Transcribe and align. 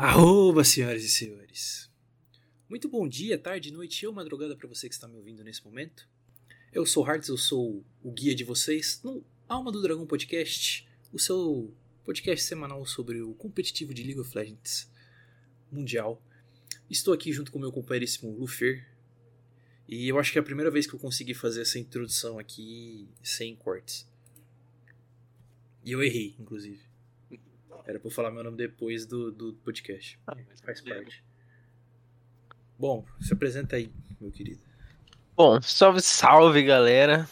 Arroba, 0.00 0.62
senhoras 0.62 1.02
e 1.02 1.08
senhores. 1.08 1.90
Muito 2.68 2.88
bom 2.88 3.08
dia, 3.08 3.36
tarde, 3.36 3.72
noite 3.72 4.06
ou 4.06 4.12
madrugada 4.12 4.54
para 4.54 4.68
você 4.68 4.88
que 4.88 4.94
está 4.94 5.08
me 5.08 5.16
ouvindo 5.16 5.42
nesse 5.42 5.64
momento. 5.64 6.08
Eu 6.72 6.86
sou 6.86 7.04
Hartz, 7.04 7.28
eu 7.28 7.36
sou 7.36 7.84
o 8.00 8.12
guia 8.12 8.32
de 8.32 8.44
vocês 8.44 9.00
no 9.02 9.24
Alma 9.48 9.72
do 9.72 9.82
Dragão 9.82 10.06
Podcast, 10.06 10.88
o 11.12 11.18
seu 11.18 11.74
podcast 12.04 12.46
semanal 12.46 12.86
sobre 12.86 13.20
o 13.20 13.34
competitivo 13.34 13.92
de 13.92 14.04
League 14.04 14.20
of 14.20 14.38
Legends 14.38 14.88
mundial. 15.68 16.22
Estou 16.88 17.12
aqui 17.12 17.32
junto 17.32 17.50
com 17.50 17.58
meu 17.58 17.72
companheiríssimo 17.72 18.30
Lufer. 18.30 18.88
E 19.88 20.06
eu 20.06 20.16
acho 20.16 20.30
que 20.30 20.38
é 20.38 20.40
a 20.40 20.44
primeira 20.44 20.70
vez 20.70 20.86
que 20.86 20.94
eu 20.94 21.00
consegui 21.00 21.34
fazer 21.34 21.62
essa 21.62 21.76
introdução 21.76 22.38
aqui 22.38 23.08
sem 23.20 23.56
cortes. 23.56 24.08
E 25.84 25.90
eu 25.90 26.00
errei, 26.04 26.36
inclusive. 26.38 26.87
Era 27.88 27.98
pra 27.98 28.08
eu 28.08 28.12
falar 28.12 28.30
meu 28.30 28.44
nome 28.44 28.58
depois 28.58 29.06
do, 29.06 29.32
do 29.32 29.54
podcast. 29.64 30.20
Ah, 30.26 30.36
Faz 30.62 30.82
parte. 30.82 31.24
Bom, 32.78 33.06
se 33.18 33.32
apresenta 33.32 33.76
aí, 33.76 33.90
meu 34.20 34.30
querido. 34.30 34.60
Bom, 35.34 35.58
salve, 35.62 36.02
salve 36.02 36.62
galera. 36.62 37.26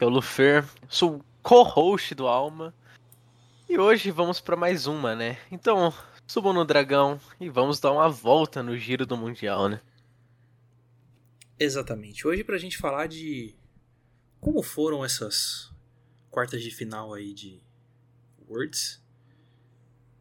O 0.00 0.08
Lufer, 0.08 0.64
sou 0.88 1.16
o 1.16 1.24
co-host 1.42 2.14
do 2.14 2.26
Alma. 2.26 2.74
E 3.68 3.78
hoje 3.78 4.10
vamos 4.10 4.40
pra 4.40 4.56
mais 4.56 4.86
uma, 4.86 5.14
né? 5.14 5.38
Então, 5.50 5.92
subam 6.26 6.54
no 6.54 6.64
dragão 6.64 7.20
e 7.38 7.50
vamos 7.50 7.78
dar 7.78 7.92
uma 7.92 8.08
volta 8.08 8.62
no 8.62 8.74
giro 8.78 9.04
do 9.04 9.18
Mundial, 9.18 9.68
né? 9.68 9.82
Exatamente. 11.58 12.26
Hoje 12.26 12.42
pra 12.42 12.56
gente 12.56 12.78
falar 12.78 13.06
de 13.06 13.54
como 14.40 14.62
foram 14.62 15.04
essas 15.04 15.70
quartas 16.30 16.62
de 16.62 16.70
final 16.70 17.12
aí 17.12 17.34
de 17.34 17.60
Worlds. 18.48 19.01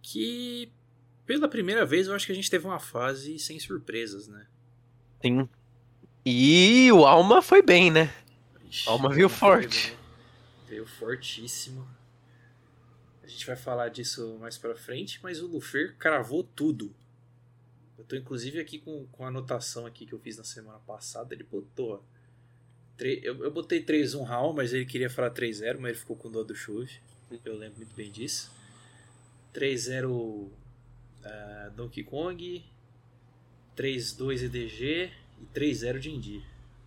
Que 0.02 0.72
pela 1.26 1.48
primeira 1.48 1.86
vez 1.86 2.08
eu 2.08 2.16
acho 2.16 2.26
que 2.26 2.32
a 2.32 2.36
gente 2.36 2.50
teve 2.50 2.66
uma 2.66 2.80
fase 2.80 3.38
sem 3.40 3.60
surpresas, 3.60 4.28
né? 4.28 4.48
Sim. 5.22 5.48
E 6.26 6.92
o 6.92 7.06
Alma 7.06 7.42
foi 7.42 7.62
bem, 7.62 7.90
né? 7.92 8.14
Ixi, 8.70 8.88
Alma 8.90 9.10
veio 9.10 9.30
forte. 9.30 9.96
Veio 10.68 10.86
fortíssimo. 10.86 11.88
A 13.24 13.28
gente 13.28 13.46
vai 13.46 13.56
falar 13.56 13.90
disso 13.90 14.38
mais 14.40 14.58
pra 14.58 14.76
frente, 14.76 15.20
mas 15.24 15.42
o 15.42 15.48
Lufer 15.48 15.96
cravou 15.98 16.44
tudo. 16.44 16.94
Eu 17.98 18.04
tô 18.04 18.16
inclusive 18.16 18.60
aqui 18.60 18.80
com, 18.80 19.06
com 19.12 19.24
a 19.24 19.28
anotação 19.28 19.86
aqui 19.86 20.06
que 20.06 20.14
eu 20.14 20.20
fiz 20.20 20.38
na 20.38 20.44
semana 20.44 20.80
passada. 20.80 21.34
Ele 21.34 21.44
botou. 21.44 22.04
tre- 22.98 23.22
Eu, 23.24 23.44
eu 23.44 23.52
botei 23.52 23.84
3-1 23.84 24.24
Raul, 24.24 24.54
mas 24.54 24.74
ele 24.74 24.86
queria 24.86 25.10
falar 25.10 25.32
3-0, 25.32 25.78
mas 25.80 25.92
ele 25.92 26.00
ficou 26.00 26.16
com 26.16 26.32
dó 26.32 26.44
do 26.44 26.56
chove. 26.56 26.92
Eu 27.46 27.56
lembro 27.58 27.78
muito 27.78 27.96
bem 27.96 28.12
disso. 28.12 28.52
3-0 29.54 30.50
ah, 31.24 31.72
Donkey 31.76 32.04
Kong. 32.04 32.64
3-2 33.76 34.44
EDG 34.44 35.12
e 35.42 35.46
3-0 35.54 36.00
Dindi. 36.00 36.44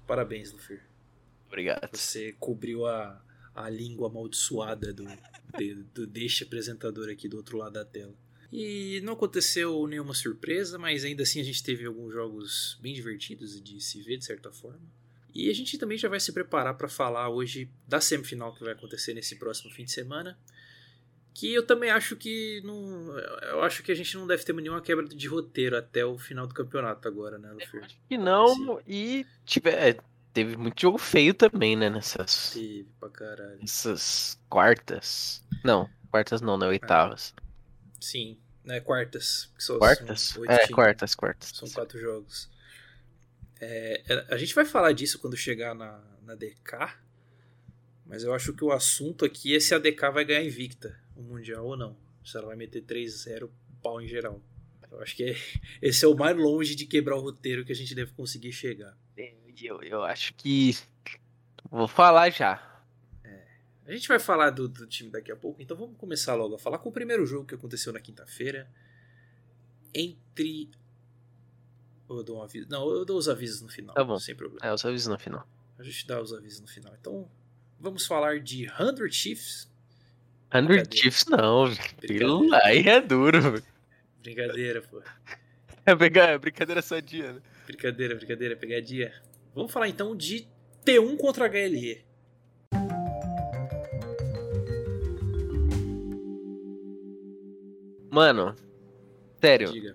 Parabéns, 0.07 0.53
Lufer. 0.53 0.83
Obrigado. 1.47 1.97
Você 1.97 2.33
cobriu 2.39 2.87
a, 2.87 3.23
a 3.55 3.71
língua 3.71 4.09
amaldiçoada 4.09 4.93
do, 4.93 5.07
de- 5.57 5.75
do 5.95 6.07
deste 6.07 6.45
apresentador 6.45 7.09
aqui 7.11 7.29
do 7.29 7.37
outro 7.37 7.57
lado 7.59 7.73
da 7.73 7.85
tela. 7.85 8.15
E 8.53 9.01
não 9.03 9.15
aconteceu 9.15 9.87
nenhuma 9.87 10.15
surpresa, 10.15 10.79
mas 10.79 11.05
ainda 11.05 11.23
assim 11.25 11.41
a 11.41 11.45
gente 11.45 11.63
teve 11.63 11.85
alguns 11.87 12.13
jogos 12.13 12.79
bem 12.81 12.95
divertidos 12.95 13.61
de 13.61 13.81
se 13.81 14.01
ver, 14.03 14.19
de 14.19 14.25
certa 14.25 14.53
forma. 14.53 14.81
E 15.35 15.51
a 15.51 15.53
gente 15.53 15.77
também 15.79 15.99
já 15.99 16.09
vai 16.09 16.21
se 16.21 16.33
preparar 16.33 16.77
para 16.77 16.89
falar 16.89 17.29
hoje 17.29 17.69
da 17.89 18.01
semifinal 18.01 18.55
que 18.55 18.63
vai 18.63 18.73
acontecer 18.73 19.15
nesse 19.15 19.37
próximo 19.37 19.73
fim 19.73 19.85
de 19.85 19.91
semana. 19.91 20.39
Que 21.35 21.53
eu 21.53 21.67
também 21.67 21.91
acho 21.91 22.15
que 22.15 22.63
não. 22.65 23.19
Eu 23.43 23.65
acho 23.65 23.83
que 23.83 23.91
a 23.91 23.95
gente 23.95 24.17
não 24.17 24.25
deve 24.25 24.45
ter 24.45 24.55
nenhuma 24.55 24.81
quebra 24.81 25.05
de 25.05 25.27
roteiro 25.27 25.77
até 25.77 26.05
o 26.05 26.17
final 26.17 26.47
do 26.47 26.55
campeonato 26.55 27.09
agora, 27.09 27.39
né, 27.39 27.51
Lufer? 27.51 27.85
E 28.09 28.17
não, 28.17 28.81
e 28.87 29.27
tiver, 29.45 29.99
teve 30.33 30.57
muito 30.57 30.81
jogo 30.81 30.97
feio 30.97 31.35
também, 31.35 31.75
né? 31.75 31.91
Nessas, 31.91 32.51
Teve 32.51 32.87
pra 33.01 33.11
caralho. 33.11 33.59
nessas 33.61 34.39
quartas. 34.49 35.43
Não, 35.65 35.91
quartas 36.09 36.41
não, 36.41 36.57
né? 36.57 36.69
Oitavas. 36.69 37.35
Sim, 38.01 38.39
né? 38.63 38.79
Quartas. 38.79 39.51
que 39.59 39.79
Quartas? 39.79 40.37
É, 40.47 40.59
times. 40.59 40.71
quartas, 40.71 41.15
quartas. 41.17 41.49
São 41.49 41.69
quatro 41.69 41.99
jogos. 41.99 42.49
É, 43.61 44.03
é, 44.09 44.27
a 44.33 44.37
gente 44.37 44.55
vai 44.55 44.65
falar 44.65 44.93
disso 44.93 45.19
quando 45.19 45.37
chegar 45.37 45.75
na, 45.75 46.01
na 46.23 46.37
DK, 46.37 46.97
mas 48.07 48.23
eu 48.23 48.33
acho 48.33 48.53
que 48.53 48.63
o 48.63 48.71
assunto 48.71 49.25
aqui 49.25 49.57
é 49.57 49.59
se 49.59 49.75
a 49.75 49.81
DK 49.81 50.11
vai 50.13 50.25
ganhar 50.25 50.45
invicta 50.45 51.03
o 51.17 51.23
Mundial 51.23 51.65
ou 51.65 51.77
não. 51.77 51.97
Se 52.25 52.37
ela 52.37 52.47
vai 52.47 52.57
meter 52.57 52.83
3-0 52.83 53.51
pau 53.83 54.01
em 54.01 54.09
geral. 54.09 54.41
Eu 54.91 55.01
acho 55.01 55.17
que 55.17 55.25
é- 55.25 55.37
esse 55.83 56.05
é 56.05 56.09
o 56.09 56.17
mais 56.17 56.37
longe 56.37 56.75
de 56.75 56.87
quebrar 56.87 57.17
o 57.17 57.21
roteiro 57.21 57.65
que 57.65 57.73
a 57.73 57.77
gente 57.77 57.95
deve 57.95 58.13
conseguir 58.13 58.53
chegar. 58.53 58.97
Eu, 59.63 59.83
eu 59.83 60.03
acho 60.03 60.35
que. 60.35 60.73
Vou 61.71 61.87
falar 61.89 62.31
já. 62.31 62.71
A 63.87 63.93
gente 63.93 64.09
vai 64.09 64.19
falar 64.19 64.51
do, 64.51 64.67
do 64.67 64.87
time 64.87 65.11
daqui 65.11 65.31
a 65.31 65.37
pouco, 65.37 65.61
então 65.61 65.77
vamos 65.77 65.99
começar 65.99 66.35
logo 66.35 66.55
a 66.55 66.59
falar 66.59 66.79
com 66.79 66.89
o 66.89 66.93
primeiro 66.93 67.27
jogo 67.27 67.45
que 67.47 67.55
aconteceu 67.55 67.93
na 67.93 68.01
quinta-feira. 68.01 68.67
Entre. 69.95 70.71
Eu 72.09 72.23
dou 72.23 72.39
um 72.39 72.43
aviso. 72.43 72.67
Não, 72.71 72.89
eu 72.91 73.05
dou 73.05 73.19
os 73.19 73.29
avisos 73.29 73.61
no 73.61 73.69
final. 73.69 73.95
Tá 73.95 74.03
bom. 74.03 74.19
Sem 74.19 74.35
problema. 74.35 74.61
É, 74.67 74.71
eu 74.71 74.79
só 74.79 74.89
aviso 74.89 75.11
no 75.11 75.19
final. 75.19 75.47
A 75.79 75.83
gente 75.83 76.07
dá 76.07 76.21
os 76.21 76.33
avisos 76.33 76.61
no 76.61 76.67
final. 76.69 76.95
Então, 76.99 77.31
vamos 77.79 78.07
falar 78.07 78.41
de 78.41 78.67
100 78.69 79.11
Chiefs. 79.11 79.71
100 80.55 80.67
Brincadeira. 80.67 80.97
Chiefs 80.97 81.25
não, 81.27 81.65
aquilo 81.65 82.55
aí 82.55 82.87
é 82.89 83.01
duro. 83.01 83.61
Brincadeira, 84.23 84.83
pô. 84.83 85.03
É 85.87 85.95
pegar, 85.95 86.31
é 86.31 86.39
brincadeira 86.39 86.81
sadia, 86.81 87.35
né? 87.35 87.41
Brincadeira, 87.67 88.15
brincadeira, 88.15 88.57
pegadinha. 88.57 89.13
Vamos 89.55 89.71
falar 89.71 89.87
então 89.87 90.17
de 90.17 90.49
T1 90.83 91.19
contra 91.19 91.47
HLE. 91.47 92.03
Mano, 98.11 98.57
sério, 99.43 99.71
Diga. 99.73 99.95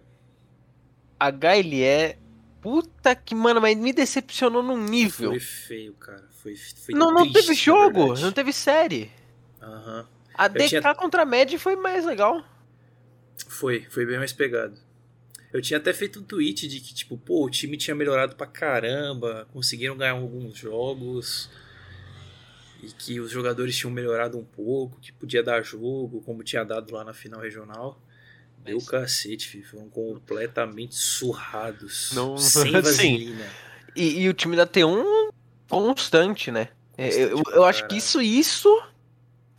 HLE. 1.20 2.20
Puta 2.62 3.16
que, 3.16 3.34
mano, 3.34 3.60
mas 3.60 3.76
me 3.76 3.92
decepcionou 3.92 4.62
num 4.62 4.78
nível. 4.78 5.32
Foi 5.32 5.40
feio, 5.40 5.94
cara. 5.96 6.28
Foi, 6.30 6.56
foi 6.56 6.94
Não, 6.94 7.12
não 7.12 7.24
triste, 7.24 7.48
teve 7.48 7.54
jogo, 7.56 8.14
não 8.20 8.32
teve 8.32 8.54
série. 8.54 9.10
Aham. 9.60 10.08
A 10.34 10.48
DK 10.48 10.68
tinha- 10.80 10.96
contra 10.96 11.24
a 11.24 11.26
Mad 11.26 11.54
foi 11.58 11.76
mais 11.76 12.06
legal. 12.06 12.44
Foi, 13.48 13.86
foi 13.90 14.06
bem 14.06 14.18
mais 14.18 14.32
pegado. 14.34 14.76
Eu 15.52 15.62
tinha 15.62 15.78
até 15.78 15.92
feito 15.94 16.20
um 16.20 16.24
tweet 16.24 16.68
de 16.68 16.80
que, 16.80 16.94
tipo, 16.94 17.18
pô, 17.18 17.46
o 17.46 17.50
time 17.50 17.76
tinha 17.76 17.96
melhorado 17.96 18.36
pra 18.36 18.46
caramba, 18.46 19.48
conseguiram 19.52 19.98
ganhar 19.98 20.12
alguns 20.12 20.56
jogos, 20.58 21.50
e 22.84 22.88
que 22.88 23.20
os 23.20 23.32
jogadores 23.32 23.76
tinham 23.76 23.92
melhorado 23.92 24.38
um 24.38 24.44
pouco, 24.46 25.00
que 25.02 25.12
podia 25.12 25.42
dar 25.42 25.62
jogo, 25.64 26.22
como 26.22 26.44
tinha 26.44 26.64
dado 26.64 26.94
lá 26.94 27.04
na 27.04 27.14
final 27.14 27.42
regional. 27.42 28.00
Deu 28.64 28.76
Mas- 28.78 28.88
cacete, 28.90 29.48
filho. 29.48 29.66
Foram 29.66 29.90
completamente 29.90 30.94
surrados. 30.96 32.12
Não- 32.14 32.38
Sem 32.38 32.66
Sim. 32.66 32.72
vaselina. 32.72 33.46
E, 33.96 34.22
e 34.22 34.30
o 34.30 34.34
time 34.34 34.56
da 34.56 34.68
T1 34.68 35.32
constante, 35.68 36.52
né? 36.52 36.70
É, 36.98 37.24
Eu, 37.24 37.38
Constante 37.38 37.56
eu 37.58 37.64
acho 37.64 37.88
que 37.88 37.98
isso, 37.98 38.22
isso 38.22 38.84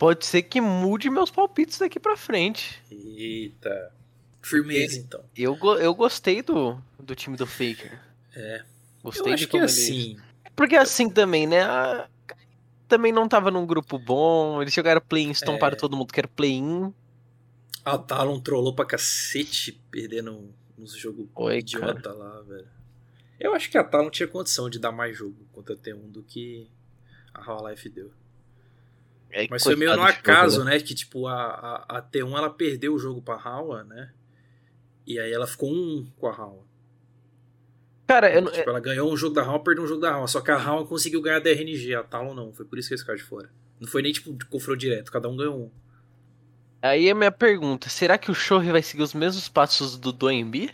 pode 0.01 0.25
ser 0.25 0.41
que 0.41 0.59
mude 0.59 1.11
meus 1.11 1.29
palpites 1.29 1.77
daqui 1.77 1.99
pra 1.99 2.17
frente. 2.17 2.81
Eita. 2.89 3.93
Firmeza, 4.41 4.97
então. 4.97 5.23
Eu, 5.37 5.55
eu 5.79 5.93
gostei 5.93 6.41
do, 6.41 6.81
do 6.97 7.13
time 7.13 7.37
do 7.37 7.45
Faker. 7.45 7.99
É. 8.35 8.63
Gostei 9.03 9.33
Eu 9.33 9.37
de 9.37 9.45
que 9.45 9.51
como 9.51 9.63
ele- 9.63 9.71
assim. 9.71 10.17
Porque 10.55 10.75
assim 10.75 11.07
também, 11.07 11.45
né? 11.45 11.61
a- 11.61 12.07
Também 12.87 13.11
não 13.11 13.27
tava 13.29 13.51
num 13.51 13.63
grupo 13.65 13.99
bom. 13.99 14.59
Eles 14.61 14.73
jogaram 14.73 14.99
play-in, 14.99 15.29
estomparam 15.29 15.75
É. 15.77 15.79
todo 15.79 15.95
mundo 15.95 16.11
que 16.11 16.19
era 16.19 16.27
play-in. 16.27 16.91
A 17.85 17.97
Talon 17.97 18.39
trollou 18.39 18.73
pra 18.75 18.85
cacete, 18.85 19.79
perdendo 19.91 20.51
uns 20.77 20.93
jogos 20.97 21.27
Oi, 21.35 21.59
idiota 21.59 22.11
lá, 22.11 22.41
velho. 22.41 22.67
Eu 23.39 23.53
acho 23.53 23.69
que 23.69 23.77
a 23.77 23.83
Talon 23.83 24.09
tinha 24.09 24.27
condição 24.27 24.67
de 24.69 24.79
dar 24.79 24.91
mais 24.91 25.15
jogo 25.15 25.37
contra 25.51 25.73
a 25.75 25.77
T1 25.77 26.09
do 26.11 26.21
que 26.23 26.67
a 27.33 27.39
Half-Life 27.49 27.87
deu. 27.89 28.11
É, 29.31 29.47
Mas 29.49 29.63
foi 29.63 29.75
meio 29.75 29.95
no 29.95 30.01
acaso, 30.03 30.57
jogo, 30.57 30.69
né? 30.69 30.79
Que 30.79 30.93
tipo, 30.93 31.25
a, 31.27 31.85
a, 31.87 31.97
a 31.97 32.01
T1 32.01 32.37
ela 32.37 32.49
perdeu 32.49 32.93
o 32.93 32.99
jogo 32.99 33.21
pra 33.21 33.35
Hawa, 33.35 33.83
né? 33.83 34.11
E 35.07 35.17
aí 35.19 35.31
ela 35.31 35.47
ficou 35.47 35.71
um 35.71 36.05
com 36.17 36.27
a 36.27 36.35
Hawa. 36.35 36.63
Cara, 38.07 38.29
eu, 38.33 38.41
não- 38.41 38.51
Tipo, 38.51 38.69
ela 38.69 38.79
ganhou 38.81 39.11
um 39.11 39.15
jogo 39.15 39.33
da 39.35 39.41
Hawa, 39.43 39.63
perdeu 39.63 39.83
um 39.85 39.87
jogo 39.87 40.01
da 40.01 40.11
Hawa. 40.13 40.27
Só 40.27 40.41
que 40.41 40.51
a 40.51 40.57
Hawa 40.61 40.85
conseguiu 40.85 41.21
ganhar 41.21 41.39
da 41.39 41.49
RNG, 41.49 41.95
a 41.95 42.03
Talon 42.03 42.33
não. 42.33 42.51
Foi 42.51 42.65
por 42.65 42.77
isso 42.77 42.89
que 42.89 42.93
eles 42.93 43.01
ficaram 43.01 43.17
de 43.17 43.23
fora. 43.23 43.49
Não 43.79 43.87
foi 43.87 44.01
nem 44.01 44.11
tipo 44.11 44.33
de 44.33 44.45
confronto 44.45 44.79
direto, 44.79 45.11
cada 45.11 45.27
um 45.29 45.35
ganhou 45.37 45.57
um. 45.57 45.71
aí 46.81 47.07
é 47.07 47.13
minha 47.13 47.31
pergunta: 47.31 47.89
será 47.89 48.17
que 48.17 48.29
o 48.29 48.33
Shohei 48.35 48.71
vai 48.71 48.81
seguir 48.83 49.01
os 49.03 49.13
mesmos 49.13 49.47
passos 49.47 49.97
do 49.97 50.11
Doembi? 50.11 50.69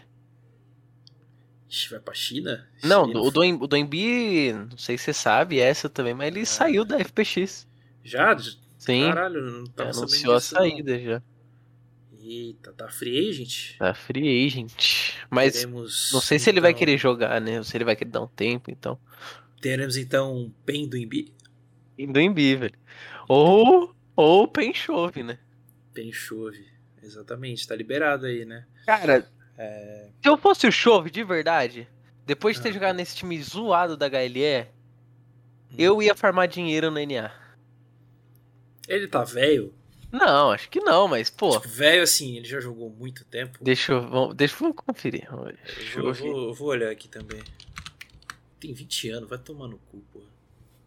Ixi, 1.69 1.89
vai 1.91 1.99
pra 1.99 2.13
China? 2.13 2.67
Não, 2.83 3.05
China 3.05 3.21
o 3.21 3.29
Doen- 3.31 3.59
o 3.61 3.67
Doembi, 3.67 4.53
não 4.53 4.77
sei 4.77 4.97
se 4.97 5.03
você 5.05 5.13
sabe 5.13 5.59
essa 5.59 5.87
também, 5.89 6.13
mas 6.13 6.27
ele 6.27 6.41
Ah. 6.41 6.45
saiu 6.45 6.83
da 6.85 6.97
FPX. 6.99 7.67
Já? 8.09 8.37
Sim, 8.77 9.01
Caralho, 9.07 9.41
não 9.41 9.63
tava 9.65 9.91
sabendo 9.93 10.09
anunciou 10.11 10.33
a 10.35 10.37
disso, 10.37 10.53
não. 10.55 10.61
saída 10.61 10.99
já. 10.99 11.21
Eita, 12.21 12.73
tá 12.73 12.89
free 12.89 13.29
agent? 13.29 13.77
Tá 13.77 13.93
free 13.93 14.45
agent. 14.47 15.13
Mas 15.29 15.53
Teremos, 15.53 16.09
não 16.13 16.19
sei 16.21 16.37
se 16.39 16.49
ele 16.49 16.59
vai 16.61 16.71
então- 16.71 16.79
querer 16.79 16.97
jogar, 16.97 17.39
né? 17.39 17.57
Ou 17.57 17.63
se 17.63 17.75
ele 17.77 17.85
vai 17.85 17.95
querer 17.95 18.11
dar 18.11 18.21
um 18.21 18.27
tempo, 18.27 18.69
então. 18.71 18.99
Teremos 19.61 19.97
então 19.97 20.53
Pen 20.65 20.87
do 20.87 20.97
Embi. 20.97 21.33
Indo 21.97 22.19
em 22.19 22.31
bi, 22.31 22.55
velho. 22.55 22.73
Ou, 23.27 23.95
ou 24.15 24.47
Pen 24.47 24.73
chove, 24.73 25.23
né? 25.23 25.39
Pen 25.93 26.11
chove. 26.11 26.65
Exatamente, 27.01 27.67
tá 27.67 27.75
liberado 27.75 28.25
aí, 28.25 28.45
né? 28.45 28.65
Cara, 28.85 29.27
É, 29.57 30.09
se 30.21 30.29
eu 30.29 30.37
fosse 30.37 30.67
o 30.67 30.71
chove 30.71 31.09
de 31.09 31.23
verdade, 31.23 31.87
depois 32.25 32.57
de 32.57 32.61
ter 32.63 32.69
Ah. 32.69 32.73
jogado 32.73 32.95
nesse 32.95 33.15
time 33.15 33.41
zoado 33.41 33.97
da 33.97 34.05
HLE, 34.07 34.67
Hum. 35.71 35.75
eu 35.77 36.01
ia 36.01 36.13
farmar 36.13 36.47
dinheiro 36.47 36.91
no 36.91 36.99
NA. 36.99 37.31
Ele 38.87 39.07
tá 39.07 39.23
velho? 39.23 39.73
Não, 40.11 40.51
acho 40.51 40.69
que 40.69 40.79
não, 40.79 41.07
mas, 41.07 41.29
pô. 41.29 41.59
Tipo, 41.59 41.67
velho 41.67 42.01
assim, 42.01 42.37
ele 42.37 42.47
já 42.47 42.59
jogou 42.61 42.89
muito 42.89 43.25
tempo. 43.25 43.59
Deixa 43.61 43.91
eu, 43.91 44.07
vamos, 44.09 44.35
deixa 44.35 44.63
eu 44.63 44.73
conferir. 44.73 45.27
Eu 45.29 45.37
vou, 45.37 46.13
Chove. 46.13 46.21
vou- 46.31 46.47
eu 46.47 46.53
vou 46.53 46.67
olhar 46.69 46.89
aqui 46.89 47.07
também. 47.09 47.43
Tem 48.59 48.73
20 48.73 49.09
anos, 49.09 49.29
vai 49.29 49.37
tomar 49.37 49.67
no 49.67 49.77
cu, 49.77 49.99
porra. 50.13 50.25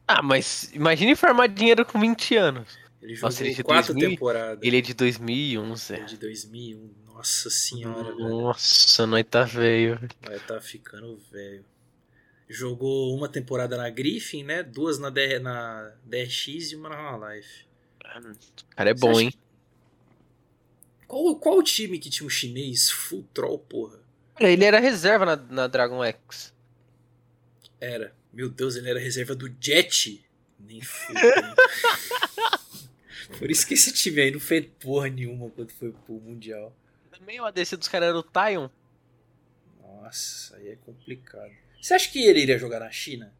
Ah, 0.08 0.22
mas 0.22 0.72
imagine 0.74 1.14
farmar 1.14 1.48
dinheiro 1.48 1.84
com 1.84 2.00
20 2.00 2.34
anos. 2.36 2.78
Ele 3.00 3.14
jogou 3.14 3.28
Nossa, 3.30 3.44
ele 3.44 3.54
é 3.58 3.62
quatro 3.62 3.92
2000? 3.94 4.10
temporadas. 4.10 4.58
Ele 4.62 4.78
é 4.78 4.80
de 4.80 4.94
2001, 4.94 5.76
Zé. 5.76 5.94
Ele 5.94 6.02
é 6.02 6.06
de 6.06 6.16
2001. 6.16 6.90
Nossa 7.06 7.50
senhora, 7.50 8.02
velho. 8.14 8.18
Nossa, 8.18 9.06
nós 9.06 9.24
tá 9.28 9.44
velho. 9.44 10.00
Vai 10.22 10.38
tá 10.40 10.60
ficando 10.60 11.16
velho. 11.30 11.64
Jogou 12.48 13.14
uma 13.14 13.28
temporada 13.28 13.76
na 13.76 13.88
Griffin, 13.90 14.42
né? 14.42 14.62
Duas 14.62 14.98
na, 14.98 15.08
DR, 15.10 15.38
na 15.40 15.92
DRX 16.04 16.72
e 16.72 16.76
uma 16.76 16.88
na 16.88 17.34
Life. 17.34 17.66
O 18.18 18.74
cara 18.74 18.90
é 18.90 18.94
bom, 18.94 19.10
acha 19.10 19.22
hein? 19.22 19.32
Qual, 21.06 21.36
qual 21.36 21.58
o 21.58 21.62
time 21.62 21.98
que 21.98 22.10
tinha 22.10 22.26
um 22.26 22.30
chinês 22.30 22.90
full 22.90 23.26
troll, 23.34 23.58
porra? 23.58 23.98
Cara, 24.36 24.50
Ele 24.50 24.64
era 24.64 24.78
reserva 24.78 25.26
na, 25.26 25.36
na 25.36 25.66
Dragon 25.66 26.02
X. 26.04 26.54
Era. 27.80 28.14
Meu 28.32 28.48
Deus, 28.48 28.76
ele 28.76 28.88
era 28.88 29.00
reserva 29.00 29.34
do 29.34 29.52
Jet. 29.60 30.24
Nem 30.58 30.80
fudeu. 30.80 31.20
Por 33.38 33.50
isso 33.50 33.66
que 33.66 33.74
esse 33.74 33.92
time 33.92 34.20
aí 34.20 34.30
não 34.30 34.40
fez 34.40 34.66
porra 34.78 35.08
nenhuma 35.08 35.50
quando 35.50 35.70
foi 35.72 35.92
pro 35.92 36.14
Mundial. 36.14 36.74
Também 37.10 37.40
o 37.40 37.44
ADC 37.44 37.76
dos 37.76 37.88
caras 37.88 38.08
era 38.08 38.18
o 38.18 38.22
Taion. 38.22 38.68
Nossa, 39.80 40.56
aí 40.56 40.68
é 40.68 40.76
complicado. 40.76 41.52
Você 41.80 41.94
acha 41.94 42.10
que 42.10 42.24
ele 42.24 42.40
iria 42.40 42.58
jogar 42.58 42.80
na 42.80 42.90
China? 42.90 43.32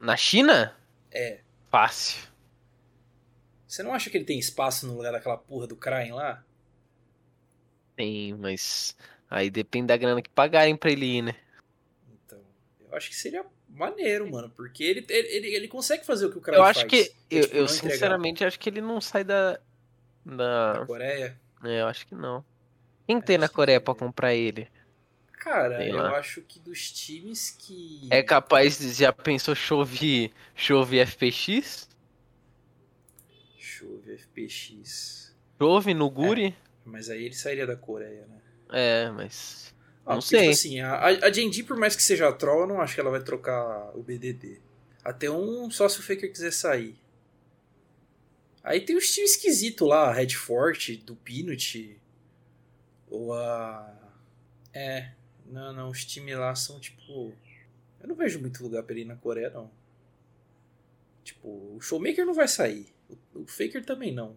Na 0.00 0.16
China? 0.16 0.76
É. 1.10 1.40
Fácil. 1.70 2.29
Você 3.70 3.84
não 3.84 3.94
acha 3.94 4.10
que 4.10 4.16
ele 4.16 4.24
tem 4.24 4.36
espaço 4.36 4.84
no 4.84 4.96
lugar 4.96 5.12
daquela 5.12 5.36
porra 5.36 5.64
do 5.64 5.76
Kraken 5.76 6.14
lá? 6.14 6.42
Tem, 7.94 8.34
mas 8.34 8.96
aí 9.30 9.48
depende 9.48 9.86
da 9.86 9.96
grana 9.96 10.20
que 10.20 10.28
pagarem 10.28 10.76
pra 10.76 10.90
ele 10.90 11.06
ir, 11.06 11.22
né? 11.22 11.36
Então, 12.12 12.40
eu 12.80 12.96
acho 12.96 13.08
que 13.08 13.14
seria 13.14 13.46
maneiro, 13.68 14.28
mano, 14.28 14.50
porque 14.50 14.82
ele, 14.82 15.06
ele, 15.08 15.54
ele, 15.54 15.68
consegue 15.68 16.04
fazer 16.04 16.26
o 16.26 16.32
que 16.32 16.38
o 16.38 16.40
Kraken 16.40 16.58
Eu 16.58 16.64
faz. 16.64 16.78
acho 16.78 16.86
que. 16.88 17.12
Eu, 17.30 17.42
tipo, 17.42 17.56
eu 17.56 17.64
entregar. 17.64 17.68
sinceramente 17.68 18.44
acho 18.44 18.58
que 18.58 18.68
ele 18.68 18.80
não 18.80 19.00
sai 19.00 19.22
da. 19.22 19.60
Da 20.24 20.72
Da. 20.72 20.86
Coreia. 20.86 21.40
É, 21.62 21.82
eu 21.82 21.86
acho 21.86 22.08
que 22.08 22.14
não. 22.16 22.44
Quem 23.06 23.20
tem 23.20 23.38
na 23.38 23.48
Coreia 23.48 23.80
pra 23.80 23.94
comprar 23.94 24.34
ele? 24.34 24.66
Cara, 25.34 25.86
eu 25.86 26.06
acho 26.16 26.42
que 26.42 26.58
dos 26.58 26.90
times 26.90 27.50
que. 27.52 28.08
É 28.10 28.20
capaz 28.20 28.80
de. 28.80 28.92
Já 28.92 29.12
pensou 29.12 29.54
chove. 29.54 30.32
Chove 30.56 30.98
FPX? 31.06 31.88
Ver, 34.04 34.18
FPX. 34.18 35.34
Chove 35.60 35.94
no 35.94 36.10
Guri? 36.10 36.56
Mas 36.84 37.10
aí 37.10 37.24
ele 37.24 37.34
sairia 37.34 37.66
da 37.66 37.76
Coreia, 37.76 38.26
né? 38.26 38.40
É, 38.72 39.10
mas. 39.10 39.74
Ah, 40.04 40.14
Não 40.14 40.20
porque, 40.20 40.28
sei. 40.28 40.40
Tipo 40.40 40.50
assim, 40.52 40.80
a, 40.80 41.04
a 41.04 41.32
Genji, 41.32 41.62
por 41.62 41.76
mais 41.76 41.94
que 41.94 42.02
seja 42.02 42.32
troll, 42.32 42.62
eu 42.62 42.66
não 42.66 42.80
acho 42.80 42.94
que 42.94 43.00
ela 43.00 43.10
vai 43.10 43.22
trocar 43.22 43.90
o 43.96 44.02
BDD. 44.02 44.58
Até 45.04 45.30
um 45.30 45.70
só 45.70 45.88
se 45.88 46.00
o 46.00 46.02
Faker 46.02 46.30
quiser 46.30 46.52
sair. 46.52 46.96
Aí 48.62 48.80
tem 48.80 48.96
os 48.96 49.10
times 49.10 49.32
esquisitos 49.32 49.88
lá, 49.88 50.08
a 50.08 50.12
Red 50.12 50.30
Fort, 50.30 50.90
do 51.04 51.16
Peanut. 51.16 51.98
Ou 53.08 53.32
a. 53.34 53.96
É. 54.72 55.10
Não, 55.46 55.72
não, 55.72 55.88
os 55.88 56.04
times 56.04 56.36
lá 56.36 56.54
são 56.54 56.78
tipo. 56.78 57.32
Eu 58.00 58.08
não 58.08 58.14
vejo 58.14 58.40
muito 58.40 58.62
lugar 58.62 58.82
pra 58.82 58.92
ele 58.94 59.02
ir 59.02 59.06
na 59.06 59.16
Coreia, 59.16 59.50
não. 59.50 59.70
Tipo, 61.24 61.48
o 61.48 61.80
Showmaker 61.80 62.24
não 62.24 62.34
vai 62.34 62.48
sair. 62.48 62.86
O, 63.34 63.40
o 63.40 63.46
Faker 63.46 63.84
também 63.84 64.12
não. 64.12 64.36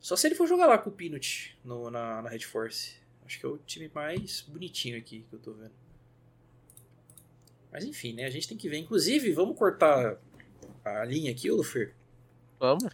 Só 0.00 0.16
se 0.16 0.26
ele 0.26 0.34
for 0.34 0.46
jogar 0.46 0.66
lá 0.66 0.78
com 0.78 0.90
o 0.90 0.92
Peanut 0.92 1.56
no, 1.64 1.90
na, 1.90 2.22
na 2.22 2.28
Red 2.28 2.40
Force. 2.40 2.94
Acho 3.24 3.38
que 3.38 3.46
é 3.46 3.48
o 3.48 3.58
time 3.58 3.90
mais 3.94 4.40
bonitinho 4.40 4.98
aqui 4.98 5.24
que 5.28 5.36
eu 5.36 5.38
tô 5.38 5.52
vendo. 5.52 5.72
Mas 7.70 7.84
enfim, 7.84 8.14
né? 8.14 8.24
A 8.24 8.30
gente 8.30 8.48
tem 8.48 8.56
que 8.56 8.68
ver. 8.68 8.78
Inclusive, 8.78 9.32
vamos 9.32 9.56
cortar 9.56 10.18
a 10.84 11.04
linha 11.04 11.30
aqui, 11.30 11.50
ô 11.50 11.56
Lufer. 11.56 11.94
Vamos? 12.58 12.84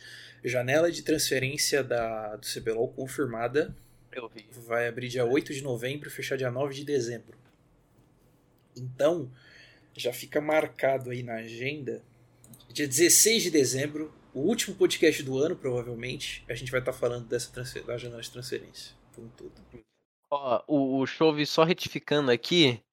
Janela 0.44 0.92
de 0.92 1.02
transferência 1.02 1.82
da, 1.82 2.36
do 2.36 2.46
CBLOL 2.46 2.88
confirmada. 2.88 3.74
Eu 4.12 4.28
vi. 4.28 4.46
Vai 4.66 4.86
abrir 4.86 5.08
dia 5.08 5.24
8 5.24 5.52
de 5.52 5.62
novembro 5.62 6.08
e 6.08 6.12
fechar 6.12 6.36
dia 6.36 6.50
9 6.50 6.74
de 6.74 6.84
dezembro. 6.84 7.36
Então, 8.76 9.30
já 9.94 10.12
fica 10.12 10.40
marcado 10.40 11.10
aí 11.10 11.22
na 11.22 11.36
agenda. 11.36 12.02
Dia 12.72 12.86
16 12.86 13.44
de 13.44 13.50
dezembro, 13.50 14.12
o 14.36 14.40
último 14.40 14.76
podcast 14.76 15.22
do 15.22 15.38
ano, 15.38 15.56
provavelmente, 15.56 16.44
a 16.46 16.54
gente 16.54 16.70
vai 16.70 16.80
estar 16.80 16.92
falando 16.92 17.26
dessa 17.26 17.50
da 17.82 17.96
janela 17.96 18.20
de 18.20 18.30
transferência. 18.30 18.94
Ó, 20.30 20.62
o, 20.66 20.98
o 20.98 21.06
Chove, 21.06 21.46
só 21.46 21.64
retificando 21.64 22.30
aqui, 22.30 22.84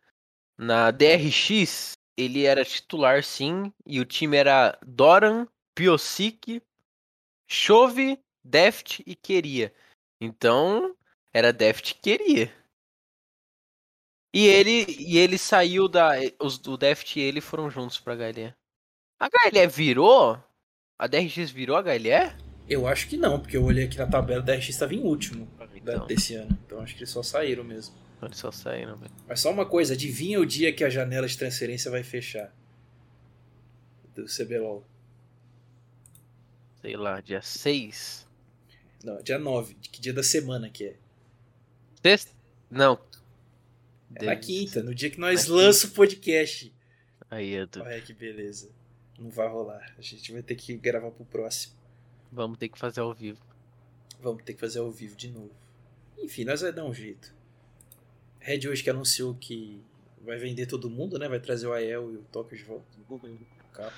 na 0.58 0.90
DRX, 0.90 1.98
ele 2.16 2.46
era 2.46 2.64
titular 2.64 3.26
sim, 3.26 3.74
e 3.86 4.00
o 4.00 4.06
time 4.06 4.38
era 4.38 4.80
Doran, 4.88 5.46
Piosik, 5.76 6.62
Chove, 7.46 8.18
Deft 8.42 9.04
e 9.06 9.14
Queria. 9.14 9.76
Então, 10.22 10.96
era 11.34 11.52
Deft 11.52 11.92
e 11.92 11.96
Queria. 11.96 12.54
E 14.34 14.48
ele, 14.48 14.86
e 14.98 15.18
ele 15.18 15.38
saiu 15.38 15.90
da. 15.90 16.12
Os, 16.40 16.58
o 16.66 16.78
Deft 16.78 17.20
e 17.20 17.22
ele 17.22 17.42
foram 17.42 17.70
juntos 17.70 18.00
pra 18.00 18.16
HLE. 18.16 18.56
A 19.20 19.28
HLE 19.28 19.68
virou? 19.68 20.42
A 21.04 21.08
DRX 21.08 21.52
virou 21.52 21.76
a 21.76 21.82
HLE? 21.82 22.34
Eu 22.70 22.88
acho 22.88 23.10
que 23.10 23.18
não, 23.18 23.38
porque 23.38 23.58
eu 23.58 23.64
olhei 23.66 23.84
aqui 23.84 23.98
na 23.98 24.08
tabela 24.08 24.42
da 24.42 24.56
RX 24.56 24.70
estava 24.70 24.94
em 24.96 25.04
último 25.04 25.46
da- 25.58 25.68
Então, 25.96 26.08
desse 26.08 26.34
ano. 26.36 26.58
Então 26.66 26.80
acho 26.80 26.94
que 26.96 27.00
eles 27.02 27.10
só 27.10 27.22
saíram 27.22 27.62
mesmo. 27.62 27.94
eles 28.22 28.38
só 28.38 28.50
saíram, 28.52 28.96
velho. 28.96 29.12
Mas 29.28 29.42
só 29.42 29.52
uma 29.52 29.66
coisa, 29.66 29.96
adivinha 29.96 30.40
o 30.40 30.46
dia 30.46 30.72
que 30.72 30.82
a 30.82 30.90
janela 30.90 31.28
de 31.28 31.38
transferência 31.38 31.92
vai 31.92 32.04
fechar? 32.04 32.56
Do 34.16 34.24
CBLOL. 34.28 34.82
Sei 36.82 36.96
lá, 36.96 37.20
dia 37.20 37.42
6. 37.42 38.26
Não, 39.04 39.22
dia 39.22 39.38
9. 39.38 39.74
Que 39.74 40.00
dia 40.00 40.14
da 40.14 40.24
semana 40.24 40.70
que 40.70 40.86
é? 40.86 40.96
Sexta? 42.02 42.32
Não. 42.72 42.98
É 44.16 44.24
na 44.24 44.38
quinta, 44.38 44.82
no 44.82 44.96
dia 44.96 45.10
que 45.10 45.20
nós 45.20 45.50
Na 45.50 45.56
lança 45.56 45.88
o 45.88 45.92
podcast. 45.92 46.74
Aí, 47.30 47.56
Edu. 47.56 47.82
Olha 47.82 48.00
que 48.00 48.14
beleza. 48.14 48.70
Não 49.24 49.30
vai 49.30 49.48
rolar. 49.48 49.94
A 49.98 50.02
gente 50.02 50.34
vai 50.34 50.42
ter 50.44 50.56
que 50.56 50.76
gravar 50.76 51.10
pro 51.10 51.24
próximo. 51.24 51.74
Vamos 52.30 52.58
ter 52.58 52.68
que 52.68 52.78
fazer 52.78 53.00
ao 53.00 53.14
vivo. 53.14 53.40
Vamos 54.22 54.44
ter 54.44 54.54
que 54.54 54.60
fazer 54.60 54.80
ao 54.80 54.92
vivo 54.92 55.16
de 55.16 55.32
novo. 55.32 55.52
Enfim, 56.18 56.44
nós 56.44 56.60
vai 56.60 56.74
dar 56.74 56.84
um 56.84 56.94
jeito. 56.94 57.34
Red 58.42 58.68
hoje 58.68 58.84
que 58.84 58.90
anunciou 58.90 59.34
que 59.36 59.82
vai 60.22 60.38
vender 60.38 60.66
todo 60.66 60.90
mundo, 60.90 61.18
né? 61.18 61.30
Vai 61.30 61.40
trazer 61.40 61.68
o 61.68 61.72
Ael 61.74 62.12
e 62.12 62.18
o 62.18 62.24
Tokyo 62.34 62.58
de 62.58 62.66
volta. 62.66 62.86
Capa. 63.72 63.94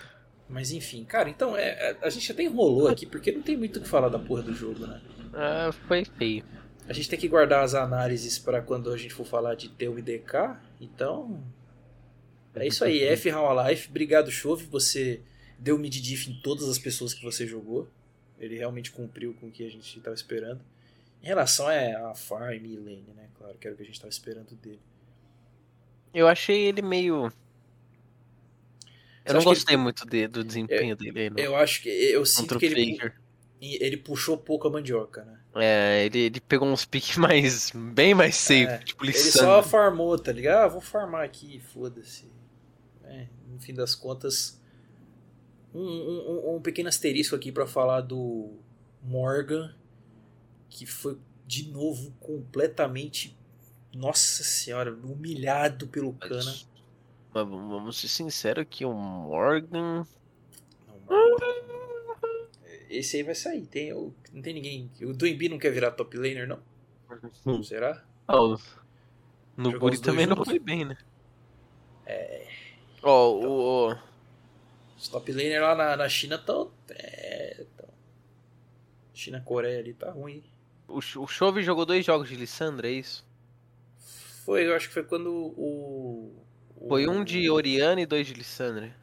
Mas 0.48 0.72
enfim, 0.72 1.03
cara, 1.03 1.27
então 1.27 1.58
é, 1.58 1.70
é- 1.91 1.98
a 2.03 2.10
gente 2.12 2.32
até 2.32 2.44
enrolou 2.44 2.88
aqui 2.88 3.08
porque 3.08 3.32
não 3.32 3.41
tem 3.41 3.58
muito 3.58 3.79
o 3.79 3.82
que 3.82 3.88
falar 3.88 4.10
da 4.10 4.20
porra 4.20 4.44
do 4.44 4.53
jogo, 4.53 4.86
né? 4.86 5.01
Ah, 5.34 5.72
foi 5.88 6.05
feio. 6.05 6.46
A 6.88 6.94
gente 6.94 7.10
tem 7.10 7.17
que 7.17 7.27
guardar 7.27 7.63
as 7.63 7.74
análises 7.74 8.38
para 8.38 8.62
quando 8.62 8.91
a 8.91 8.98
gente 8.98 9.12
for 9.12 9.25
falar 9.25 9.55
de 9.55 9.70
Teu 9.70 9.98
e 9.98 10.03
DK. 10.03 10.55
Então. 10.79 11.44
É 12.56 12.68
isso 12.68 12.84
aí, 12.84 13.04
F 13.04 13.32
How 13.32 13.68
Life. 13.68 13.90
Obrigado, 13.90 14.32
Chove. 14.32 14.66
Você 14.66 15.22
deu 15.60 15.78
mid 15.78 15.94
diff 16.02 16.30
em 16.30 16.42
todas 16.42 16.70
as 16.70 16.78
pessoas 16.78 17.14
que 17.14 17.24
você 17.24 17.46
jogou. 17.46 17.88
Ele 18.40 18.58
realmente 18.58 18.92
cumpriu 18.92 19.34
com 19.34 19.48
o 19.48 19.52
que 19.52 19.66
a 19.66 19.70
gente 19.70 19.98
estava 19.98 20.16
esperando. 20.16 20.62
Em 21.24 21.28
relação 21.28 21.68
a, 21.68 22.12
a 22.12 22.16
Farm 22.16 22.54
e 22.66 22.76
Lane, 22.78 23.14
né? 23.16 23.30
Claro 23.38 23.58
que 23.58 23.68
era 23.68 23.74
o 23.74 23.78
que 23.78 23.84
a 23.84 23.86
gente 23.86 23.96
estava 23.96 24.12
esperando 24.12 24.56
dele. 24.56 24.80
Eu 26.14 26.28
achei 26.28 26.66
ele 26.66 26.82
meio. 26.82 27.30
Você 27.30 27.36
Eu 29.26 29.34
não 29.34 29.40
acha 29.40 29.50
que 29.50 29.56
gostei 29.56 29.78
muito 29.78 30.06
de- 30.06 30.28
do 30.28 30.44
desempenho 30.44 30.96
dele 30.96 31.20
aí, 31.20 31.30
não. 31.30 31.38
Eu 31.40 31.56
acho 31.56 31.82
que. 31.82 31.90
Eu 31.90 32.26
sinto 32.26 32.60
que 32.60 32.66
ele, 32.68 32.96
Faker. 32.98 33.20
ele 33.62 33.98
puxou 33.98 34.38
pouco 34.38 34.68
a 34.68 34.72
mandioca, 34.72 35.24
né? 35.24 35.40
É, 35.56 36.06
ele, 36.06 36.20
ele 36.20 36.40
pegou 36.42 36.68
uns 36.68 36.86
piques 36.86 37.18
mais. 37.18 37.72
bem 37.74 38.14
mais 38.14 38.36
safe, 38.36 38.66
É, 38.66 38.78
tipo 38.80 39.04
Ele 39.04 39.14
só 39.14 39.64
farmou, 39.64 40.18
tá 40.20 40.32
ligado? 40.32 40.66
Ah, 40.66 40.68
vou 40.68 40.82
farmar 40.82 41.24
aqui, 41.24 41.60
foda-se. 41.60 42.26
É, 43.08 43.28
no 43.50 43.60
fim 43.60 43.74
das 43.74 43.96
contas, 43.96 44.62
um, 45.74 45.80
um- 45.82 46.56
um- 46.56 46.62
pequeno 46.62 46.90
asterisco 46.90 47.36
aqui 47.36 47.52
pra 47.52 47.68
falar 47.68 48.02
do 48.02 48.54
Morgan, 49.04 49.74
que 50.70 50.86
foi 50.86 51.18
de 51.46 51.70
novo 51.72 52.12
completamente, 52.20 53.38
nossa 53.94 54.44
senhora, 54.44 54.92
humilhado 54.94 55.88
pelo 55.88 56.14
Cana. 56.14 56.44
Mas, 56.44 56.68
mas 57.34 57.48
vamos 57.48 58.00
ser 58.00 58.08
sinceros 58.08 58.66
que 58.70 58.84
o 58.86 58.94
Morgan. 58.94 60.06
Não, 60.88 61.00
mano. 61.06 61.36
Esse 62.90 63.18
aí 63.18 63.24
vai 63.24 63.36
sair. 63.36 63.66
Tem, 63.68 63.94
não 63.94 64.42
tem 64.42 64.54
ninguém. 64.54 64.90
O 65.02 65.14
Duembi 65.14 65.50
não 65.50 65.60
quer 65.60 65.72
virar 65.72 65.92
top 65.92 66.18
laner, 66.18 66.48
não? 66.48 66.60
Será? 67.64 68.04
Ah, 68.28 68.42
o- 68.42 68.58
no 69.58 69.78
Guri 69.80 70.00
também 70.00 70.26
não 70.26 70.36
juntos? 70.36 70.50
foi 70.50 70.60
bem, 70.60 70.86
né? 70.86 70.98
É. 72.06 72.48
Ó, 73.06 73.32
o. 73.34 73.92
o- 73.92 73.98
Os 74.98 75.08
top 75.08 75.32
laner 75.32 75.62
lá 75.62 75.76
na, 75.76 75.96
na 75.96 76.10
China 76.10 76.36
estão. 76.36 76.72
É, 76.90 77.64
tão... 77.78 77.88
China, 79.14 79.42
Coreia 79.42 79.80
ali 79.80 79.94
tá 79.94 80.12
ruim. 80.12 80.44
O, 80.88 80.98
o 80.98 81.28
Chove 81.28 81.62
jogou 81.64 81.86
dois 81.86 82.06
jogos 82.06 82.28
de 82.30 82.36
Lissandra, 82.36 82.88
é 82.88 82.92
isso? 82.92 83.26
Foi, 84.44 84.66
eu 84.68 84.76
acho 84.76 84.88
que 84.88 84.94
foi 84.94 85.04
quando 85.04 85.30
o. 85.32 86.34
o- 86.78 86.88
Foi 86.88 87.08
um 87.08 87.24
de 87.24 87.50
Oriana 87.50 88.02
e 88.02 88.06
dois 88.06 88.28
de 88.28 88.34
Lissandra. 88.34 88.94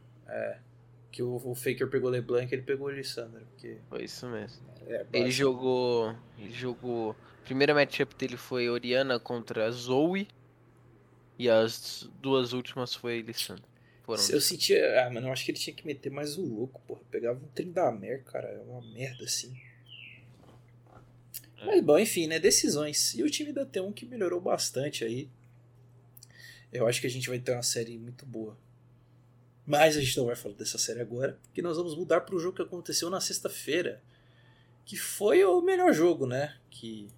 Que 1.11 1.23
o, 1.23 1.35
o 1.45 1.55
Faker 1.55 1.89
pegou 1.91 2.09
LeBlanc 2.09 2.51
ele 2.53 2.63
pegou 2.63 2.87
o 2.87 2.91
Lissandra. 2.91 3.43
Porque 3.51 3.77
Foi 3.89 4.05
isso 4.05 4.27
mesmo. 4.27 4.63
é 4.87 5.05
Ele 5.13 5.31
jogou. 5.31 6.15
Ele 6.39 6.53
jogou. 6.53 7.15
A 7.41 7.45
primeira 7.45 7.75
matchup 7.75 8.15
dele 8.17 8.37
foi 8.37 8.69
Oriana 8.71 9.19
contra 9.21 9.71
Zoe. 9.71 10.27
E 11.39 11.51
as 11.51 12.09
duas 12.21 12.53
últimas 12.53 12.95
foi 12.95 13.21
Lissandra. 13.21 13.65
Foram. 14.03 14.23
Eu 14.31 14.41
sentia. 14.41 15.05
Ah, 15.07 15.11
mano, 15.11 15.29
eu 15.29 15.33
acho 15.33 15.45
que 15.45 15.53
ele 15.53 15.59
tinha 15.59 15.75
que 15.75 15.87
meter 15.87 16.11
mais 16.11 16.37
o 16.37 16.43
louco, 16.43 16.81
porra. 16.87 17.01
Pegava 17.11 17.39
um 17.39 17.49
Trindamer, 17.49 18.23
cara. 18.25 18.49
É 18.49 18.59
uma 18.59 18.83
merda 18.93 19.25
assim. 19.25 19.57
É. 21.59 21.65
Mas 21.65 21.83
bom, 21.83 21.99
enfim, 21.99 22.27
né? 22.27 22.39
Decisões. 22.39 23.15
E 23.15 23.23
o 23.23 23.31
time 23.31 23.53
da 23.53 23.65
T1 23.65 23.93
que 23.95 24.05
melhorou 24.05 24.41
bastante 24.41 25.05
aí. 25.05 25.29
Eu 26.73 26.87
acho 26.87 27.01
que 27.01 27.07
a 27.07 27.11
gente 27.11 27.29
vai 27.29 27.39
ter 27.39 27.53
uma 27.53 27.63
série 27.63 27.97
muito 27.99 28.27
boa. 28.27 28.57
Mas 29.65 29.97
a 29.97 30.01
gente 30.01 30.17
não 30.17 30.27
vai 30.27 30.35
falar 30.35 30.55
dessa 30.57 30.79
série 30.79 31.01
agora, 31.01 31.39
porque 31.45 31.63
nós 31.63 31.77
vamos 31.77 31.95
mudar 31.97 32.23
para 32.23 32.35
o 32.35 32.39
jogo 32.41 32.57
que 32.57 32.63
aconteceu 32.63 33.09
na 33.09 33.21
sexta-feira. 33.21 34.03
Que 34.85 34.97
foi 34.97 35.45
o 35.45 35.61
melhor 35.61 35.93
jogo, 35.93 36.27
né? 36.27 36.57
Que. 36.69 37.09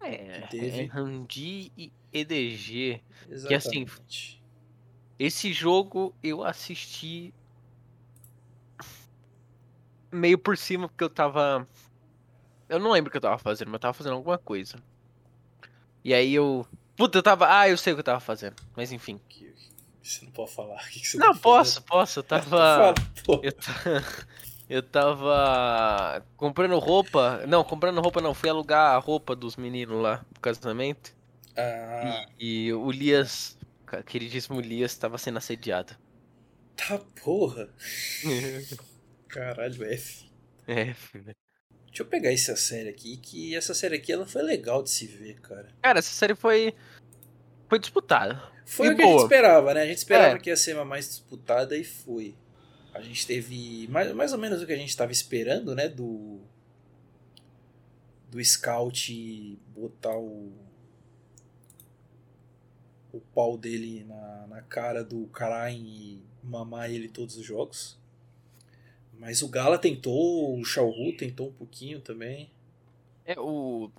É, 0.00 0.40
que 0.40 0.50
teve. 0.50 0.80
é 0.80 0.84
Randi 0.86 1.70
e 1.76 1.92
EDG. 2.12 3.00
Exatamente. 3.30 3.48
Que 3.48 3.54
assim, 3.54 3.86
Esse 5.18 5.52
jogo 5.52 6.14
eu 6.22 6.44
assisti 6.44 7.32
meio 10.10 10.38
por 10.38 10.56
cima 10.56 10.88
porque 10.88 11.04
eu 11.04 11.10
tava. 11.10 11.66
Eu 12.68 12.78
não 12.78 12.90
lembro 12.90 13.08
o 13.08 13.10
que 13.10 13.16
eu 13.16 13.20
tava 13.22 13.38
fazendo, 13.38 13.68
mas 13.68 13.74
eu 13.74 13.80
tava 13.80 13.94
fazendo 13.94 14.14
alguma 14.14 14.38
coisa. 14.38 14.76
E 16.04 16.12
aí 16.12 16.34
eu. 16.34 16.66
Puta, 16.96 17.18
eu 17.18 17.22
tava. 17.22 17.46
Ah, 17.48 17.68
eu 17.68 17.76
sei 17.76 17.92
o 17.92 17.96
que 17.96 18.00
eu 18.00 18.04
tava 18.04 18.20
fazendo. 18.20 18.56
Mas 18.76 18.92
enfim. 18.92 19.20
Você 20.02 20.24
não 20.24 20.32
pode 20.32 20.52
falar. 20.52 20.76
O 20.82 20.88
que 20.88 21.00
que 21.00 21.06
você 21.08 21.18
Não, 21.18 21.32
tá 21.34 21.40
posso, 21.40 21.82
posso. 21.82 22.18
Eu 22.20 22.22
tava. 22.24 22.94
Eu, 23.42 23.52
ta- 23.52 24.26
eu 24.68 24.82
tava 24.82 26.24
comprando 26.36 26.78
roupa. 26.78 27.42
Não, 27.46 27.64
comprando 27.64 28.00
roupa 28.00 28.20
não. 28.20 28.34
Fui 28.34 28.48
alugar 28.48 28.94
a 28.94 28.98
roupa 28.98 29.34
dos 29.34 29.56
meninos 29.56 30.00
lá 30.00 30.24
pro 30.32 30.40
casamento. 30.40 31.14
Ah, 31.56 32.26
E, 32.38 32.66
e 32.68 32.72
o 32.72 32.90
Lias, 32.90 33.56
queridíssimo 34.06 34.60
Lias, 34.60 34.96
tava 34.96 35.16
sendo 35.18 35.38
assediado. 35.38 35.96
tá 36.76 36.98
porra. 37.22 37.68
Caralho, 39.28 39.84
F. 39.84 40.26
É, 40.66 40.94
filho. 40.94 41.34
Deixa 41.86 42.02
eu 42.02 42.06
pegar 42.06 42.32
essa 42.32 42.54
série 42.56 42.88
aqui, 42.88 43.16
que 43.16 43.54
essa 43.56 43.72
série 43.74 43.96
aqui 43.96 44.12
ela 44.12 44.26
foi 44.26 44.42
legal 44.42 44.82
de 44.82 44.90
se 44.90 45.06
ver, 45.06 45.40
cara. 45.40 45.68
Cara, 45.82 45.98
essa 45.98 46.12
série 46.12 46.34
foi. 46.34 46.74
Foi 47.68 47.78
disputada. 47.78 48.42
Foi 48.66 48.88
E 48.88 48.90
o 48.90 48.96
que 48.96 49.02
a 49.02 49.06
gente 49.06 49.22
esperava, 49.22 49.74
né? 49.74 49.82
A 49.82 49.86
gente 49.86 49.98
esperava 49.98 50.36
É. 50.36 50.38
que 50.38 50.50
ia 50.50 50.56
ser 50.56 50.74
uma 50.74 50.84
mais 50.84 51.08
disputada 51.08 51.76
e 51.76 51.84
foi. 51.84 52.34
A 52.92 53.00
gente 53.00 53.26
teve 53.26 53.86
mais, 53.88 54.12
mais 54.12 54.32
ou 54.32 54.38
menos 54.38 54.62
o 54.62 54.66
que 54.66 54.72
a 54.72 54.76
gente 54.76 54.88
estava 54.90 55.12
esperando, 55.12 55.74
né? 55.74 55.88
Do. 55.88 56.40
Do 58.30 58.44
Scout 58.44 59.58
botar 59.68 60.16
o. 60.16 60.52
O 63.16 63.20
pau 63.34 63.56
dele 63.56 64.04
na, 64.04 64.46
na 64.48 64.62
cara 64.62 65.02
do 65.04 65.26
Karain 65.28 65.82
e 65.84 66.22
mamar 66.42 66.90
ele 66.90 67.08
todos 67.08 67.36
os 67.36 67.44
jogos. 67.44 67.98
Mas 69.18 69.42
o 69.42 69.48
Gala 69.48 69.78
tentou, 69.78 70.58
o 70.58 70.64
Shao 70.64 70.90
Hu 70.90 71.16
tentou 71.16 71.48
um 71.48 71.52
pouquinho 71.52 72.00
também. 72.00 72.50
É, 73.24 73.38
o. 73.38 73.90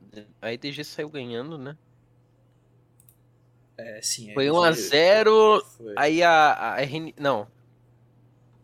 A 0.42 0.54
EDG 0.54 0.84
saiu 0.84 1.10
ganhando, 1.10 1.58
né? 1.58 1.76
É, 3.78 4.02
sim. 4.02 4.34
Foi 4.34 4.46
aí 4.46 4.52
1x0. 4.52 5.64
foi. 5.66 5.94
Aí 5.96 6.24
a, 6.24 6.54
a 6.54 6.82
RN. 6.82 7.14
Não. 7.18 7.48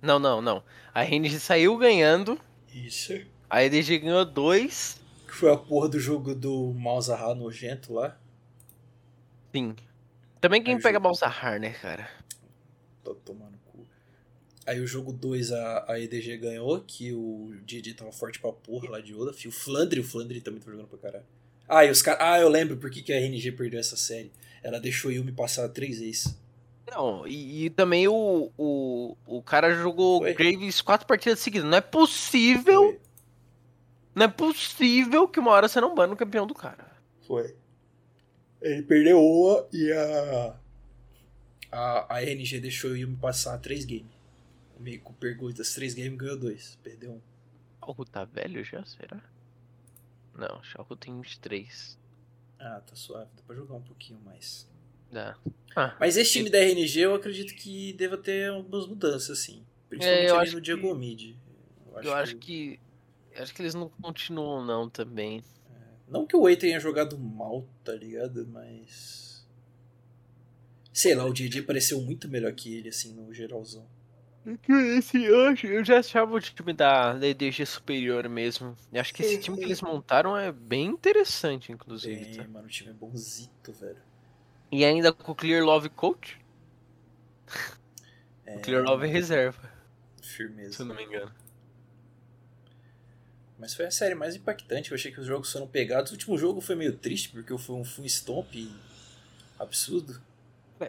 Não, 0.01 0.19
não, 0.19 0.41
não. 0.41 0.63
A 0.93 1.01
RNG 1.01 1.39
saiu 1.39 1.77
ganhando. 1.77 2.37
Isso. 2.73 3.13
A 3.49 3.63
EDG 3.63 3.99
ganhou 3.99 4.25
2. 4.25 5.01
Que 5.25 5.33
foi 5.33 5.51
a 5.51 5.55
porra 5.55 5.87
do 5.87 5.97
jogo 5.97 6.35
do 6.35 6.73
Malzahar 6.73 7.33
nojento 7.33 7.93
lá. 7.93 8.17
Sim. 9.55 9.75
Também 10.43 10.61
quem 10.61 10.75
Aí 10.75 10.81
pega 10.81 10.95
jogo- 10.97 11.03
Balzahar, 11.05 11.57
né, 11.57 11.69
cara? 11.69 12.05
Tô 13.01 13.15
tomando 13.15 13.57
cu. 13.71 13.87
Aí 14.67 14.81
o 14.81 14.85
jogo 14.85 15.13
2 15.13 15.53
a, 15.53 15.85
a 15.93 15.97
EDG 16.01 16.35
ganhou, 16.35 16.81
que 16.85 17.13
o 17.13 17.53
DJ 17.65 17.93
tava 17.93 18.11
forte 18.11 18.41
pra 18.41 18.51
porra 18.51 18.89
lá 18.89 18.99
de 18.99 19.15
Olaf. 19.15 19.41
E 19.45 19.47
o 19.47 19.51
Flandre, 19.53 20.01
o 20.01 20.03
Flandre 20.03 20.41
também 20.41 20.59
tava 20.59 20.71
jogando 20.71 20.89
pra 20.89 20.97
caralho. 20.99 21.23
Ah, 21.65 21.85
e 21.85 21.89
os 21.89 22.01
caras. 22.01 22.19
Ah, 22.21 22.39
eu 22.41 22.49
lembro 22.49 22.75
por 22.75 22.89
que 22.91 23.01
que 23.01 23.13
a 23.13 23.15
RNG 23.15 23.53
perdeu 23.53 23.79
essa 23.79 23.95
série. 23.95 24.33
Ela 24.61 24.81
deixou 24.81 25.09
o 25.09 25.13
Yumi 25.13 25.31
passar 25.31 25.69
três 25.69 25.99
vezes. 25.99 26.37
Não, 26.91 27.25
e, 27.25 27.67
e 27.67 27.69
também 27.69 28.09
o, 28.09 28.51
o. 28.57 29.15
O 29.25 29.41
cara 29.41 29.73
jogou 29.73 30.19
Foi. 30.19 30.33
Graves 30.33 30.81
quatro 30.81 31.07
partidas 31.07 31.39
seguidas. 31.39 31.69
Não 31.69 31.77
é 31.77 31.81
possível. 31.81 32.81
Foi. 32.81 32.99
Não 34.13 34.25
é 34.25 34.27
possível 34.27 35.25
que 35.25 35.39
uma 35.39 35.51
hora 35.51 35.69
você 35.69 35.79
não 35.79 35.95
bane 35.95 36.11
o 36.11 36.17
campeão 36.17 36.45
do 36.45 36.53
cara. 36.53 36.85
Foi. 37.25 37.55
Ele 38.63 38.81
perdeu 38.83 39.19
uma 39.21 39.67
e 39.71 39.91
a. 39.91 40.59
A, 41.71 42.15
a 42.17 42.21
RNG 42.21 42.59
deixou 42.59 42.91
o 42.91 42.95
Yumi 42.97 43.15
passar 43.17 43.57
três 43.57 43.83
games. 43.83 44.11
O 44.77 44.81
Meiko 44.81 45.11
pegou 45.13 45.51
das 45.51 45.73
três 45.73 45.93
games 45.95 46.15
ganhou 46.17 46.37
dois. 46.37 46.77
Perdeu 46.83 47.11
um. 47.13 47.21
Shaohu 47.83 48.05
tá 48.05 48.23
velho 48.25 48.63
já, 48.63 48.85
será? 48.85 49.19
Não, 50.35 50.61
Shaohu 50.63 50.95
tem 50.95 51.19
23. 51.19 51.97
Ah, 52.59 52.81
tá 52.85 52.95
suave. 52.95 53.29
Dá 53.35 53.41
pra 53.45 53.55
jogar 53.55 53.73
um 53.75 53.81
pouquinho 53.81 54.19
mais. 54.23 54.67
Dá. 55.11 55.35
Ah, 55.75 55.95
Mas 55.99 56.15
esse 56.15 56.31
time 56.31 56.49
da 56.49 56.59
RNG 56.59 56.99
eu 57.01 57.15
acredito 57.15 57.53
que 57.55 57.91
deva 57.93 58.17
ter 58.17 58.49
algumas 58.49 58.87
mudanças, 58.87 59.31
assim. 59.39 59.65
Principalmente 59.89 60.25
É, 60.27 60.29
eu 60.29 60.35
ali 60.35 60.43
acho 60.43 60.55
no 60.55 60.61
que- 60.61 60.65
Diego 60.65 60.95
Mid. 60.95 61.35
eu 62.03 62.13
acho 62.13 62.37
que. 62.37 62.79
Acho 63.35 63.53
que 63.53 63.61
eles 63.63 63.73
não 63.73 63.89
continuam 63.89 64.63
não 64.63 64.87
também. 64.87 65.43
Não 66.13 66.27
que 66.27 66.35
o 66.35 66.41
Wei 66.41 66.55
tenha 66.55 66.79
jogado 66.79 67.17
mal, 67.17 67.67
tá 67.83 67.91
ligado? 67.91 68.47
Mas. 68.47 69.43
Sei 70.93 71.15
lá, 71.15 71.25
o 71.25 71.33
JJ 71.33 71.63
pareceu 71.63 71.99
muito 71.99 72.29
melhor 72.29 72.53
que 72.53 72.71
ele, 72.71 72.89
assim, 72.89 73.15
no 73.15 73.33
geralzão. 73.33 73.83
Esse, 74.97 75.23
eu, 75.23 75.83
já 75.83 75.99
achava 75.99 76.35
o 76.35 76.39
time 76.39 76.71
da, 76.71 77.13
da 77.13 77.27
EDG 77.27 77.65
superior 77.65 78.29
mesmo. 78.29 78.77
Eu 78.91 79.01
acho 79.01 79.11
que 79.11 79.23
esse 79.23 79.39
time 79.39 79.57
que 79.57 79.63
eles 79.63 79.81
montaram 79.81 80.37
é 80.37 80.51
bem 80.51 80.85
interessante, 80.85 81.71
inclusive. 81.71 82.25
Bem, 82.25 82.33
tá? 82.35 82.47
mano, 82.47 82.67
o 82.67 82.69
time 82.69 82.91
é 82.91 82.93
bonzito, 82.93 83.73
velho. 83.73 83.97
E 84.71 84.85
ainda 84.85 85.11
com 85.11 85.31
o 85.31 85.35
Clear 85.35 85.63
Love 85.65 85.89
Coach. 85.89 86.39
É, 88.45 88.57
O 88.57 88.59
Clear 88.59 88.83
Love 88.83 89.05
é 89.05 89.09
reserva, 89.09 89.71
se 90.21 90.35
Firmeza. 90.35 90.83
eu 90.83 90.85
não 90.85 90.95
me 90.95 91.03
engano. 91.05 91.31
Mas 93.57 93.73
foi 93.73 93.85
a 93.85 93.91
série 93.91 94.15
mais 94.15 94.35
impactante. 94.35 94.91
Eu 94.91 94.95
achei 94.95 95.11
que 95.11 95.19
os 95.19 95.27
jogos 95.27 95.51
foram 95.51 95.67
pegados. 95.67 96.11
O 96.11 96.15
último 96.15 96.37
jogo 96.37 96.59
foi 96.59 96.75
meio 96.75 96.97
triste, 96.97 97.29
porque 97.29 97.55
foi 97.57 97.75
um 97.75 97.83
full 97.85 98.05
stomp 98.05 98.53
absurdo. 99.59 100.21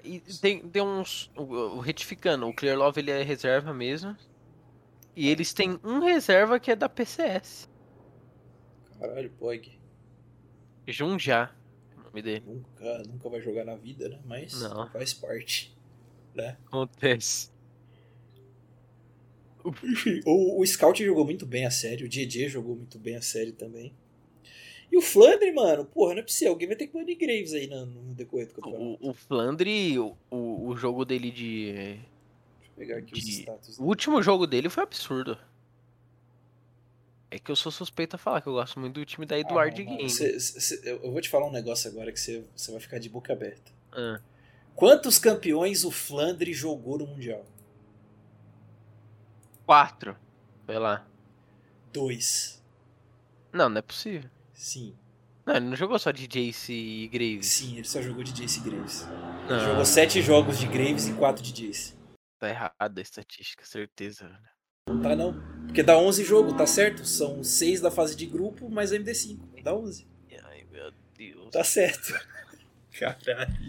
E 0.02 0.18
tem, 0.40 0.61
tem 0.68 0.83
uns. 0.83 1.30
o- 1.37 1.78
Retificando, 1.78 2.47
o 2.49 2.54
Clear 2.54 2.76
Love 2.76 3.00
ele 3.00 3.11
é 3.11 3.23
reserva 3.23 3.73
mesmo. 3.73 4.16
E 5.14 5.28
eles 5.28 5.52
têm 5.52 5.78
um 5.85 6.00
reserva 6.00 6.59
que 6.59 6.71
é 6.73 6.75
da 6.76 6.88
PCS. 6.88 7.68
Caralho, 8.99 9.30
Pog. 9.38 9.78
Junja, 10.88 11.50
o 11.97 12.00
nome 12.02 12.23
dele. 12.23 12.44
Nunca, 12.47 12.99
nunca 13.06 13.28
vai 13.28 13.40
jogar 13.40 13.64
na 13.64 13.76
vida, 13.76 14.09
né? 14.09 14.18
Mas 14.25 14.61
Não. 14.61 14.88
faz 14.90 15.14
parte. 15.14 15.73
Né? 16.35 16.56
Acontece. 16.66 17.50
O, 20.26 20.61
o 20.61 20.66
Scout 20.66 21.02
jogou 21.04 21.25
muito 21.25 21.47
bem 21.47 21.64
a 21.64 21.71
série, 21.71 22.04
o 22.04 22.09
JJ 22.09 22.49
jogou 22.49 22.76
muito 22.76 22.99
bem 22.99 23.16
a 23.16 23.23
série 23.23 23.52
também. 23.52 23.92
E 24.92 24.97
o 24.97 25.00
Flandre, 25.02 25.50
mano, 25.52 25.85
porra, 25.87 26.12
não 26.14 26.21
é 26.21 26.23
possível. 26.23 26.52
Alguém 26.52 26.68
vai 26.68 26.76
ter 26.76 26.87
que 26.87 26.92
banir 26.92 27.18
Graves 27.18 27.52
aí 27.54 27.66
no, 27.66 27.85
no 27.87 28.14
decorrer 28.14 28.47
do 28.49 28.54
campeonato. 28.54 29.04
O, 29.04 29.11
o 29.11 29.14
Flandre, 29.14 29.99
o, 29.99 30.14
o, 30.30 30.76
jogo 30.76 31.04
dele 31.04 31.30
de. 31.33 31.73
Deixa 31.73 31.99
eu 32.68 32.75
pegar 32.76 32.97
aqui 32.99 33.14
os 33.14 33.21
de- 33.25 33.30
status. 33.40 33.78
O 33.78 33.85
último 33.85 34.23
jogo 34.23 34.47
dele 34.47 34.68
foi 34.68 34.83
absurdo. 34.85 35.37
É 37.30 37.38
que 37.38 37.50
eu 37.50 37.56
sou 37.56 37.73
suspeito 37.73 38.14
a 38.14 38.18
falar 38.18 38.40
que 38.40 38.47
eu 38.47 38.52
gosto 38.52 38.78
muito 38.78 38.94
do 39.00 39.04
time 39.04 39.26
da 39.26 39.37
Eduard 39.38 39.80
Ah, 39.80 39.85
Game. 39.85 40.09
cê- 40.11 40.38
cê- 40.38 40.61
cê- 40.61 40.80
eu 41.02 41.11
vou 41.11 41.21
te 41.21 41.28
falar 41.28 41.49
um 41.49 41.52
negócio 41.52 41.90
agora 41.90 42.12
que 42.12 42.21
você 42.21 42.44
você 42.54 42.71
vai 42.71 42.80
ficar 42.80 42.99
de 43.00 43.09
boca 43.09 43.33
aberta. 43.33 43.73
Ah, 43.92 44.21
Quantos 44.76 45.18
campeões 45.18 45.85
o 45.85 45.90
Flandre 45.90 46.52
jogou 46.52 46.99
no 46.99 47.06
Mundial? 47.06 47.44
Quatro. 49.66 50.16
Vai 50.66 50.78
lá. 50.78 51.06
Dois. 51.92 52.62
Não, 53.52 53.68
não 53.68 53.78
é 53.78 53.83
possível. 53.83 54.28
Sim. 54.52 54.97
Não, 55.47 55.56
ele 55.56 55.66
não 55.66 55.76
jogou 55.76 55.99
só 55.99 56.11
de 56.11 56.26
Jace 56.26 56.73
e 56.73 57.09
Graves. 57.09 57.47
Sim, 57.47 57.75
ele 57.76 57.85
só 57.87 58.00
jogou 58.00 58.25
de 58.25 58.33
Jace 58.33 58.61
Graves. 58.61 59.02
Ele 59.02 59.50
Não, 59.50 59.61
jogou 59.61 59.85
sete 59.85 60.23
jogos 60.23 60.59
de 60.59 60.66
Graves 60.66 61.06
e 61.06 61.12
quatro 61.14 61.42
de 61.42 61.52
Jace. 61.52 61.94
tá 62.38 62.49
errada 62.49 63.00
a 63.00 63.02
estatística, 63.02 63.64
certeza. 63.64 64.26
velho. 64.28 65.02
Tá 65.02 65.14
não? 65.16 65.35
Porque 65.66 65.83
dá 65.83 65.97
11 65.99 66.25
jogos, 66.25 66.52
tá 66.54 66.66
certo? 66.66 67.06
São 67.06 67.42
6 67.44 67.80
da 67.80 67.90
fase 67.90 68.14
de 68.16 68.26
grupo 68.26 68.68
mais 68.71 68.90
MD5. 68.92 69.62
Dá 69.62 69.75
11. 69.75 70.06
Ai, 70.44 70.66
meu 70.71 70.92
Deus. 71.16 71.50
Tá 71.50 71.62
certo. 71.64 72.12
Caralho. 72.99 73.64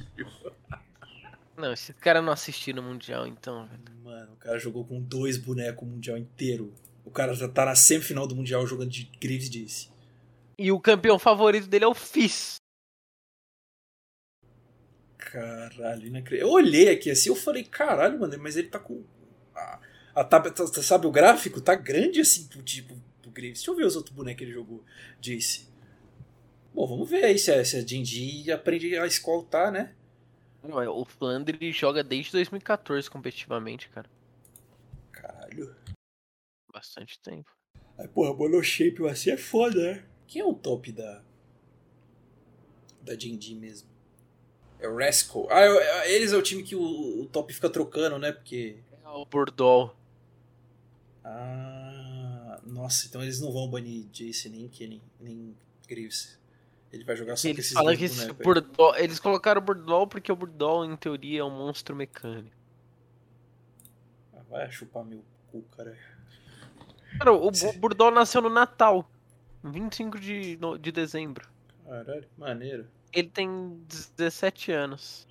Não, 1.57 1.71
esse 1.71 1.93
cara 1.93 2.21
não 2.21 2.33
assistiu 2.33 2.75
no 2.75 2.83
Mundial, 2.83 3.25
então, 3.25 3.65
velho. 3.67 3.81
Mano, 4.03 4.33
o 4.33 4.37
cara 4.37 4.59
jogou 4.59 4.83
com 4.85 5.01
dois 5.01 5.37
bonecos 5.37 5.83
o 5.87 5.91
Mundial 5.91 6.17
inteiro. 6.17 6.73
O 7.05 7.11
cara 7.11 7.33
já 7.33 7.47
tá 7.47 7.65
na 7.65 7.75
semifinal 7.75 8.27
do 8.27 8.35
Mundial 8.35 8.65
jogando 8.67 8.89
de 8.89 9.05
Graves 9.21 9.47
e 9.47 9.49
Jace. 9.49 9.89
E 10.57 10.71
o 10.71 10.79
campeão 10.79 11.17
favorito 11.19 11.67
dele 11.67 11.85
é 11.85 11.87
o 11.87 11.93
Fizz. 11.93 12.55
Caralho, 15.17 16.07
inacreditável. 16.07 16.47
Eu 16.47 16.53
olhei 16.53 16.89
aqui 16.89 17.09
assim, 17.09 17.29
eu 17.29 17.35
falei, 17.35 17.63
caralho, 17.63 18.19
mano, 18.19 18.37
mas 18.39 18.55
ele 18.57 18.67
tá 18.69 18.79
com. 18.79 19.03
A, 19.53 19.79
a 20.15 20.23
tab- 20.23 20.47
tá- 20.53 20.65
tá- 20.67 20.83
sabe 20.83 21.07
o 21.07 21.11
gráfico? 21.11 21.59
Tá 21.61 21.75
grande 21.75 22.21
assim 22.21 22.47
pro 22.47 22.61
tipo 22.61 22.95
do 23.21 23.31
Graves. 23.31 23.59
Deixa 23.59 23.71
eu 23.71 23.75
ver 23.75 23.85
os 23.85 23.95
outros 23.95 24.15
bonecos 24.15 24.39
que 24.39 24.43
ele 24.45 24.53
jogou, 24.53 24.83
Jace. 25.21 25.67
Bom, 26.73 26.85
vamos 26.87 27.09
ver 27.09 27.23
aí 27.23 27.39
se 27.39 27.51
a, 27.51 27.63
se 27.63 27.77
a 27.77 27.81
Jinji 27.85 28.51
aprende 28.51 28.97
a 28.97 29.05
escoltar, 29.07 29.71
né? 29.71 29.93
Não, 30.67 30.81
é, 30.81 30.89
O 30.89 31.05
Flandre 31.05 31.71
joga 31.71 32.03
desde 32.03 32.31
2014 32.31 33.09
competitivamente, 33.09 33.89
cara. 33.89 34.09
Caralho. 35.11 35.75
Bastante 36.73 37.19
tempo. 37.19 37.49
Aí, 37.97 38.07
porra, 38.07 38.33
monoshape 38.33 39.07
assim 39.07 39.31
é 39.31 39.37
foda, 39.37 39.79
né? 39.81 40.05
Quem 40.27 40.41
é 40.41 40.45
o 40.45 40.53
top 40.53 40.91
da. 40.91 41.23
Da 43.01 43.17
Jinji 43.17 43.55
mesmo? 43.55 43.87
É 44.79 44.87
o 44.89 44.97
Rascal. 44.97 45.47
Ah, 45.49 45.61
eu- 45.61 45.79
é- 45.79 46.11
eles 46.11 46.33
é 46.33 46.37
o 46.37 46.41
time 46.41 46.63
que 46.63 46.75
o, 46.75 47.21
o 47.21 47.25
top 47.27 47.53
fica 47.53 47.69
trocando, 47.69 48.17
né? 48.19 48.31
Porque. 48.31 48.77
É 49.03 49.07
o 49.09 49.25
Burdol. 49.25 49.95
Ah, 51.23 52.59
nossa, 52.65 53.07
então 53.07 53.21
eles 53.21 53.39
não 53.39 53.51
vão 53.51 53.69
banir 53.69 54.05
Jace 54.11 54.49
nem 54.49 54.67
Kenny, 54.67 55.01
nem 55.19 55.55
Graves. 55.87 56.37
Ele 56.95 57.03
vai 57.03 57.15
jogar 57.15 57.35
só 57.35 57.43
com 57.43 57.47
Eles 57.49 57.59
esses 57.65 57.73
falam 57.73 57.87
dois 57.87 57.99
que 57.99 58.05
esse. 58.05 58.31
Burdol, 58.33 58.95
eles 58.95 59.19
colocaram 59.19 59.59
o 59.61 59.63
Burdol 59.63 60.07
porque 60.07 60.31
o 60.31 60.35
Burdol, 60.35 60.85
em 60.85 60.95
teoria, 60.95 61.41
é 61.41 61.43
um 61.43 61.49
monstro 61.49 61.95
mecânico. 61.95 62.55
Ah, 64.33 64.41
Vai 64.49 64.71
chupar 64.71 65.03
meu 65.03 65.23
cu, 65.51 65.61
cara. 65.75 65.97
Cara, 67.17 67.33
o, 67.33 67.47
o 67.47 67.73
Burdol 67.79 68.11
nasceu 68.11 68.41
no 68.41 68.49
Natal, 68.49 69.09
25 69.63 70.19
de, 70.19 70.57
no- 70.59 70.77
de 70.77 70.91
dezembro. 70.91 71.47
Caralho, 71.85 72.27
maneiro. 72.37 72.87
Ele 73.13 73.29
tem 73.29 73.79
17 73.87 74.71
anos. 74.71 75.27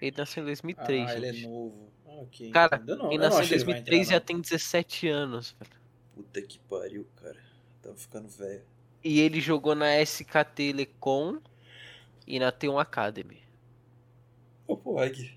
Ele 0.00 0.14
nasceu 0.16 0.42
em 0.42 0.46
2003, 0.46 1.10
ah, 1.10 1.16
ele 1.16 1.26
é 1.26 1.32
gente. 1.32 1.46
novo. 1.48 1.92
Ah, 2.06 2.10
ok. 2.22 2.50
Cara, 2.50 2.80
então, 2.82 2.96
não, 2.96 3.06
Ele 3.06 3.14
eu 3.16 3.18
não 3.18 3.24
nasceu 3.26 3.38
em 3.38 3.40
acho 3.42 3.48
que 3.48 3.54
ele 3.54 3.64
vai 3.64 3.74
2003 3.74 4.06
e 4.06 4.10
já 4.10 4.16
entrar, 4.16 4.26
tem 4.26 4.40
17 4.40 5.08
anos, 5.08 5.56
velho. 5.58 5.70
não. 5.74 6.22
Puta 6.22 6.42
que 6.42 6.58
pariu, 6.60 7.06
cara. 7.16 7.40
Tava 7.82 7.96
ficando 7.96 8.28
velho. 8.28 8.62
E 9.04 9.20
ele 9.20 9.38
jogou 9.38 9.74
na 9.74 10.02
SK 10.04 10.32
Telecom 10.54 11.38
e 12.26 12.38
na 12.38 12.50
T1 12.50 12.80
Academy. 12.80 13.42
Ô, 14.66 14.76
pô, 14.76 14.98
Ag. 14.98 15.30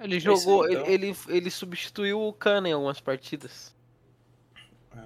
Ele 0.00 0.14
aí, 0.14 0.20
jogou, 0.20 0.68
então. 0.68 0.84
ele, 0.86 1.14
ele, 1.28 1.50
substituiu 1.50 2.20
o 2.20 2.32
Kana 2.32 2.68
em 2.68 2.72
algumas 2.72 3.00
partidas. 3.00 3.74
Ah. 4.90 5.04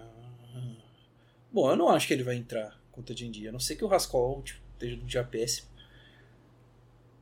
Bom, 1.52 1.70
eu 1.70 1.76
não 1.76 1.90
acho 1.90 2.06
que 2.06 2.14
ele 2.14 2.24
vai 2.24 2.34
entrar 2.34 2.80
contra 2.90 3.14
a 3.14 3.16
Jinji. 3.16 3.46
A 3.46 3.52
não 3.52 3.60
ser 3.60 3.76
que 3.76 3.84
o 3.84 3.88
Rascal 3.88 4.42
tipo, 4.42 4.60
esteja 4.72 4.96
no 4.96 5.04
dia 5.04 5.22
péssimo. 5.22 5.68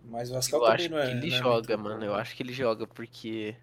Mas 0.05 0.31
o 0.31 0.35
Rascal 0.35 0.61
Eu 0.61 0.67
também 0.67 0.87
acho 0.87 0.91
não 0.91 0.99
é. 0.99 1.07
que 1.07 1.11
ele 1.11 1.31
não 1.31 1.37
é 1.37 1.39
joga, 1.41 1.77
mano. 1.77 1.99
bom. 1.99 2.07
Eu 2.07 2.15
acho 2.15 2.37
que 2.37 2.43
ele 2.43 2.53
joga 2.53 2.87
porque. 2.87 3.57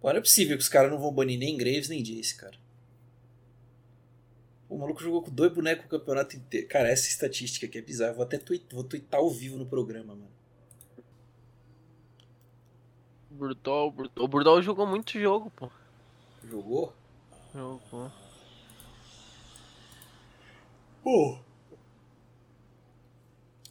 Pô, 0.00 0.10
não 0.10 0.18
é 0.18 0.20
possível 0.20 0.56
que 0.56 0.62
os 0.62 0.68
caras 0.68 0.90
não 0.90 0.98
vão 0.98 1.12
banir 1.12 1.38
nem 1.38 1.56
Graves 1.56 1.88
nem 1.88 2.02
Jace, 2.02 2.36
cara. 2.36 2.56
O 4.70 4.78
maluco 4.78 5.02
jogou 5.02 5.20
com 5.22 5.30
dois 5.30 5.52
bonecos 5.52 5.84
o 5.84 5.88
campeonato 5.88 6.36
inteiro. 6.36 6.66
Cara, 6.68 6.88
essa 6.88 7.08
estatística 7.08 7.66
aqui 7.66 7.76
é 7.78 7.82
bizarra. 7.82 8.12
Vou 8.14 8.22
até 8.22 8.38
tweet, 8.38 8.64
vou 8.72 8.84
tweetar 8.84 9.20
ao 9.20 9.28
vivo 9.28 9.58
no 9.58 9.66
programa, 9.66 10.14
mano. 10.14 10.30
Burdol, 13.30 13.90
Burdol. 13.90 14.24
O 14.24 14.28
Burdol 14.28 14.62
jogou 14.62 14.86
muito 14.86 15.18
jogo, 15.18 15.50
pô. 15.50 15.68
Jogou? 16.48 16.92
Jogou. 17.54 18.10
Pô. 21.02 21.38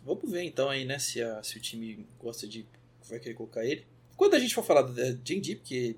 Vamos 0.03 0.29
ver 0.31 0.43
então 0.43 0.69
aí, 0.69 0.85
né, 0.85 0.97
se, 0.97 1.21
a- 1.21 1.43
se 1.43 1.57
o 1.57 1.62
time 1.62 2.05
gosta 2.19 2.47
de. 2.47 2.65
vai 3.07 3.19
querer 3.19 3.35
colocar 3.35 3.63
ele. 3.65 3.85
Quando 4.17 4.33
a 4.33 4.39
gente 4.39 4.53
for 4.55 4.63
falar 4.63 4.81
da 4.81 5.12
Jinji, 5.23 5.55
porque 5.55 5.95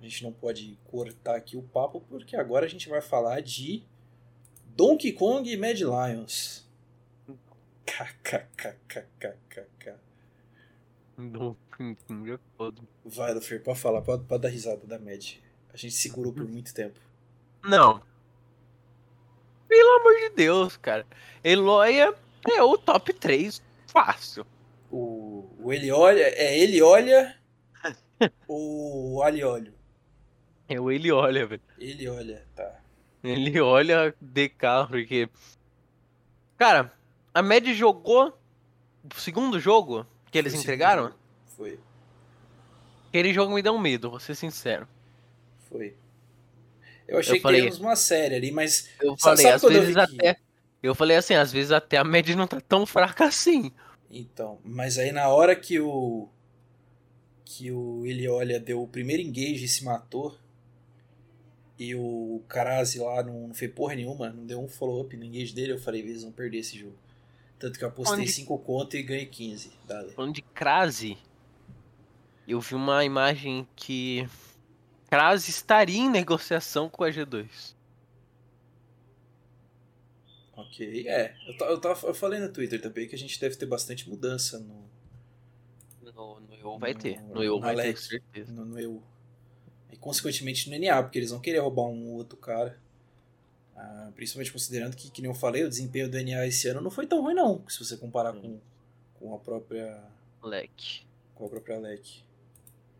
a 0.00 0.02
gente 0.02 0.22
não 0.22 0.32
pode 0.32 0.76
cortar 0.84 1.36
aqui 1.36 1.56
o 1.56 1.62
papo, 1.62 2.00
porque 2.08 2.36
agora 2.36 2.66
a 2.66 2.68
gente 2.68 2.88
vai 2.88 3.00
falar 3.00 3.40
de 3.40 3.82
Donkey 4.74 5.12
Kong 5.12 5.50
e 5.50 5.56
Mad 5.56 5.78
Lions. 5.78 6.66
KKKKKK. 7.84 9.32
Não, 11.16 11.56
é 11.78 12.38
foda. 12.56 12.80
Vai, 13.04 13.34
Lufer, 13.34 13.62
pode 13.62 13.78
falar, 13.78 14.00
pode, 14.02 14.24
pode 14.24 14.42
dar 14.42 14.48
risada 14.48 14.86
da 14.86 14.98
Mad. 14.98 15.34
A 15.72 15.76
gente 15.76 15.94
segurou 15.94 16.32
por 16.32 16.48
muito 16.48 16.72
tempo. 16.72 16.98
Não. 17.62 18.02
Pelo 19.68 20.00
amor 20.00 20.14
de 20.20 20.30
Deus, 20.30 20.76
cara. 20.76 21.06
Eloia 21.44 22.14
é 22.50 22.62
o 22.62 22.78
top 22.78 23.12
3 23.12 23.62
fácil. 23.86 24.46
O, 24.90 25.48
o 25.60 25.72
ele 25.72 25.90
olha, 25.90 26.22
é 26.22 26.58
ele 26.58 26.82
olha 26.82 27.38
ou 28.48 29.22
ali 29.22 29.44
olho? 29.44 29.74
É 30.68 30.80
o 30.80 30.90
ele 30.90 31.12
olha, 31.12 31.46
velho. 31.46 31.62
Ele 31.78 32.08
olha, 32.08 32.46
tá. 32.54 32.81
Ele 33.22 33.58
olha 33.60 34.14
DK, 34.20 34.86
porque. 34.88 35.28
Cara, 36.56 36.92
a 37.34 37.42
Mad 37.42 37.66
jogou 37.68 38.36
o 39.14 39.18
segundo 39.20 39.58
jogo 39.58 40.06
que 40.30 40.38
eles 40.38 40.52
Foi 40.52 40.60
entregaram. 40.62 41.04
segundo. 41.06 41.18
Foi, 41.56 41.80
Aquele 43.08 43.32
jogo 43.34 43.52
me 43.54 43.60
deu 43.62 43.76
medo, 43.78 44.10
vou 44.10 44.20
ser 44.20 44.34
sincero. 44.34 44.88
foi. 45.68 45.94
Eu 47.06 47.18
achei 47.18 47.32
Eu 47.32 47.36
que 47.36 47.42
falei- 47.42 47.68
uma 47.72 47.96
série 47.96 48.34
ali, 48.36 48.50
mas 48.50 48.88
Eu 49.00 49.16
falei, 49.18 49.46
às 49.50 49.62
eu 49.62 49.68
vezes 49.68 49.94
que- 49.94 50.00
até. 50.00 50.36
Eu 50.82 50.94
falei 50.94 51.16
assim, 51.16 51.34
às 51.34 51.52
vezes 51.52 51.70
até 51.70 51.98
a 51.98 52.04
Mad 52.04 52.26
não 52.30 52.46
tá 52.46 52.60
tão 52.60 52.86
fraca 52.86 53.24
assim. 53.26 53.70
Então, 54.10 54.58
mas 54.64 54.98
aí 54.98 55.12
na 55.12 55.28
hora 55.28 55.54
que 55.54 55.78
o 55.78 56.28
que 57.44 57.70
o 57.70 58.06
ele 58.06 58.26
olha 58.28 58.58
deu 58.58 58.82
o 58.82 58.88
primeiro 58.88 59.22
engage 59.22 59.64
e 59.64 59.68
se 59.68 59.84
matou 59.84 60.36
e 61.88 61.94
o 61.94 62.42
Karazi 62.48 62.98
lá 62.98 63.22
não, 63.22 63.48
não 63.48 63.54
fez 63.54 63.72
porra 63.72 63.94
nenhuma, 63.94 64.30
não 64.30 64.44
deu 64.46 64.60
um 64.62 64.68
follow-up 64.68 65.16
no 65.16 65.24
engage 65.24 65.54
dele, 65.54 65.72
eu 65.72 65.78
falei, 65.78 66.00
eles 66.00 66.22
vão 66.22 66.32
perder 66.32 66.58
esse 66.58 66.78
jogo. 66.78 66.96
Tanto 67.58 67.78
que 67.78 67.84
eu 67.84 67.88
apostei 67.88 68.20
Onde- 68.20 68.30
5 68.32 68.58
conto 68.58 68.96
e 68.96 69.02
ganhei 69.02 69.26
15. 69.26 69.72
Dale. 69.86 70.10
Falando 70.12 70.34
de 70.34 70.42
Krasi, 70.42 71.16
eu 72.46 72.60
vi 72.60 72.74
uma 72.74 73.04
imagem 73.04 73.66
que 73.76 74.28
Krasi 75.08 75.50
estaria 75.50 75.98
em 75.98 76.10
negociação 76.10 76.88
com 76.88 77.04
a 77.04 77.10
G2. 77.10 77.74
Ok, 80.54 81.08
é. 81.08 81.34
Eu, 81.46 81.66
eu, 81.66 81.80
tava, 81.80 82.06
eu 82.06 82.14
falei 82.14 82.38
no 82.38 82.52
Twitter 82.52 82.80
também 82.80 83.08
que 83.08 83.14
a 83.14 83.18
gente 83.18 83.40
deve 83.40 83.56
ter 83.56 83.66
bastante 83.66 84.08
mudança 84.08 84.58
no, 84.58 84.82
No, 86.12 86.40
no 86.40 86.54
EU 86.54 86.78
vai 86.78 86.92
No- 86.92 86.98
ter. 87.00 87.20
No 87.22 87.42
EU 87.42 87.60
vai 87.60 87.74
ter, 87.76 87.96
certeza. 87.96 88.52
no, 88.52 88.64
no 88.64 88.78
EU. 88.78 89.02
Consequentemente 90.02 90.68
no 90.68 90.76
NA, 90.76 91.02
porque 91.02 91.18
eles 91.18 91.30
vão 91.30 91.40
querer 91.40 91.60
roubar 91.60 91.84
um 91.84 92.12
outro 92.12 92.36
cara. 92.36 92.76
Ah, 93.74 94.10
principalmente 94.14 94.52
considerando 94.52 94.94
que, 94.96 95.10
que 95.10 95.22
nem 95.22 95.30
eu 95.30 95.34
falei, 95.34 95.64
o 95.64 95.68
desempenho 95.68 96.10
do 96.10 96.18
NA 96.22 96.46
esse 96.46 96.68
ano 96.68 96.80
não 96.82 96.90
foi 96.90 97.06
tão 97.06 97.22
ruim 97.22 97.34
não, 97.34 97.64
se 97.68 97.78
você 97.82 97.96
comparar 97.96 98.32
com, 98.34 98.60
com 99.14 99.34
a 99.34 99.38
própria 99.38 99.98
Moleque. 100.42 101.06
com 101.34 101.46
a 101.46 101.48
própria 101.48 101.78
LEC. 101.78 102.22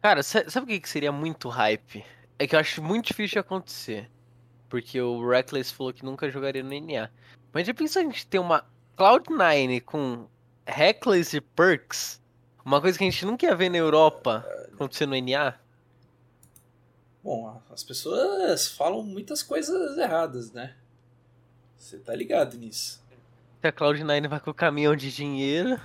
Cara, 0.00 0.22
sa- 0.22 0.48
sabe 0.48 0.64
o 0.64 0.68
que 0.68 0.80
que 0.80 0.88
seria 0.88 1.12
muito 1.12 1.48
hype? 1.48 2.04
É 2.38 2.46
que 2.46 2.54
eu 2.56 2.60
acho 2.60 2.82
muito 2.82 3.08
difícil 3.08 3.34
de 3.34 3.38
acontecer. 3.40 4.08
Porque 4.68 4.98
o 5.00 5.28
Reckless 5.28 5.72
falou 5.74 5.92
que 5.92 6.04
nunca 6.04 6.30
jogaria 6.30 6.62
no 6.62 6.72
NA. 6.72 7.10
Mas 7.52 7.66
já 7.66 7.74
pensou 7.74 8.00
a 8.00 8.04
gente 8.04 8.26
ter 8.26 8.38
uma 8.38 8.64
Cloud9 8.96 9.82
com 9.82 10.26
Reckless 10.66 11.36
e 11.36 11.40
Perks? 11.40 12.20
Uma 12.64 12.80
coisa 12.80 12.96
que 12.96 13.04
a 13.04 13.10
gente 13.10 13.26
nunca 13.26 13.44
ia 13.44 13.54
ver 13.54 13.68
na 13.68 13.76
Europa 13.76 14.46
acontecer 14.72 15.04
no 15.06 15.14
NA? 15.14 15.54
Bom, 17.22 17.62
as 17.70 17.84
pessoas 17.84 18.68
falam 18.68 19.02
muitas 19.02 19.42
coisas 19.42 19.96
erradas, 19.96 20.52
né? 20.52 20.74
Você 21.76 21.98
tá 21.98 22.14
ligado 22.14 22.56
nisso. 22.56 23.02
Se 23.60 23.68
a 23.68 23.72
Cloud9 23.72 24.28
vai 24.28 24.40
com 24.40 24.50
o 24.50 24.54
caminhão 24.54 24.96
de 24.96 25.12
dinheiro. 25.12 25.80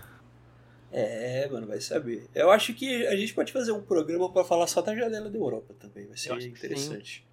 É, 0.91 1.47
mano, 1.49 1.67
vai 1.67 1.79
saber. 1.79 2.27
Eu 2.33 2.49
acho 2.49 2.73
que 2.73 3.05
a 3.05 3.15
gente 3.15 3.33
pode 3.33 3.53
fazer 3.53 3.71
um 3.71 3.81
programa 3.81 4.31
para 4.31 4.43
falar 4.43 4.65
só 4.67 4.81
da 4.81 4.95
janela 4.95 5.29
da 5.29 5.37
Europa 5.37 5.75
também. 5.79 6.07
Vai 6.07 6.17
ser 6.17 6.33
interessante. 6.41 7.25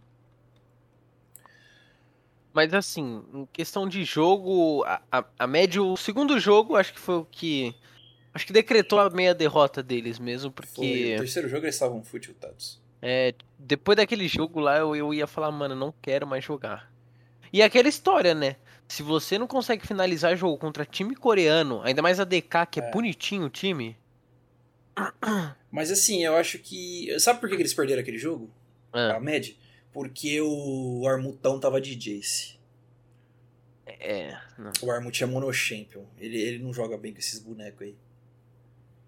Mas 2.52 2.74
assim, 2.74 3.24
em 3.32 3.46
questão 3.46 3.88
de 3.88 4.04
jogo, 4.04 4.84
a, 4.84 5.02
a, 5.10 5.24
a 5.40 5.46
média, 5.46 5.82
o 5.82 5.96
segundo 5.96 6.38
jogo 6.38 6.76
acho 6.76 6.92
que 6.92 7.00
foi 7.00 7.16
o 7.16 7.24
que. 7.24 7.74
Acho 8.32 8.46
que 8.46 8.52
decretou 8.52 8.98
a 8.98 9.08
meia 9.08 9.34
derrota 9.34 9.82
deles 9.82 10.18
mesmo, 10.18 10.52
porque. 10.52 10.74
Foi. 10.74 11.14
O 11.14 11.18
terceiro 11.18 11.48
jogo 11.48 11.64
eles 11.64 11.74
estavam 11.74 12.02
futiltados. 12.02 12.83
É, 13.06 13.34
depois 13.58 13.96
daquele 13.96 14.26
jogo 14.26 14.58
lá, 14.58 14.78
eu, 14.78 14.96
eu 14.96 15.12
ia 15.12 15.26
falar, 15.26 15.52
mano, 15.52 15.74
não 15.74 15.92
quero 16.00 16.26
mais 16.26 16.42
jogar. 16.42 16.90
E 17.52 17.62
aquela 17.62 17.86
história, 17.86 18.34
né? 18.34 18.56
Se 18.88 19.02
você 19.02 19.38
não 19.38 19.46
consegue 19.46 19.86
finalizar 19.86 20.34
jogo 20.34 20.56
contra 20.56 20.86
time 20.86 21.14
coreano, 21.14 21.82
ainda 21.82 22.00
mais 22.00 22.18
a 22.18 22.24
DK, 22.24 22.66
que 22.70 22.80
é, 22.80 22.84
é 22.84 22.90
bonitinho 22.90 23.44
o 23.44 23.50
time. 23.50 23.94
Mas 25.70 25.90
assim, 25.90 26.24
eu 26.24 26.34
acho 26.34 26.58
que. 26.58 27.14
Sabe 27.20 27.40
por 27.40 27.48
que 27.50 27.56
eles 27.56 27.74
perderam 27.74 28.00
aquele 28.00 28.16
jogo? 28.16 28.50
É. 28.94 29.10
A 29.10 29.20
Med? 29.20 29.54
Porque 29.92 30.40
o 30.40 31.06
Armutão 31.06 31.60
tava 31.60 31.82
de 31.82 31.94
Jace. 31.94 32.58
É. 33.86 34.34
Não. 34.58 34.72
O 34.80 34.90
Armut 34.90 35.22
é 35.22 35.26
monochampion. 35.26 36.04
Ele, 36.18 36.40
ele 36.40 36.58
não 36.58 36.72
joga 36.72 36.96
bem 36.96 37.12
com 37.12 37.18
esses 37.18 37.38
bonecos 37.38 37.82
aí. 37.82 37.94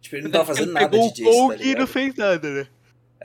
Tipo, 0.02 0.16
ele 0.16 0.24
não 0.24 0.30
tava 0.30 0.44
fazendo 0.44 0.72
nada 0.72 0.98
de 0.98 1.08
Jace. 1.08 1.22
O 1.24 1.48
Kong 1.48 1.72
tá 1.74 1.80
não 1.80 1.86
fez 1.86 2.14
nada, 2.14 2.50
né? 2.50 2.68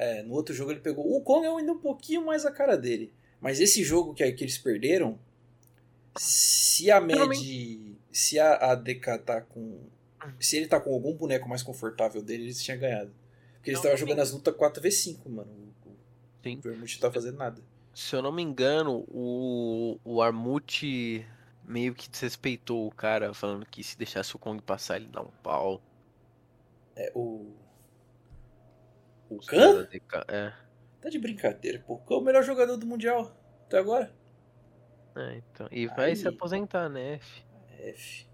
É, 0.01 0.23
no 0.23 0.33
outro 0.33 0.51
jogo 0.51 0.71
ele 0.71 0.79
pegou. 0.79 1.15
O 1.15 1.21
Kong 1.21 1.45
é 1.45 1.49
ainda 1.49 1.73
um 1.73 1.77
pouquinho 1.77 2.25
mais 2.25 2.43
a 2.43 2.51
cara 2.51 2.75
dele. 2.75 3.13
Mas 3.39 3.59
esse 3.59 3.83
jogo 3.83 4.15
que, 4.15 4.31
que 4.31 4.43
eles 4.43 4.57
perderam, 4.57 5.19
se 6.17 6.89
a 6.89 6.99
Med. 6.99 7.95
Se 8.11 8.39
a, 8.39 8.71
a 8.71 8.75
DK 8.75 9.19
tá 9.23 9.41
com. 9.41 9.79
Se 10.39 10.57
ele 10.57 10.65
tá 10.65 10.79
com 10.79 10.91
algum 10.91 11.13
boneco 11.13 11.47
mais 11.47 11.61
confortável 11.61 12.23
dele, 12.23 12.45
eles 12.45 12.63
tinham 12.63 12.79
ganhado. 12.79 13.13
Porque 13.53 13.69
eles 13.69 13.79
estavam 13.79 13.95
jogando 13.95 14.19
as 14.19 14.31
lutas 14.31 14.55
4v5, 14.55 15.29
mano. 15.29 15.51
O, 15.85 15.91
Sim. 16.43 16.57
o 16.57 16.61
Vermute 16.61 16.95
não 16.95 17.01
tá 17.01 17.13
fazendo 17.13 17.37
nada. 17.37 17.61
Se 17.93 18.15
eu 18.15 18.23
não 18.23 18.31
me 18.31 18.41
engano, 18.41 19.05
o, 19.07 19.99
o 20.03 20.19
Armute 20.19 21.23
meio 21.63 21.93
que 21.93 22.09
desrespeitou 22.09 22.87
o 22.87 22.91
cara, 22.91 23.35
falando 23.35 23.67
que 23.67 23.83
se 23.83 23.95
deixasse 23.95 24.35
o 24.35 24.39
Kong 24.39 24.59
passar, 24.63 24.97
ele 24.97 25.09
dá 25.11 25.21
um 25.21 25.31
pau. 25.43 25.79
É, 26.95 27.11
o. 27.13 27.60
Khan? 29.39 29.87
É. 30.27 30.53
Tá 31.01 31.09
de 31.09 31.19
brincadeira. 31.19 31.79
Qual 31.79 32.03
é 32.09 32.13
o 32.13 32.21
melhor 32.21 32.43
jogador 32.43 32.77
do 32.77 32.85
Mundial 32.85 33.35
até 33.65 33.79
agora? 33.79 34.11
É, 35.15 35.37
então. 35.37 35.67
E 35.71 35.87
vai 35.87 36.11
Aí... 36.11 36.15
se 36.15 36.27
aposentar, 36.27 36.89
né, 36.89 37.15
F? 37.15 37.43
F. 37.79 38.27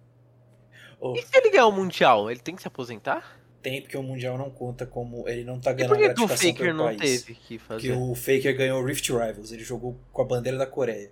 Oh. 0.99 1.13
E 1.15 1.21
se 1.21 1.37
ele 1.37 1.51
ganhar 1.51 1.67
o 1.67 1.71
Mundial, 1.71 2.29
ele 2.29 2.39
tem 2.39 2.55
que 2.55 2.61
se 2.61 2.67
aposentar? 2.67 3.39
Tem, 3.61 3.81
porque 3.81 3.97
o 3.97 4.03
Mundial 4.03 4.37
não 4.37 4.49
conta 4.49 4.85
como. 4.85 5.27
Ele 5.27 5.43
não 5.43 5.59
tá 5.59 5.73
ganhando 5.73 5.95
e 5.95 6.07
por 6.07 6.15
que 6.15 6.23
o 6.23 6.27
Faker 6.27 6.73
não 6.73 6.85
país. 6.85 7.23
teve 7.23 7.39
que 7.39 7.59
fazer? 7.59 7.89
Porque 7.89 8.11
o 8.11 8.15
Faker 8.15 8.57
ganhou 8.57 8.81
o 8.81 8.85
Rift 8.85 9.09
Rivals, 9.09 9.51
ele 9.51 9.63
jogou 9.63 9.99
com 10.11 10.21
a 10.21 10.25
bandeira 10.25 10.57
da 10.57 10.65
Coreia. 10.65 11.11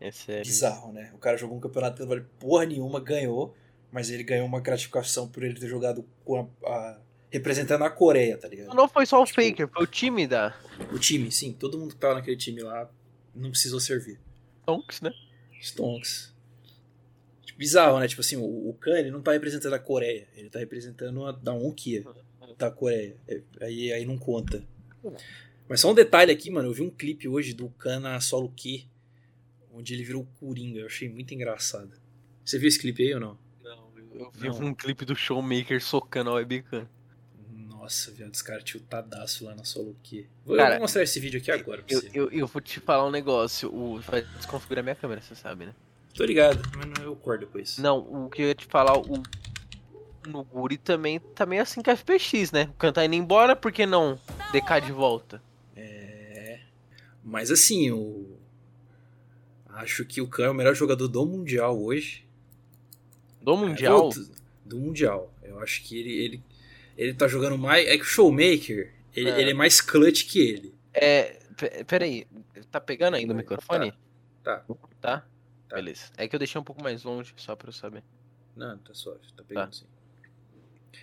É 0.00 0.10
sério. 0.12 0.44
Bizarro, 0.44 0.92
né? 0.92 1.10
O 1.14 1.18
cara 1.18 1.36
jogou 1.36 1.56
um 1.56 1.60
campeonato 1.60 1.96
que 1.96 2.02
não 2.02 2.08
vale 2.08 2.24
porra 2.38 2.64
nenhuma, 2.64 3.00
ganhou, 3.00 3.54
mas 3.90 4.10
ele 4.10 4.22
ganhou 4.22 4.46
uma 4.46 4.60
gratificação 4.60 5.28
por 5.28 5.42
ele 5.42 5.58
ter 5.58 5.66
jogado 5.66 6.08
com 6.24 6.48
a, 6.64 6.68
a 6.68 6.98
representando 7.30 7.82
a 7.82 7.90
Coreia, 7.90 8.36
tá 8.36 8.48
ligado? 8.48 8.74
Não 8.74 8.88
foi 8.88 9.06
só 9.06 9.22
o 9.22 9.24
tipo, 9.24 9.42
Faker, 9.42 9.68
foi 9.68 9.84
o 9.84 9.86
time 9.86 10.26
da. 10.26 10.54
O 10.92 10.98
time, 10.98 11.30
sim. 11.30 11.52
Todo 11.52 11.78
mundo 11.78 11.94
que 11.94 12.00
tava 12.00 12.14
naquele 12.14 12.36
time 12.36 12.62
lá 12.62 12.90
não 13.34 13.50
precisou 13.50 13.80
servir. 13.80 14.18
Stonks, 14.62 15.00
né? 15.00 15.12
Stonks. 15.60 16.34
Tipo, 17.44 17.58
bizarro, 17.58 17.98
né? 17.98 18.08
Tipo 18.08 18.20
assim, 18.20 18.36
o, 18.36 18.68
o 18.68 18.74
Khan 18.74 18.98
ele 18.98 19.10
não 19.10 19.22
tá 19.22 19.32
representando 19.32 19.74
a 19.74 19.78
Coreia, 19.78 20.26
ele 20.36 20.50
tá 20.50 20.58
representando 20.58 21.24
a 21.24 21.32
da 21.32 21.52
Kia 21.76 22.04
da 22.56 22.70
Coreia. 22.70 23.16
É, 23.28 23.40
aí, 23.60 23.92
aí 23.92 24.04
não 24.04 24.18
conta. 24.18 24.62
Mas 25.68 25.80
só 25.80 25.90
um 25.90 25.94
detalhe 25.94 26.32
aqui, 26.32 26.50
mano. 26.50 26.68
Eu 26.68 26.72
vi 26.72 26.82
um 26.82 26.90
clipe 26.90 27.28
hoje 27.28 27.52
do 27.52 27.68
Khan 27.70 28.00
na 28.00 28.20
solo 28.20 28.52
Q, 28.56 28.84
onde 29.72 29.94
ele 29.94 30.02
virou 30.02 30.26
Coringa. 30.40 30.80
Eu 30.80 30.86
achei 30.86 31.08
muito 31.08 31.32
engraçado. 31.32 31.92
Você 32.44 32.58
viu 32.58 32.68
esse 32.68 32.78
clipe 32.78 33.02
aí 33.02 33.14
ou 33.14 33.20
não? 33.20 33.38
Não, 33.62 33.92
eu 34.14 34.30
vi 34.32 34.48
não. 34.48 34.68
um 34.68 34.74
clipe 34.74 35.04
do 35.04 35.14
Showmaker 35.14 35.82
socando 35.82 36.30
a 36.30 36.34
webcam. 36.34 36.88
Nossa, 37.88 38.10
viado, 38.10 38.34
os 38.34 38.42
caras 38.42 38.64
tiltadaço 38.64 39.46
lá 39.46 39.54
na 39.54 39.64
solo 39.64 39.96
aqui. 39.98 40.26
Vou, 40.44 40.58
cara, 40.58 40.68
eu 40.68 40.72
vou 40.74 40.82
mostrar 40.82 41.02
esse 41.02 41.18
vídeo 41.18 41.40
aqui 41.40 41.50
agora 41.50 41.82
pra 41.82 41.96
eu, 41.96 42.00
você. 42.02 42.10
Eu, 42.12 42.30
eu 42.30 42.46
vou 42.46 42.60
te 42.60 42.80
falar 42.80 43.06
um 43.06 43.10
negócio. 43.10 43.74
O, 43.74 43.98
vai 44.00 44.20
desconfigurar 44.36 44.84
minha 44.84 44.94
câmera, 44.94 45.22
você 45.22 45.34
sabe, 45.34 45.64
né? 45.64 45.74
Tô 46.14 46.22
ligado, 46.22 46.60
mas 46.76 47.02
eu 47.02 47.16
corto 47.16 47.46
depois. 47.46 47.78
Não, 47.78 48.00
o 48.26 48.28
que 48.28 48.42
eu 48.42 48.48
ia 48.48 48.54
te 48.54 48.66
falar, 48.66 48.98
o. 48.98 49.22
No 50.26 50.44
Guri 50.44 50.76
também 50.76 51.18
tá 51.18 51.46
meio 51.46 51.62
assim 51.62 51.80
que 51.80 51.88
a 51.88 51.96
FPX, 51.96 52.52
né? 52.52 52.64
O 52.64 52.74
Khan 52.74 52.92
tá 52.92 53.02
indo 53.06 53.14
embora, 53.14 53.56
por 53.56 53.72
que 53.72 53.86
não 53.86 54.20
DK 54.52 54.82
de 54.84 54.92
volta? 54.92 55.42
É. 55.74 56.60
Mas 57.24 57.50
assim, 57.50 57.90
o. 57.90 58.36
Acho 59.70 60.04
que 60.04 60.20
o 60.20 60.28
Khan 60.28 60.44
é 60.44 60.50
o 60.50 60.54
melhor 60.54 60.74
jogador 60.74 61.08
do 61.08 61.24
Mundial 61.24 61.82
hoje. 61.82 62.26
Do 63.40 63.56
Mundial? 63.56 64.10
É, 64.10 64.68
do 64.68 64.76
Mundial. 64.76 65.32
Eu 65.42 65.58
acho 65.60 65.82
que 65.84 65.98
ele, 65.98 66.12
ele 66.12 66.42
ele 66.98 67.14
tá 67.14 67.28
jogando 67.28 67.56
mais. 67.56 67.86
É 67.86 67.96
que 67.96 68.02
o 68.02 68.06
Showmaker, 68.06 68.92
ele 69.14 69.30
é, 69.30 69.40
ele 69.40 69.50
é 69.52 69.54
mais 69.54 69.80
clutch 69.80 70.24
que 70.28 70.40
ele. 70.40 70.74
É. 70.92 71.38
Peraí, 71.86 72.26
tá 72.70 72.80
pegando 72.80 73.14
ainda 73.14 73.32
o 73.32 73.36
microfone? 73.36 73.92
Tá. 74.42 74.58
Tá? 74.58 74.74
tá. 75.00 75.24
tá. 75.68 75.76
Beleza. 75.76 76.10
É 76.16 76.26
que 76.26 76.34
eu 76.34 76.38
deixei 76.38 76.60
um 76.60 76.64
pouco 76.64 76.82
mais 76.82 77.04
longe, 77.04 77.32
só 77.36 77.54
pra 77.54 77.68
eu 77.68 77.72
saber. 77.72 78.02
Não, 78.56 78.76
tá 78.78 78.92
suave, 78.92 79.20
tá 79.36 79.44
pegando 79.44 79.66
tá. 79.66 79.72
sim. 79.72 79.86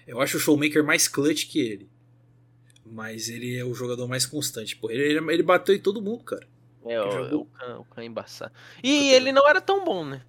Eu 0.06 0.20
acho 0.20 0.38
o 0.38 0.40
Showmaker 0.40 0.84
mais 0.84 1.08
clutch 1.08 1.48
que 1.48 1.60
ele. 1.60 1.90
Mas 2.86 3.30
ele 3.30 3.58
é 3.58 3.64
o 3.64 3.74
jogador 3.74 4.08
mais 4.08 4.26
constante. 4.26 4.76
Pô, 4.76 4.92
ele, 4.92 5.18
ele, 5.32 5.44
bateu 5.44 5.74
em 5.74 5.80
todo 5.80 6.02
mundo, 6.02 6.24
cara. 6.24 6.48
É, 6.86 7.02
o, 7.02 7.42
o, 7.42 7.46
Khan, 7.46 7.80
o 7.80 7.86
Khan 7.86 8.04
embaçado. 8.04 8.54
E 8.84 9.12
ele 9.14 9.32
não 9.32 9.48
era 9.50 9.60
tão 9.60 9.84
bom, 9.84 10.06
né? 10.06 10.22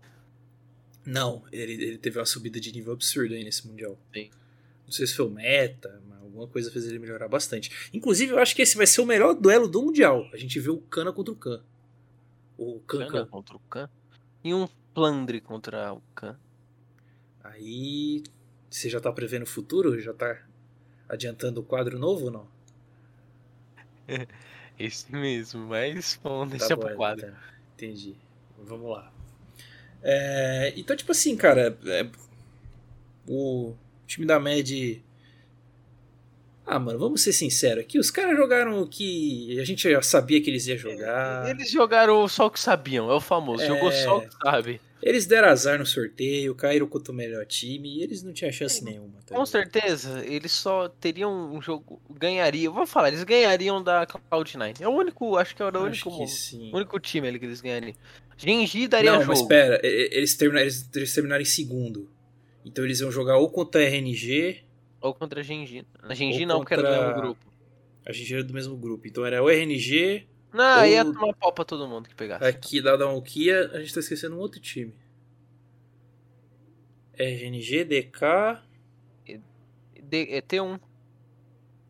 Não, 1.05 1.44
ele, 1.52 1.72
ele 1.72 1.98
teve 1.98 2.18
uma 2.18 2.24
subida 2.24 2.59
de 2.59 2.72
nível 2.72 2.94
absurda 2.94 3.35
aí 3.35 3.44
nesse 3.44 3.66
Mundial. 3.66 3.98
Sim. 4.14 4.31
Não 4.87 4.92
sei 4.92 5.07
se 5.07 5.14
foi 5.14 5.27
o 5.27 5.31
meta, 5.31 6.01
mas 6.09 6.22
alguma 6.22 6.46
coisa 6.46 6.70
fez 6.70 6.87
ele 6.87 6.99
melhorar 6.99 7.29
bastante. 7.29 7.90
Inclusive, 7.92 8.33
eu 8.33 8.38
acho 8.38 8.55
que 8.55 8.62
esse 8.62 8.77
vai 8.77 8.87
ser 8.87 9.01
o 9.01 9.07
melhor 9.07 9.35
duelo 9.35 9.68
do 9.68 9.83
Mundial. 9.83 10.29
A 10.33 10.37
gente 10.37 10.59
vê 10.61 10.70
o 10.70 10.79
Cana 10.79 11.12
contra 11.12 11.33
o 11.33 11.37
Khan. 11.37 11.62
O 12.57 12.81
Khan, 12.81 13.09
Khan. 13.09 13.27
contra 13.27 13.57
o 13.57 13.61
Khan. 13.61 13.90
E 14.44 14.55
um 14.55 14.68
Plandre 14.94 15.40
contra 15.40 15.92
o 15.92 16.01
Khan. 16.14 16.38
Aí. 17.42 18.22
Você 18.70 18.88
já 18.88 19.01
tá 19.01 19.11
prevendo 19.12 19.42
o 19.42 19.46
futuro? 19.46 20.01
Já 20.01 20.12
tá 20.12 20.40
adiantando 21.09 21.61
o 21.61 21.64
quadro 21.64 21.99
novo 21.99 22.27
ou 22.27 22.31
não? 22.31 22.49
Esse 24.79 25.11
mesmo, 25.11 25.66
mas 25.66 26.20
vamos 26.22 26.53
tá 26.53 26.59
deixar 26.59 26.77
bom, 26.77 26.83
pro 26.87 26.96
quadro. 26.96 27.27
Tá. 27.31 27.38
Entendi. 27.75 28.16
Vamos 28.59 28.90
lá. 28.90 29.12
É, 30.03 30.72
então, 30.77 30.96
tipo 30.96 31.12
assim, 31.12 31.37
cara. 31.37 31.77
É, 31.87 32.09
o, 33.27 33.75
o 34.07 34.09
time 34.09 34.25
da 34.25 34.38
Med. 34.38 35.03
Ah, 36.64 36.79
mano, 36.79 36.99
vamos 36.99 37.21
ser 37.21 37.33
sinceros 37.33 37.85
aqui. 37.85 37.99
Os 37.99 38.11
caras 38.11 38.37
jogaram 38.37 38.81
o 38.81 38.88
que 38.88 39.59
a 39.61 39.64
gente 39.64 39.90
já 39.90 40.01
sabia 40.03 40.40
que 40.40 40.49
eles 40.49 40.66
iam 40.66 40.79
jogar. 40.79 41.51
Eles 41.51 41.71
jogaram 41.71 42.27
só 42.27 42.47
o 42.47 42.51
que 42.51 42.59
sabiam, 42.59 43.11
é 43.11 43.14
o 43.14 43.21
famoso. 43.21 43.62
É... 43.62 43.66
Jogou 43.66 43.92
só 43.92 44.19
o 44.19 44.23
que 44.23 44.37
sabe. 44.42 44.81
Eles 45.03 45.27
deram 45.27 45.49
azar 45.49 45.79
no 45.79 45.87
sorteio, 45.87 46.55
caíram 46.55 46.87
contra 46.88 47.12
o 47.12 47.14
melhor 47.14 47.45
time 47.47 47.99
e 47.99 48.03
eles 48.03 48.23
não 48.23 48.33
tinham 48.33 48.51
chance 48.51 48.83
nenhuma. 48.83 49.21
Tá 49.25 49.37
Com 49.37 49.47
certeza, 49.47 50.25
eles 50.25 50.51
só 50.51 50.88
teriam 50.88 51.55
um 51.55 51.61
jogo. 51.61 52.01
Ganhariam. 52.11 52.73
Vou 52.73 52.87
falar, 52.87 53.09
eles 53.09 53.23
ganhariam 53.23 53.83
da 53.83 54.07
Cloud9. 54.07 54.81
É 54.81 54.88
o 54.88 54.90
único, 54.90 55.37
acho 55.37 55.55
que 55.55 55.62
era 55.62 55.79
o 55.79 55.85
único, 55.85 56.11
único 56.73 56.99
time 56.99 57.29
ali 57.29 57.38
que 57.38 57.45
eles 57.45 57.61
ganhariam. 57.61 57.95
Genji 58.37 58.88
daria 58.88 59.12
não, 59.12 59.21
jogo. 59.21 59.33
Não, 59.33 59.35
mas 59.35 59.42
espera, 59.42 59.81
eles 59.83 60.35
terminaram, 60.35 60.69
eles 60.95 61.14
terminaram 61.14 61.42
em 61.42 61.47
segundo. 61.47 62.15
Então 62.66 62.85
eles 62.85 62.98
iam 62.98 63.12
jogar 63.12 63.38
ou 63.38 63.48
contra 63.48 63.81
a 63.81 63.85
RNG. 63.85 64.64
Ou 65.00 65.14
contra 65.14 65.40
a 65.40 65.42
Genji. 65.42 65.87
A 66.02 66.14
Genji 66.14 66.44
não, 66.44 66.59
porque 66.59 66.74
era 66.74 66.83
do 66.83 66.90
mesmo 66.90 67.14
grupo. 67.14 67.46
A 68.05 68.12
Genji 68.12 68.35
era 68.35 68.42
do 68.42 68.52
mesmo 68.52 68.76
grupo. 68.76 69.07
Então 69.07 69.24
era 69.24 69.40
o 69.40 69.48
RNG. 69.48 70.26
Não, 70.52 70.81
ou... 70.81 70.87
ia 70.87 71.05
tomar 71.05 71.33
pau 71.35 71.52
pra 71.52 71.64
todo 71.64 71.87
mundo 71.87 72.09
que 72.09 72.14
pegasse. 72.16 72.44
Aqui 72.44 72.83
da 72.83 72.96
Dalkia, 72.96 73.70
a 73.72 73.79
gente 73.79 73.94
tá 73.94 74.00
esquecendo 74.00 74.35
um 74.35 74.40
outro 74.40 74.61
time. 74.61 74.92
RNG, 77.16 77.85
DK. 77.85 78.20
D, 80.02 80.26
é 80.31 80.42
T1. 80.42 80.81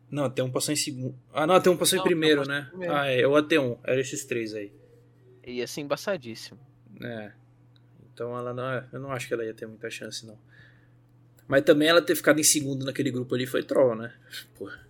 Não, 0.09 0.25
a 0.25 0.29
T1 0.29 0.51
passou 0.51 0.73
em 0.73 0.77
segundo. 0.77 1.15
Ah, 1.33 1.47
não, 1.47 1.55
a 1.55 1.61
T1 1.61 1.77
passou 1.77 1.97
não, 1.97 2.05
em 2.05 2.07
primeiro, 2.07 2.47
né? 2.47 2.67
Primeiro. 2.69 2.93
Ah, 2.93 3.07
é, 3.07 3.27
o 3.27 3.31
AT1. 3.31 3.79
Era 3.83 3.99
esses 3.99 4.25
três 4.25 4.53
aí. 4.53 4.71
Ia 5.45 5.65
ser 5.65 5.81
embaçadíssimo. 5.81 6.59
É. 7.01 7.31
Então 8.13 8.37
ela 8.37 8.53
não. 8.53 8.69
É, 8.69 8.87
eu 8.93 8.99
não 8.99 9.11
acho 9.11 9.27
que 9.27 9.33
ela 9.33 9.43
ia 9.43 9.53
ter 9.53 9.67
muita 9.67 9.89
chance, 9.89 10.25
não. 10.25 10.37
Mas 11.47 11.63
também 11.63 11.87
ela 11.87 12.01
ter 12.01 12.15
ficado 12.15 12.39
em 12.39 12.43
segundo 12.43 12.85
naquele 12.85 13.09
grupo 13.09 13.33
ali 13.33 13.45
foi 13.45 13.63
troll, 13.63 13.95
né? 13.95 14.13
Porra. 14.57 14.85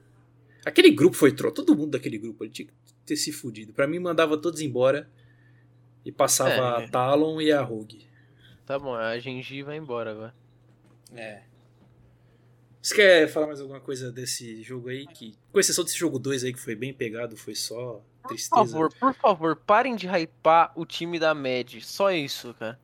Aquele 0.65 0.91
grupo 0.91 1.15
foi 1.15 1.32
troll. 1.32 1.54
Todo 1.54 1.76
mundo 1.76 1.91
daquele 1.91 2.17
grupo 2.17 2.43
ele 2.43 2.52
tinha 2.52 2.67
que 2.67 2.74
ter 3.06 3.15
se 3.15 3.32
fudido. 3.32 3.74
Pra 3.74 3.88
mim, 3.88 4.00
mandava 4.00 4.38
todos 4.38 4.60
embora 4.60 5.10
e 6.04 6.12
passava 6.12 6.82
É. 6.82 6.86
a 6.86 6.89
Talon 6.89 7.39
e 7.39 7.52
a 7.52 7.62
Rogue. 7.62 8.08
Tá 8.65 8.78
bom, 8.78 8.93
a 8.93 9.17
Genji 9.20 9.62
vai 9.63 9.78
embora 9.78 10.12
agora. 10.12 10.36
É. 11.15 11.43
Você 12.82 12.96
quer 12.96 13.28
falar 13.28 13.48
mais 13.48 13.60
alguma 13.62 13.80
coisa 13.80 14.12
desse 14.12 14.62
jogo 14.63 14.89
aí? 14.89 15.06
Que, 15.08 15.36
com 15.52 15.60
exceção 15.60 15.84
desse 15.84 15.98
jogo 15.98 16.17
2 16.20 16.43
aí 16.43 16.54
que 16.54 16.60
foi 16.60 16.76
bem 16.76 16.93
pegado, 16.93 17.36
foi 17.38 17.54
só 17.56 18.02
Por 18.22 18.30
tristeza. 18.30 18.56
favor, 18.56 18.93
por 18.93 19.13
favor, 19.13 19.56
parem 19.56 19.96
de 19.96 20.08
hypar 20.08 20.72
o 20.76 20.86
time 20.86 21.20
da 21.20 21.34
Med. 21.34 21.82
Só 21.82 22.12
isso, 22.12 22.54
cara. 22.54 22.80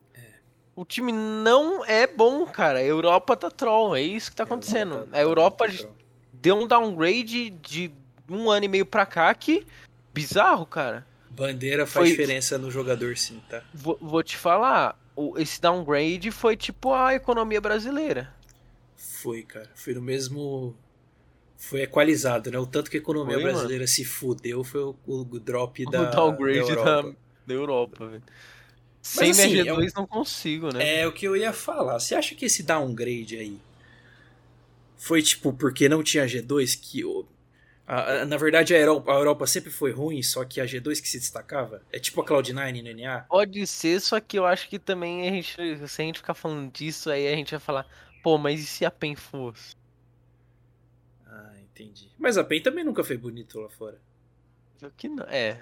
O 0.75 0.83
time 0.83 1.11
não 1.11 1.85
é 1.85 2.07
bom, 2.07 2.45
cara. 2.47 2.79
A 2.79 2.83
Europa 2.83 3.35
tá 3.37 3.51
troll, 3.51 3.95
é 3.95 4.01
isso 4.01 4.31
que 4.31 4.35
tá 4.37 4.43
acontecendo. 4.43 5.07
A 5.11 5.21
Europa 5.21 5.65
deu 6.31 6.55
um 6.55 6.67
downgrade 6.67 7.51
de 7.51 7.91
um 8.29 8.49
ano 8.49 8.65
e 8.65 8.67
meio 8.67 8.85
pra 8.85 9.05
cá 9.05 9.33
que. 9.35 9.65
Bizarro, 10.13 10.65
cara. 10.65 11.05
Bandeira 11.29 11.85
faz 11.85 12.07
Foi- 12.07 12.09
diferença 12.09 12.57
no 12.57 12.69
jogador, 12.71 13.17
sim, 13.17 13.41
tá? 13.49 13.63
Vou, 13.73 13.97
vou 14.01 14.21
te 14.23 14.37
falar, 14.37 14.97
esse 15.37 15.59
downgrade 15.61 16.29
foi 16.31 16.55
tipo 16.55 16.93
a 16.93 17.13
economia 17.15 17.59
brasileira. 17.59 18.31
Foi, 18.95 19.41
cara. 19.43 19.69
Foi 19.75 19.93
no 19.93 20.01
mesmo. 20.01 20.75
Foi 21.57 21.81
equalizado, 21.81 22.51
né? 22.51 22.59
O 22.59 22.65
tanto 22.65 22.91
que 22.91 22.97
a 22.97 22.99
economia 22.99 23.35
Foi, 23.35 23.43
mano. 23.43 23.53
brasileira 23.55 23.87
se 23.87 24.03
fudeu 24.03 24.63
foi 24.63 24.81
o, 24.81 24.95
o 25.07 25.23
drop 25.39 25.85
da. 25.89 26.01
o 26.01 26.11
downgrade 26.11 26.59
da 26.59 26.65
da, 26.65 26.71
Europa. 26.91 27.15
da 27.47 27.53
Europa, 27.53 28.07
velho. 28.07 28.23
Sem 29.03 29.31
assim, 29.31 29.49
minha 29.51 29.63
é 29.69 29.73
um- 29.73 29.77
G2 29.81 29.93
não 29.95 30.07
consigo, 30.07 30.71
né? 30.73 31.01
É 31.01 31.05
o 31.07 31.11
que 31.11 31.25
eu 31.27 31.35
ia 31.35 31.51
falar. 31.53 31.99
Você 31.99 32.15
acha 32.15 32.33
que 32.33 32.45
esse 32.45 32.63
downgrade 32.63 33.35
aí 33.37 33.59
foi 34.97 35.21
tipo 35.21 35.51
porque 35.53 35.89
não 35.89 36.01
tinha 36.01 36.25
G2 36.25 36.75
que. 36.75 37.01
a- 37.85 38.21
a- 38.21 38.25
na 38.25 38.37
verdade, 38.37 38.73
a 38.73 38.77
Europa, 38.79 39.11
a 39.11 39.15
Europa 39.15 39.45
sempre 39.45 39.69
foi 39.69 39.91
ruim, 39.91 40.23
só 40.23 40.45
que 40.45 40.61
a 40.61 40.65
G2 40.65 41.01
que 41.01 41.09
se 41.09 41.19
destacava? 41.19 41.81
É 41.91 41.99
tipo 41.99 42.21
a 42.21 42.25
Cloud9 42.25 42.81
no 42.81 42.89
NA? 42.89 43.25
Pode 43.27 43.67
ser, 43.67 43.99
só 43.99 44.19
que 44.21 44.39
eu 44.39 44.45
acho 44.45 44.69
que 44.69 44.79
também 44.79 45.27
a 45.27 45.31
gente, 45.31 45.53
se 45.53 46.01
a 46.01 46.05
gente 46.05 46.19
ficar 46.19 46.33
falando 46.33 46.71
disso, 46.71 47.09
aí 47.11 47.27
a 47.27 47.35
gente 47.35 47.51
vai 47.51 47.59
falar, 47.59 47.85
pô, 48.23 48.37
mas 48.37 48.61
e 48.61 48.65
se 48.65 48.85
a 48.85 48.91
PEN 48.91 49.15
fosse? 49.17 49.75
Ah, 51.27 51.53
entendi. 51.61 52.09
Mas 52.17 52.37
a 52.37 52.43
PEN 52.43 52.61
também 52.63 52.85
nunca 52.85 53.03
foi 53.03 53.17
bonito 53.17 53.59
lá 53.59 53.69
fora. 53.69 53.99
Eu 54.81 54.91
que 54.91 55.09
não, 55.09 55.25
é. 55.25 55.61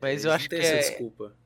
Mas 0.00 0.12
Eles 0.12 0.24
eu 0.24 0.32
acho 0.32 0.48
que 0.48 0.56
essa 0.56 0.74
é, 0.74 0.78
desculpa. 0.78 1.36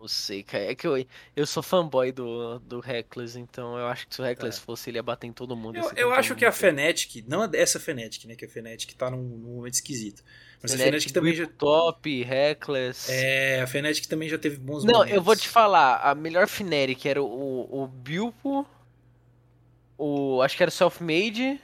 Não 0.00 0.06
sei, 0.06 0.44
cara, 0.44 0.64
é 0.64 0.74
que 0.76 0.86
eu, 0.86 1.04
eu 1.34 1.46
sou 1.46 1.62
fanboy 1.62 2.12
do, 2.12 2.60
do 2.60 2.78
Reckless, 2.78 3.38
então 3.38 3.76
eu 3.76 3.86
acho 3.88 4.06
que 4.06 4.14
se 4.14 4.20
o 4.20 4.24
Reckless 4.24 4.60
fosse, 4.60 4.90
ele 4.90 4.98
ia 4.98 5.02
bater 5.02 5.26
em 5.26 5.32
todo 5.32 5.56
mundo. 5.56 5.76
Eu, 5.76 5.82
ser 5.84 5.98
eu 5.98 6.12
acho 6.12 6.36
que 6.36 6.44
a. 6.44 6.52
Fnatic, 6.52 7.24
não 7.26 7.48
essa 7.52 7.80
Fnatic, 7.80 8.24
né? 8.26 8.36
Que 8.36 8.44
a 8.44 8.48
Fnatic 8.48 8.92
tá 8.94 9.10
num, 9.10 9.22
num 9.22 9.56
momento 9.56 9.74
esquisito. 9.74 10.22
Mas 10.62 10.72
a 10.72 10.78
Fnatic 10.78 11.12
também 11.12 11.34
já. 11.34 11.46
Top, 11.46 12.22
Reckless... 12.22 13.10
É, 13.10 13.60
a 13.60 13.66
Fnatic 13.66 14.06
também 14.06 14.28
já 14.28 14.38
teve 14.38 14.56
bons 14.56 14.84
Não, 14.84 15.00
momentos. 15.00 15.14
eu 15.14 15.22
vou 15.22 15.34
te 15.34 15.48
falar, 15.48 15.96
a 15.96 16.14
melhor 16.14 16.46
Fnatic 16.46 17.04
era 17.04 17.22
o, 17.22 17.82
o 17.82 17.88
Bilpo, 17.88 18.64
o. 19.96 20.40
Acho 20.42 20.56
que 20.56 20.62
era 20.62 20.70
o 20.70 20.72
Self-Made. 20.72 21.60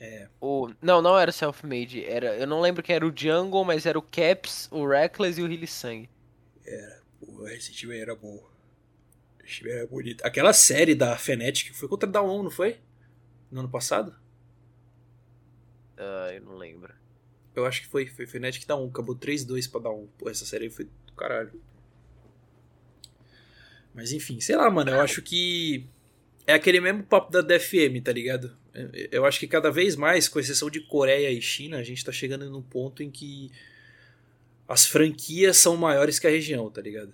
É. 0.00 0.28
O, 0.40 0.70
não, 0.82 1.00
não 1.00 1.16
era 1.16 1.30
o 1.30 1.32
Self-Made. 1.32 2.04
Era, 2.04 2.34
eu 2.36 2.48
não 2.48 2.60
lembro 2.60 2.82
quem 2.82 2.96
era 2.96 3.06
o 3.06 3.12
Jungle, 3.14 3.64
mas 3.64 3.86
era 3.86 3.98
o 3.98 4.02
Caps, 4.02 4.68
o 4.72 4.86
Reckless 4.86 5.40
e 5.40 5.44
o 5.44 5.46
Hillisang. 5.50 6.08
Pô, 7.20 7.48
esse 7.48 7.72
time 7.72 7.96
era 7.96 8.14
bom. 8.14 8.42
Esse 9.44 9.56
time 9.56 9.70
era 9.70 9.86
bonito. 9.86 10.24
Aquela 10.24 10.52
série 10.52 10.94
da 10.94 11.16
Fnatic 11.16 11.72
foi 11.72 11.88
contra 11.88 12.08
a 12.08 12.12
Dawn, 12.12 12.42
não 12.42 12.50
foi? 12.50 12.78
No 13.50 13.60
ano 13.60 13.68
passado? 13.68 14.14
Ah, 15.96 16.30
eu 16.34 16.42
não 16.42 16.56
lembro. 16.56 16.94
Eu 17.54 17.64
acho 17.64 17.82
que 17.82 17.88
foi. 17.88 18.06
Foi 18.06 18.26
Fnatic 18.26 18.66
Dawn. 18.66 18.88
Acabou 18.88 19.16
3-2 19.16 19.70
pra 19.70 19.80
Dawn. 19.80 20.06
Pô, 20.18 20.28
essa 20.28 20.44
série 20.44 20.64
aí 20.64 20.70
foi 20.70 20.84
do 20.84 21.12
caralho. 21.12 21.60
Mas 23.94 24.12
enfim, 24.12 24.40
sei 24.40 24.56
lá, 24.56 24.70
mano. 24.70 24.90
Eu 24.90 25.00
acho 25.00 25.22
que. 25.22 25.86
É 26.46 26.52
aquele 26.52 26.80
mesmo 26.80 27.02
papo 27.02 27.32
da 27.32 27.40
DFM, 27.40 28.00
tá 28.04 28.12
ligado? 28.12 28.56
Eu 29.10 29.24
acho 29.24 29.40
que 29.40 29.48
cada 29.48 29.70
vez 29.70 29.96
mais, 29.96 30.28
com 30.28 30.38
exceção 30.38 30.70
de 30.70 30.80
Coreia 30.80 31.30
e 31.30 31.40
China, 31.40 31.78
a 31.78 31.82
gente 31.82 32.04
tá 32.04 32.12
chegando 32.12 32.48
num 32.48 32.62
ponto 32.62 33.02
em 33.02 33.10
que 33.10 33.50
as 34.68 34.86
franquias 34.86 35.56
são 35.58 35.76
maiores 35.76 36.18
que 36.18 36.26
a 36.26 36.30
região, 36.30 36.68
tá 36.70 36.80
ligado? 36.80 37.12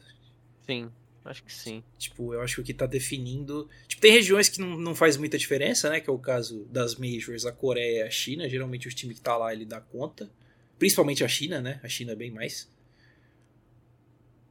Sim, 0.67 0.91
acho 1.25 1.43
que 1.45 1.53
sim. 1.53 1.83
Tipo, 1.99 2.33
eu 2.33 2.41
acho 2.41 2.57
que 2.57 2.61
o 2.63 2.65
que 2.65 2.73
tá 2.73 2.87
definindo. 2.87 3.69
Tipo, 3.87 4.01
tem 4.01 4.13
regiões 4.13 4.49
que 4.49 4.61
não, 4.61 4.79
não 4.79 4.95
faz 4.95 5.17
muita 5.17 5.37
diferença, 5.37 5.91
né? 5.91 6.01
Que 6.01 6.09
é 6.09 6.13
o 6.13 6.19
caso 6.19 6.65
das 6.71 6.97
Majors, 6.97 7.45
a 7.45 7.53
Coreia 7.53 7.99
e 7.99 8.03
a 8.03 8.11
China. 8.11 8.49
Geralmente 8.49 8.89
os 8.89 8.95
times 8.95 9.17
que 9.17 9.23
tá 9.23 9.37
lá 9.37 9.53
ele 9.53 9.67
dá 9.67 9.81
conta. 9.81 10.31
Principalmente 10.79 11.23
a 11.23 11.29
China, 11.29 11.61
né? 11.61 11.79
A 11.83 11.89
China 11.89 12.15
bem 12.17 12.31
mais. 12.31 12.71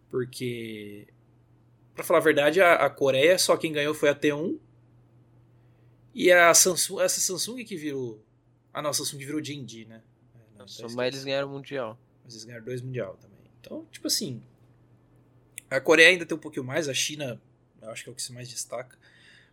Porque. 0.09 1.07
Pra 1.95 2.03
falar 2.03 2.19
a 2.19 2.23
verdade, 2.23 2.61
a, 2.61 2.75
a 2.75 2.89
Coreia 2.89 3.37
só 3.37 3.57
quem 3.57 3.71
ganhou 3.71 3.93
foi 3.93 4.09
a 4.09 4.15
T1. 4.15 4.59
E 6.13 6.31
a 6.31 6.53
Samsung. 6.53 7.01
Essa 7.01 7.19
Samsung 7.19 7.63
que 7.63 7.75
virou. 7.75 8.23
Ah, 8.73 8.81
não, 8.81 8.91
a 8.91 8.93
Samsung 8.93 9.17
virou 9.17 9.43
Jinji, 9.43 9.85
né? 9.85 10.01
É, 10.35 10.59
não, 10.59 10.65
tá 10.65 10.95
Mas 10.95 11.07
eles 11.07 11.23
ganharam 11.23 11.47
o 11.47 11.51
Mundial. 11.51 11.97
Mas 12.23 12.33
eles 12.33 12.45
ganharam 12.45 12.65
dois 12.65 12.81
mundial 12.81 13.17
também. 13.21 13.39
Então, 13.59 13.85
tipo 13.91 14.07
assim. 14.07 14.41
A 15.69 15.79
Coreia 15.79 16.09
ainda 16.09 16.25
tem 16.25 16.35
um 16.35 16.41
pouquinho 16.41 16.65
mais, 16.65 16.89
a 16.89 16.93
China, 16.93 17.41
eu 17.81 17.89
acho 17.89 18.03
que 18.03 18.09
é 18.09 18.11
o 18.11 18.15
que 18.15 18.21
se 18.21 18.33
mais 18.33 18.49
destaca. 18.49 18.97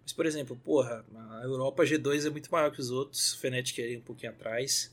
Mas, 0.03 0.13
por 0.13 0.27
exemplo, 0.27 0.57
porra, 0.57 1.05
a 1.15 1.43
Europa 1.45 1.85
G2 1.85 2.27
é 2.27 2.31
muito 2.31 2.51
maior 2.51 2.73
que 2.73 2.81
os 2.81 2.91
outros, 2.91 3.35
Fnatic 3.35 3.79
é 3.79 3.97
um 3.97 4.01
pouquinho 4.01 4.33
atrás. 4.33 4.93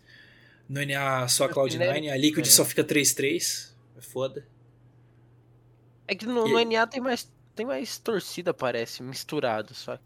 No 0.68 0.82
NA 0.86 1.28
só 1.28 1.46
a 1.46 1.48
A 1.48 1.54
Cloud9, 1.54 1.72
Fnatic- 1.74 2.10
a 2.12 2.18
Liquid 2.18 2.46
é. 2.46 2.50
só 2.50 2.66
fica 2.66 2.84
3-3. 2.84 3.74
É 3.98 4.02
foda. 4.02 4.46
É 6.08 6.14
que 6.14 6.26
no, 6.26 6.48
no 6.48 6.60
NA 6.64 6.86
tem 6.86 7.02
mais, 7.02 7.32
tem 7.56 7.66
mais 7.66 7.98
torcida, 7.98 8.54
parece, 8.54 9.02
misturado, 9.02 9.74
só. 9.74 9.98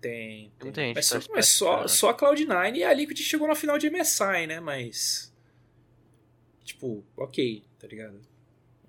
Tem. 0.00 0.50
tem. 0.50 0.52
Muita 0.62 0.80
gente 0.82 0.96
mas 0.96 1.06
só, 1.06 1.18
mas 1.30 1.46
só, 1.48 1.88
só 1.88 2.10
a 2.10 2.16
Cloud9 2.16 2.76
e 2.76 2.84
a 2.84 2.92
Liquid 2.92 3.18
chegou 3.18 3.48
na 3.48 3.54
final 3.54 3.78
de 3.78 3.88
MSI, 3.90 4.46
né? 4.46 4.60
Mas. 4.60 5.32
Tipo, 6.68 7.02
ok, 7.16 7.64
tá 7.78 7.86
ligado? 7.86 8.20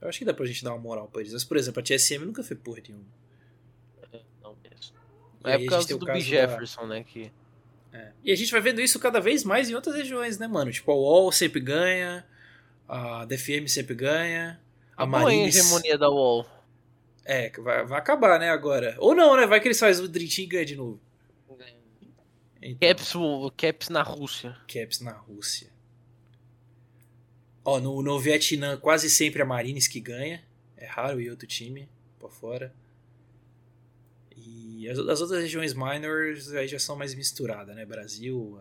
Eu 0.01 0.09
acho 0.09 0.19
que 0.19 0.25
dá 0.25 0.33
pra 0.33 0.45
gente 0.45 0.63
dar 0.65 0.71
uma 0.73 0.79
moral 0.81 1.07
pra 1.07 1.21
eles. 1.21 1.31
Mas, 1.31 1.45
por 1.45 1.55
exemplo, 1.55 1.79
a 1.79 1.83
TSM 1.83 2.25
nunca 2.25 2.43
foi 2.43 2.57
porra 2.57 2.81
nenhuma. 2.85 3.05
Não 4.41 4.53
mesmo. 4.61 4.95
É 5.45 5.53
a 5.53 5.59
por 5.59 5.67
causa 5.67 5.87
do 5.87 6.05
B. 6.05 6.11
da- 6.11 6.19
Jefferson, 6.19 6.85
né? 6.85 7.03
Que... 7.05 7.31
É. 7.93 8.11
E 8.21 8.31
a 8.33 8.35
gente 8.35 8.51
vai 8.51 8.59
vendo 8.59 8.81
isso 8.81 8.99
cada 8.99 9.21
vez 9.21 9.45
mais 9.45 9.69
em 9.69 9.75
outras 9.75 9.95
regiões, 9.95 10.37
né, 10.37 10.45
mano? 10.45 10.71
Tipo, 10.71 10.91
a 10.91 10.95
UOL 10.95 11.31
sempre 11.31 11.61
ganha, 11.61 12.25
a 12.87 13.23
DFM 13.25 13.67
sempre 13.69 13.95
ganha, 13.95 14.61
a 14.95 15.03
a 15.03 15.05
Marines... 15.05 15.55
hegemonia 15.55 15.97
da 15.97 16.09
UOL. 16.09 16.45
É, 17.23 17.49
vai, 17.61 17.85
vai 17.85 17.97
acabar, 17.97 18.39
né, 18.39 18.49
agora. 18.49 18.95
Ou 18.99 19.15
não, 19.15 19.37
né? 19.37 19.47
Vai 19.47 19.61
que 19.61 19.67
eles 19.69 19.79
fazem 19.79 20.03
o 20.03 20.07
Dream 20.07 20.27
Team 20.29 20.43
e 20.43 20.47
ganham 20.47 20.65
de 20.65 20.75
novo. 20.75 20.99
Então, 22.61 22.77
Caps, 22.89 23.13
Caps 23.55 23.89
na 23.89 24.03
Rússia. 24.03 24.57
Caps 24.67 24.99
na 24.99 25.11
Rússia. 25.13 25.69
Ó, 27.69 27.79
no, 27.79 28.01
no 28.01 28.19
Vietnã, 28.19 28.77
quase 28.77 29.09
sempre 29.09 29.43
a 29.43 29.45
Marines 29.45 29.87
que 29.87 29.99
ganha. 29.99 30.43
É 30.75 30.87
raro 30.87 31.21
ir 31.21 31.29
outro 31.29 31.45
time 31.45 31.87
pra 32.17 32.27
fora. 32.27 32.73
E 34.35 34.89
as, 34.89 34.97
as 34.97 35.21
outras 35.21 35.41
regiões 35.41 35.73
minors 35.73 36.51
aí 36.53 36.67
já 36.67 36.79
são 36.79 36.95
mais 36.95 37.13
misturadas, 37.13 37.75
né? 37.75 37.85
Brasil, 37.85 38.59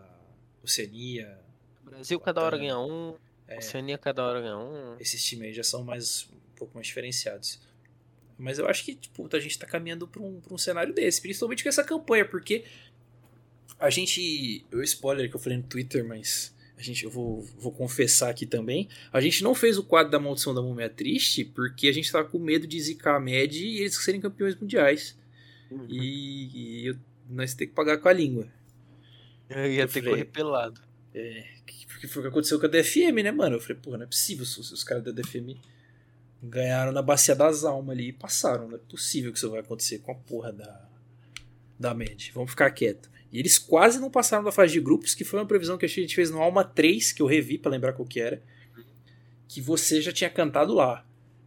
Oceania, 0.62 1.38
Brasil 1.82 2.20
cada 2.20 2.42
hora 2.42 2.58
ganha 2.58 2.78
um. 2.78 3.14
É. 3.46 3.56
Oceania 3.56 3.96
cada 3.96 4.22
hora 4.22 4.42
ganha 4.42 4.58
um. 4.58 4.96
esses 5.00 5.24
times 5.24 5.48
aí 5.48 5.54
já 5.54 5.62
são 5.62 5.82
mais 5.82 6.28
um 6.30 6.56
pouco 6.56 6.74
mais 6.74 6.86
diferenciados. 6.86 7.58
Mas 8.36 8.58
eu 8.58 8.68
acho 8.68 8.84
que 8.84 8.94
tipo, 8.94 9.26
a 9.34 9.40
gente 9.40 9.58
tá 9.58 9.66
caminhando 9.66 10.06
pra 10.06 10.22
um, 10.22 10.38
pra 10.38 10.54
um 10.54 10.58
cenário 10.58 10.92
desse, 10.92 11.22
principalmente 11.22 11.62
com 11.62 11.68
essa 11.70 11.82
campanha, 11.82 12.26
porque 12.26 12.64
a 13.78 13.88
gente. 13.88 14.66
Eu 14.70 14.82
spoiler 14.82 15.30
que 15.30 15.36
eu 15.36 15.40
falei 15.40 15.56
no 15.56 15.64
Twitter, 15.64 16.04
mas 16.04 16.54
a 16.78 16.82
gente, 16.82 17.04
eu 17.04 17.10
vou, 17.10 17.42
vou 17.58 17.72
confessar 17.72 18.30
aqui 18.30 18.46
também. 18.46 18.88
A 19.12 19.20
gente 19.20 19.42
não 19.42 19.54
fez 19.54 19.76
o 19.78 19.82
quadro 19.82 20.12
da 20.12 20.18
Maldição 20.20 20.54
da 20.54 20.62
Múmia 20.62 20.88
Triste 20.88 21.44
porque 21.44 21.88
a 21.88 21.92
gente 21.92 22.10
tava 22.12 22.28
com 22.28 22.38
medo 22.38 22.66
de 22.66 22.80
zicar 22.80 23.16
a 23.16 23.20
Med 23.20 23.58
e 23.66 23.80
eles 23.80 23.96
serem 23.96 24.20
campeões 24.20 24.54
mundiais. 24.54 25.18
E, 25.88 26.82
e 26.82 26.86
eu- 26.86 26.96
nós 27.28 27.52
ter 27.52 27.66
que 27.66 27.74
pagar 27.74 27.98
com 27.98 28.08
a 28.08 28.12
língua. 28.12 28.46
Eu 29.50 29.70
ia 29.72 29.82
eu 29.82 29.88
ter 29.88 30.00
que 30.02 30.08
correr 30.08 30.24
pelado. 30.26 30.80
É, 31.14 31.44
que- 31.66 31.86
porque 31.86 32.06
foi 32.06 32.20
o 32.20 32.24
que 32.24 32.28
aconteceu 32.28 32.58
com 32.60 32.66
a 32.66 32.68
DFM, 32.68 33.22
né, 33.22 33.30
mano? 33.32 33.56
Eu 33.56 33.60
falei, 33.60 33.76
porra, 33.76 33.96
não 33.98 34.04
é 34.04 34.06
possível 34.06 34.46
se 34.46 34.60
os, 34.60 34.84
caras 34.84 35.02
da 35.04 35.10
DFM 35.10 35.56
ganharam 36.42 36.92
na 36.92 37.02
Bacia 37.02 37.34
das 37.34 37.64
Almas 37.64 37.96
ali 37.96 38.08
e 38.08 38.12
passaram. 38.12 38.68
Não 38.68 38.76
é 38.76 38.78
possível 38.78 39.32
que 39.32 39.38
isso 39.38 39.50
vai 39.50 39.60
acontecer 39.60 39.98
com 39.98 40.12
a 40.12 40.14
porra 40.14 40.52
da, 40.52 40.88
da 41.78 41.92
MED. 41.94 42.30
Vamos 42.34 42.50
ficar 42.50 42.70
quieto. 42.70 43.10
E 43.32 43.38
eles 43.38 43.58
quase 43.58 43.98
não 44.00 44.10
passaram 44.10 44.42
da 44.44 44.50
fase 44.52 44.72
de 44.72 44.80
grupos, 44.80 45.14
que 45.14 45.24
foi 45.24 45.38
uma 45.38 45.46
previsão 45.46 45.76
que 45.76 45.84
a 45.84 45.88
gente 45.88 46.14
fez 46.14 46.30
no 46.30 46.40
Alma 46.40 46.64
3, 46.64 47.12
que 47.12 47.20
eu 47.20 47.26
revi 47.26 47.58
pra 47.58 47.70
lembrar 47.70 47.92
qual 47.92 48.06
que 48.08 48.20
era, 48.20 48.42
que 49.46 49.60
você 49.60 50.00
já 50.00 50.12
tinha 50.12 50.30
cantado 50.30 50.72
lá. 50.74 51.04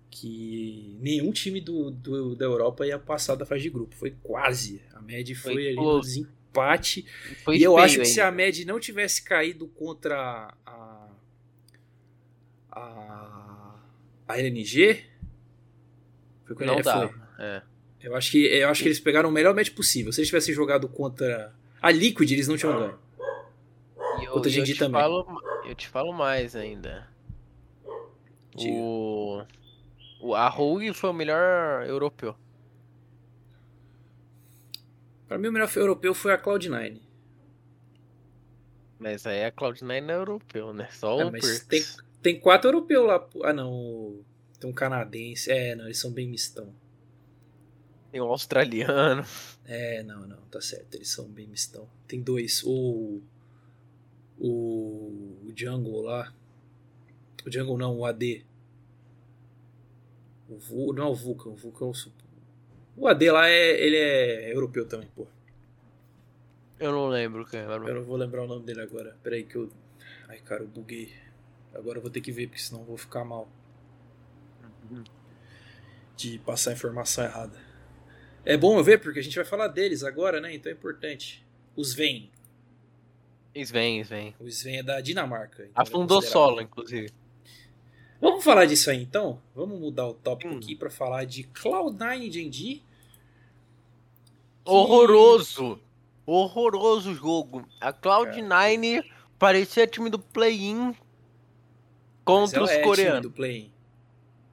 Que 0.10 0.98
nenhum 1.00 1.32
time 1.32 1.62
do, 1.62 1.90
do- 1.90 2.36
da 2.36 2.46
Europa 2.46 2.86
ia 2.86 3.00
passar 3.00 3.36
da 3.36 3.46
fase 3.46 3.64
de 3.64 3.70
grupo. 3.70 3.96
Foi 3.96 4.12
quase. 4.22 4.82
A 4.94 5.02
MED 5.02 5.34
foi, 5.36 5.54
Foi 5.54 5.68
ali 5.68 5.76
no 5.76 5.82
close. 5.82 6.10
desen- 6.20 6.28
empate. 6.50 7.06
Foi 7.46 7.58
e 7.58 7.64
eu 7.64 7.78
acho 7.78 7.96
que 7.96 8.02
ainda. 8.02 8.14
se 8.14 8.20
a 8.20 8.30
Med 8.30 8.66
não 8.66 8.78
tivesse 8.80 9.24
caído 9.24 9.68
contra 9.70 10.54
a. 10.66 11.10
a. 12.72 13.76
a 14.28 14.38
LNG. 14.40 15.04
Foi 16.46 16.56
quando 16.56 16.70
Não 16.70 16.82
dá. 16.82 17.08
foi. 17.08 17.20
É. 17.40 17.62
Eu 18.04 18.16
acho, 18.16 18.32
que, 18.32 18.40
eu 18.46 18.68
acho 18.68 18.82
que 18.82 18.88
eles 18.90 19.00
pegaram 19.00 19.30
o 19.30 19.32
melhor 19.32 19.54
match 19.56 19.70
possível. 19.72 20.12
Se 20.12 20.20
eles 20.22 20.28
tivessem 20.30 20.54
jogado 20.56 20.88
contra 20.90 21.54
a 21.82 21.92
Liquid, 21.92 22.32
eles 22.32 22.48
não 22.48 22.58
tinham 22.58 22.78
ganho. 22.78 23.00
E 24.20 24.26
eu, 24.26 24.34
Contra 24.34 24.52
e 24.52 24.58
eu 24.58 24.64
te 24.64 24.76
também. 24.76 25.02
falo, 25.02 25.26
eu 25.66 25.76
te 25.76 25.88
falo 25.88 26.12
mais 26.14 26.56
ainda. 26.56 27.08
Diga. 28.56 28.74
O, 28.74 29.44
o 30.20 30.36
a 30.36 30.48
Rogue 30.50 30.94
foi 30.94 31.10
o 31.10 31.14
melhor 31.14 31.86
europeu. 31.88 32.36
Pra 35.28 35.38
mim, 35.38 35.48
o 35.48 35.52
melhor 35.52 35.70
europeu 35.76 36.14
foi 36.14 36.34
a 36.34 36.38
Cloud9. 36.38 37.00
Mas 39.00 39.26
aí 39.26 39.46
a 39.46 39.52
Cloud9 39.52 40.02
não 40.02 40.14
é 40.14 40.18
europeu, 40.18 40.74
né? 40.74 40.88
Só 40.92 41.20
É, 41.22 41.26
o 41.26 41.32
mas 41.32 41.42
Perks. 41.64 41.66
tem, 41.68 41.84
tem 42.22 42.40
quatro 42.40 42.70
europeus 42.70 43.08
lá. 43.08 43.28
Ah, 43.44 43.54
não. 43.54 44.20
Tem 44.60 44.70
um 44.70 44.74
canadense. 44.74 45.50
É, 45.50 45.74
não, 45.74 45.86
eles 45.86 45.98
são 45.98 46.12
bem 46.12 46.28
mistão. 46.28 46.72
Tem 48.12 48.20
um 48.20 48.26
australiano. 48.26 49.24
É, 49.66 50.04
não, 50.04 50.28
não, 50.28 50.42
tá 50.52 50.60
certo. 50.60 50.96
Eles 50.96 51.10
são 51.10 51.26
bem 51.26 51.48
mistão. 51.48 51.88
Tem 52.08 52.22
dois. 52.22 52.62
O. 52.66 53.22
O. 54.38 55.38
O 55.48 55.54
Jungle 55.56 56.02
lá. 56.02 56.34
O 57.46 57.52
Jungle 57.52 57.78
não, 57.78 57.98
o 57.98 58.06
AD. 58.06 58.46
O 60.50 60.94
não 60.94 61.04
é 61.04 61.08
o 61.08 61.16
Vulcan. 61.16 61.52
O 61.52 61.56
Vulcan 61.56 61.86
é 61.86 61.90
o. 61.90 61.94
O 62.98 63.08
AD 63.08 63.32
lá 63.32 63.48
é, 63.48 63.82
ele 63.82 63.96
é 63.96 64.54
europeu 64.54 64.86
também, 64.86 65.08
pô. 65.16 65.26
Eu 66.78 66.92
não 66.92 67.08
lembro, 67.08 67.46
cara. 67.46 67.76
Eu 67.88 67.96
não 67.96 68.04
vou 68.04 68.18
lembrar 68.18 68.44
o 68.44 68.48
nome 68.48 68.66
dele 68.66 68.82
agora. 68.82 69.16
Pera 69.24 69.38
aí 69.38 69.44
que 69.46 69.56
eu. 69.56 69.72
Ai, 70.28 70.40
cara, 70.40 70.64
eu 70.64 70.68
buguei. 70.68 71.14
Agora 71.74 72.00
eu 72.00 72.02
vou 72.02 72.12
ter 72.12 72.20
que 72.20 72.32
ver, 72.32 72.48
porque 72.48 72.62
senão 72.62 72.82
eu 72.82 72.88
vou 72.88 72.98
ficar 72.98 73.24
mal. 73.24 73.48
De 76.18 76.38
passar 76.40 76.74
informação 76.74 77.24
errada. 77.24 77.71
É 78.46 78.58
bom 78.58 78.78
eu 78.78 78.84
ver, 78.84 79.00
porque 79.00 79.20
a 79.20 79.24
gente 79.24 79.36
vai 79.36 79.46
falar 79.46 79.68
deles 79.68 80.04
agora, 80.04 80.40
né? 80.42 80.54
Então 80.54 80.72
é 80.72 80.74
importante. 80.76 81.46
O 81.76 81.82
Sven. 81.82 82.30
Sven, 83.56 84.00
Sven. 84.02 84.34
O 84.40 84.48
Sven 84.48 84.78
é 84.80 84.84
da 84.84 85.00
Dinamarca. 85.02 85.64
então 85.66 85.82
Afundou 85.82 86.18
é 86.18 86.22
considerado- 86.22 86.32
solo, 86.48 86.62
inclusive. 86.62 87.12
Vamos 88.20 88.44
falar 88.44 88.66
disso 88.66 88.90
aí 88.90 89.02
então? 89.02 89.42
Vamos 89.56 89.80
mudar 89.80 90.08
o 90.08 90.14
tópico 90.14 90.54
Hum. 90.54 90.58
aqui 90.58 90.76
pra 90.76 90.90
falar 90.90 91.26
de 91.26 91.44
Cloud9 91.44 92.20
e 92.28 92.32
Genji. 92.32 92.84
Horroroso! 94.64 95.80
Horroroso 96.26 97.14
jogo. 97.16 97.68
A 97.80 97.92
Cloud9 97.92 99.04
parecia 99.40 99.88
time 99.88 100.10
do 100.10 100.20
play-in 100.20 100.96
contra 102.24 102.64
os 102.64 102.70
é 102.70 102.76
time 102.76 102.86
coreanos. 102.86 103.22
do 103.24 103.32
play. 103.32 103.72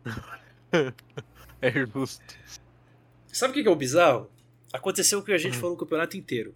É 1.61 1.73
justo. 1.73 2.23
Sabe 3.33 3.51
o 3.53 3.55
que 3.55 3.63
que 3.63 3.69
é 3.69 3.73
o 3.73 3.77
bizarro? 3.77 4.31
Aconteceu 4.73 5.19
o 5.19 5.23
que 5.23 5.33
a 5.33 5.39
gente 5.39 5.57
Hum. 5.57 5.61
falou 5.61 5.75
o 5.75 5.79
campeonato 5.79 6.17
inteiro. 6.17 6.55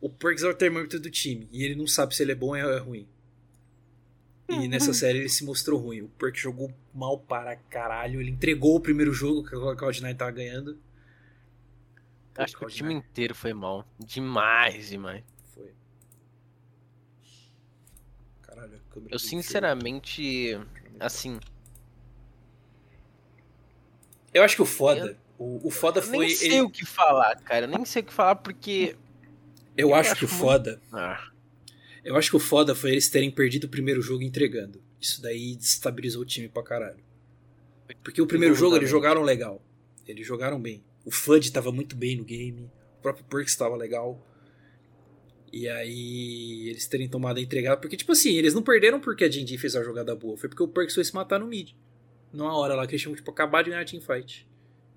O 0.00 0.08
Perks 0.08 0.42
é 0.42 0.48
o 0.48 0.54
termômetro 0.54 0.98
do 0.98 1.10
time. 1.10 1.48
E 1.52 1.62
ele 1.64 1.74
não 1.74 1.86
sabe 1.86 2.14
se 2.14 2.22
ele 2.22 2.32
é 2.32 2.34
bom 2.34 2.48
ou 2.48 2.56
é 2.56 2.78
ruim. 2.78 3.06
E 4.48 4.66
nessa 4.66 4.92
série 4.92 5.18
ele 5.20 5.28
se 5.28 5.44
mostrou 5.44 5.78
ruim. 5.78 6.00
O 6.00 6.08
Perks 6.08 6.40
jogou 6.42 6.72
mal 6.92 7.18
para 7.18 7.54
caralho. 7.56 8.20
Ele 8.20 8.30
entregou 8.30 8.74
o 8.76 8.80
primeiro 8.80 9.12
jogo 9.12 9.44
que 9.44 9.54
a 9.54 9.58
Cloud9 9.58 10.16
tava 10.16 10.30
ganhando. 10.32 10.76
Pô, 12.34 12.42
Acho 12.42 12.56
que 12.56 12.64
o 12.64 12.66
Cloud9 12.66 12.72
time 12.72 12.94
inteiro 12.94 13.34
foi 13.34 13.52
mal. 13.52 13.86
Demais, 13.98 14.88
demais. 14.88 15.22
Foi. 15.54 15.72
Caralho, 18.42 18.76
a 18.76 18.92
câmera 18.92 19.14
Eu 19.14 19.18
sinceramente, 19.18 20.22
inferno. 20.22 20.96
assim, 20.98 21.38
Eu 24.32 24.42
acho 24.42 24.56
que 24.56 24.62
o 24.62 24.66
foda. 24.66 25.16
O, 25.42 25.68
o 25.68 25.70
foda 25.70 26.00
eu 26.00 26.02
foi. 26.02 26.18
nem 26.26 26.36
sei 26.36 26.48
ele- 26.52 26.60
o 26.62 26.68
que 26.70 26.84
falar, 26.84 27.34
cara. 27.40 27.64
Eu 27.64 27.70
nem 27.70 27.82
sei 27.86 28.02
o 28.02 28.04
que 28.04 28.12
falar 28.12 28.34
porque. 28.36 28.94
Eu 29.74 29.88
eu 29.88 29.94
acho 29.94 30.10
acho 30.12 30.18
que 30.20 30.24
o 30.26 30.28
muito- 30.28 30.40
foda. 30.40 30.82
Ah, 30.92 31.26
Eu 32.04 32.14
acho 32.16 32.28
que 32.30 32.36
o 32.36 32.40
foda 32.40 32.74
foi 32.74 32.90
eles 32.92 33.08
terem 33.08 33.30
perdido 33.30 33.64
o 33.64 33.68
primeiro 33.68 34.02
jogo 34.02 34.22
entregando. 34.22 34.82
Isso 35.00 35.22
daí 35.22 35.56
desestabilizou 35.56 36.22
o 36.22 36.26
time 36.26 36.48
pra 36.48 36.62
caralho. 36.62 37.02
Porque 38.04 38.20
o 38.20 38.26
primeiro 38.26 38.54
jogo 38.54 38.76
eles 38.76 38.88
jogaram 38.90 39.22
legal. 39.22 39.62
Eles 40.06 40.26
jogaram 40.26 40.60
bem. 40.60 40.84
O 41.04 41.10
Fudge 41.10 41.50
tava 41.50 41.72
muito 41.72 41.96
bem 41.96 42.16
no 42.16 42.24
game. 42.24 42.70
O 42.98 43.02
próprio 43.02 43.24
Perks 43.24 43.56
tava 43.56 43.76
legal. 43.76 44.22
E 45.52 45.68
aí 45.68 46.68
eles 46.68 46.86
terem 46.86 47.08
tomado 47.08 47.38
a 47.38 47.40
entregada. 47.40 47.76
Porque, 47.80 47.96
tipo 47.96 48.12
assim, 48.12 48.34
eles 48.34 48.54
não 48.54 48.62
perderam 48.62 49.00
porque 49.00 49.24
a 49.24 49.30
Jinji 49.30 49.56
fez 49.58 49.74
a 49.74 49.82
jogada 49.82 50.14
boa. 50.14 50.36
Foi 50.36 50.48
porque 50.48 50.62
o 50.62 50.68
Perks 50.68 50.94
foi 50.94 51.04
se 51.04 51.14
matar 51.14 51.38
no 51.40 51.46
mid. 51.46 51.72
Numa 52.32 52.56
hora 52.56 52.74
lá 52.74 52.86
que 52.86 52.92
eles 52.92 53.02
tinham, 53.02 53.14
tipo, 53.16 53.30
acabado 53.30 53.64
de 53.64 53.70
ganhar 53.70 53.82
a 53.82 53.84
teamfight. 53.84 54.46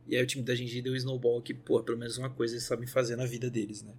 E 0.07 0.15
aí 0.15 0.23
o 0.23 0.27
time 0.27 0.43
da 0.43 0.53
Jinji 0.53 0.81
deu 0.81 0.93
um 0.93 0.95
snowball 0.95 1.41
que, 1.41 1.53
pô, 1.53 1.81
pelo 1.81 1.97
menos 1.97 2.17
uma 2.17 2.29
coisa 2.29 2.53
eles 2.55 2.63
sabem 2.65 2.87
fazer 2.87 3.15
na 3.15 3.25
vida 3.25 3.49
deles, 3.49 3.81
né? 3.83 3.93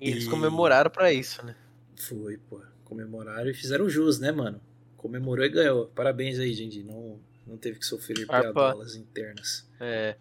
e 0.00 0.10
eles 0.10 0.24
E- 0.24 0.28
comemoraram 0.30 0.90
pra 0.90 1.12
isso, 1.12 1.44
né? 1.44 1.54
Foi, 1.96 2.36
pô. 2.48 2.60
Comemoraram 2.84 3.50
e 3.50 3.54
fizeram 3.54 3.88
jus, 3.90 4.18
né, 4.18 4.30
mano? 4.32 4.60
Comemorou 4.96 5.44
e 5.44 5.48
ganhou. 5.48 5.86
Parabéns 5.88 6.38
aí, 6.38 6.54
gente. 6.54 6.82
Não, 6.82 7.18
não 7.46 7.56
teve 7.56 7.78
que 7.78 7.84
sofrer 7.84 8.26
piadolas 8.26 8.94
internas. 8.94 9.66
É, 9.80 10.16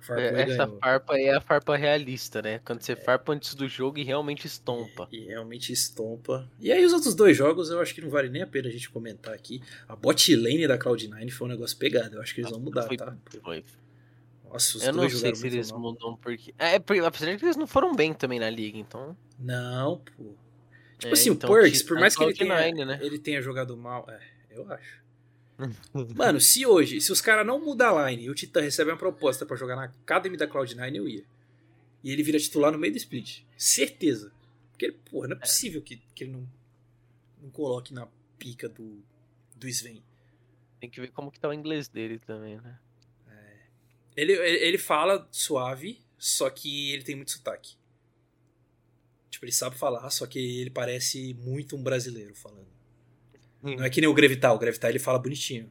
Farpou 0.00 0.24
é, 0.24 0.32
e 0.32 0.40
essa 0.52 0.64
ganhou. 0.66 0.78
farpa 0.80 1.12
aí 1.14 1.24
é 1.24 1.34
a 1.36 1.40
farpa 1.40 1.76
realista, 1.76 2.40
né? 2.42 2.58
Quando 2.64 2.80
você 2.82 2.96
farpa 2.96 3.32
antes 3.32 3.54
do 3.54 3.68
jogo 3.68 3.98
e 3.98 4.02
realmente 4.02 4.46
estompa. 4.46 5.06
E 5.12 5.26
realmente 5.26 5.72
estompa. 5.72 6.48
E 6.58 6.72
aí 6.72 6.84
os 6.84 6.92
outros 6.92 7.14
dois 7.14 7.36
jogos 7.36 7.70
eu 7.70 7.80
acho 7.80 7.94
que 7.94 8.00
não 8.00 8.08
vale 8.10 8.28
nem 8.30 8.42
a 8.42 8.46
pena 8.46 8.68
a 8.68 8.70
gente 8.72 8.88
comentar 8.90 9.34
aqui. 9.34 9.62
A 9.86 9.94
bot 9.94 10.34
lane 10.34 10.66
da 10.66 10.78
Cloud9 10.78 11.30
foi 11.30 11.46
um 11.46 11.50
negócio 11.50 11.76
pegado. 11.76 12.16
Eu 12.16 12.22
acho 12.22 12.34
que 12.34 12.40
eles 12.40 12.50
vão 12.50 12.60
mudar, 12.60 12.84
Foi- 12.86 12.96
tá? 12.96 13.14
foi. 13.42 13.64
Nossa, 14.50 14.78
os 14.78 14.82
Eu 14.84 14.92
não 14.92 15.00
dois 15.00 15.18
sei 15.18 15.34
se 15.34 15.46
eles 15.46 15.70
mal. 15.70 15.80
mudam 15.80 16.16
porque. 16.16 16.52
É, 16.58 16.78
porque 16.78 17.00
apesar 17.00 17.30
de 17.32 17.38
que 17.38 17.44
eles 17.44 17.56
não 17.56 17.66
foram 17.68 17.94
bem 17.94 18.12
também 18.12 18.40
na 18.40 18.50
liga, 18.50 18.76
então. 18.78 19.16
Não, 19.38 19.98
pô. 20.16 20.34
Tipo 20.98 21.08
É, 21.08 21.12
assim, 21.12 21.30
então, 21.30 21.50
o 21.50 21.52
Perks, 21.54 21.82
que- 21.82 21.88
por 21.88 21.98
mais 22.00 22.16
que 22.16 22.22
ele 22.24 22.34
tenha, 22.34 22.54
Cloud9, 22.54 22.84
né? 22.84 22.98
ele 23.00 23.18
tenha 23.18 23.40
jogado 23.40 23.76
mal, 23.76 24.06
é, 24.08 24.18
eu 24.50 24.70
acho. 24.72 25.00
Mano, 26.16 26.40
se 26.40 26.64
hoje, 26.64 27.00
se 27.00 27.12
os 27.12 27.20
caras 27.20 27.46
não 27.46 27.64
mudar 27.64 27.90
a 27.90 28.10
line 28.10 28.24
e 28.24 28.30
o 28.30 28.34
Titã 28.34 28.60
recebe 28.60 28.90
uma 28.90 28.96
proposta 28.96 29.44
pra 29.44 29.56
jogar 29.56 29.76
na 29.76 29.84
Academy 29.84 30.36
da 30.36 30.48
Cloud9, 30.48 30.96
eu 30.96 31.08
ia. 31.08 31.24
E 32.02 32.10
ele 32.10 32.22
vira 32.22 32.38
titular 32.38 32.72
no 32.72 32.78
meio 32.78 32.92
do 32.92 32.96
split. 32.96 33.42
Certeza. 33.56 34.32
Porque, 34.70 34.86
ele, 34.86 34.98
porra, 35.10 35.28
não 35.28 35.36
é 35.36 35.40
possível 35.40 35.82
que, 35.82 35.96
que 36.14 36.24
ele 36.24 36.32
não, 36.32 36.48
não 37.42 37.50
coloque 37.50 37.92
na 37.92 38.08
pica 38.38 38.68
do, 38.68 39.02
do 39.56 39.68
Sven. 39.68 40.02
Tem 40.80 40.88
que 40.88 41.00
ver 41.00 41.08
como 41.08 41.30
que 41.30 41.38
tá 41.38 41.48
o 41.48 41.52
inglês 41.52 41.88
dele 41.88 42.18
também, 42.18 42.56
né? 42.60 42.78
Ele, 44.16 44.32
ele, 44.32 44.64
ele 44.64 44.78
fala 44.78 45.26
suave, 45.30 46.02
só 46.18 46.50
que 46.50 46.92
ele 46.92 47.02
tem 47.02 47.14
muito 47.14 47.30
sotaque. 47.30 47.76
Tipo, 49.30 49.44
ele 49.44 49.52
sabe 49.52 49.78
falar, 49.78 50.10
só 50.10 50.26
que 50.26 50.38
ele 50.38 50.70
parece 50.70 51.34
muito 51.34 51.76
um 51.76 51.82
brasileiro 51.82 52.34
falando. 52.34 52.68
Não 53.62 53.84
é 53.84 53.90
que 53.90 54.00
nem 54.00 54.08
o 54.08 54.14
Grevitar. 54.14 54.54
O 54.54 54.58
Grevitar 54.58 54.90
ele 54.90 54.98
fala 54.98 55.18
bonitinho. 55.18 55.70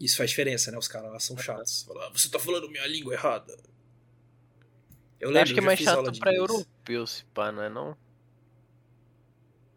Isso 0.00 0.16
faz 0.16 0.30
diferença, 0.30 0.70
né? 0.70 0.78
Os 0.78 0.88
caras 0.88 1.12
lá 1.12 1.18
são 1.20 1.36
chatos. 1.36 1.82
Fala, 1.82 2.06
ah, 2.06 2.10
você 2.10 2.28
tá 2.28 2.38
falando 2.38 2.68
minha 2.70 2.86
língua 2.86 3.12
errada. 3.12 3.56
Eu 5.20 5.28
lembro, 5.28 5.42
acho 5.42 5.54
que 5.54 5.60
é 5.60 5.62
mais 5.62 5.78
chato 5.78 6.18
pra 6.18 6.34
europeu, 6.34 7.06
se 7.06 7.24
pá, 7.26 7.52
não 7.52 7.62
é 7.62 7.68
não? 7.68 7.96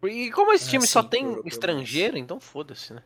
E 0.03 0.31
como 0.31 0.53
esse 0.53 0.67
Ah, 0.67 0.69
time 0.71 0.85
sim, 0.85 0.91
só 0.93 1.03
tem 1.03 1.23
europeu, 1.23 1.47
estrangeiro, 1.47 2.17
então 2.17 2.39
foda-se, 2.39 2.93
né? 2.93 3.03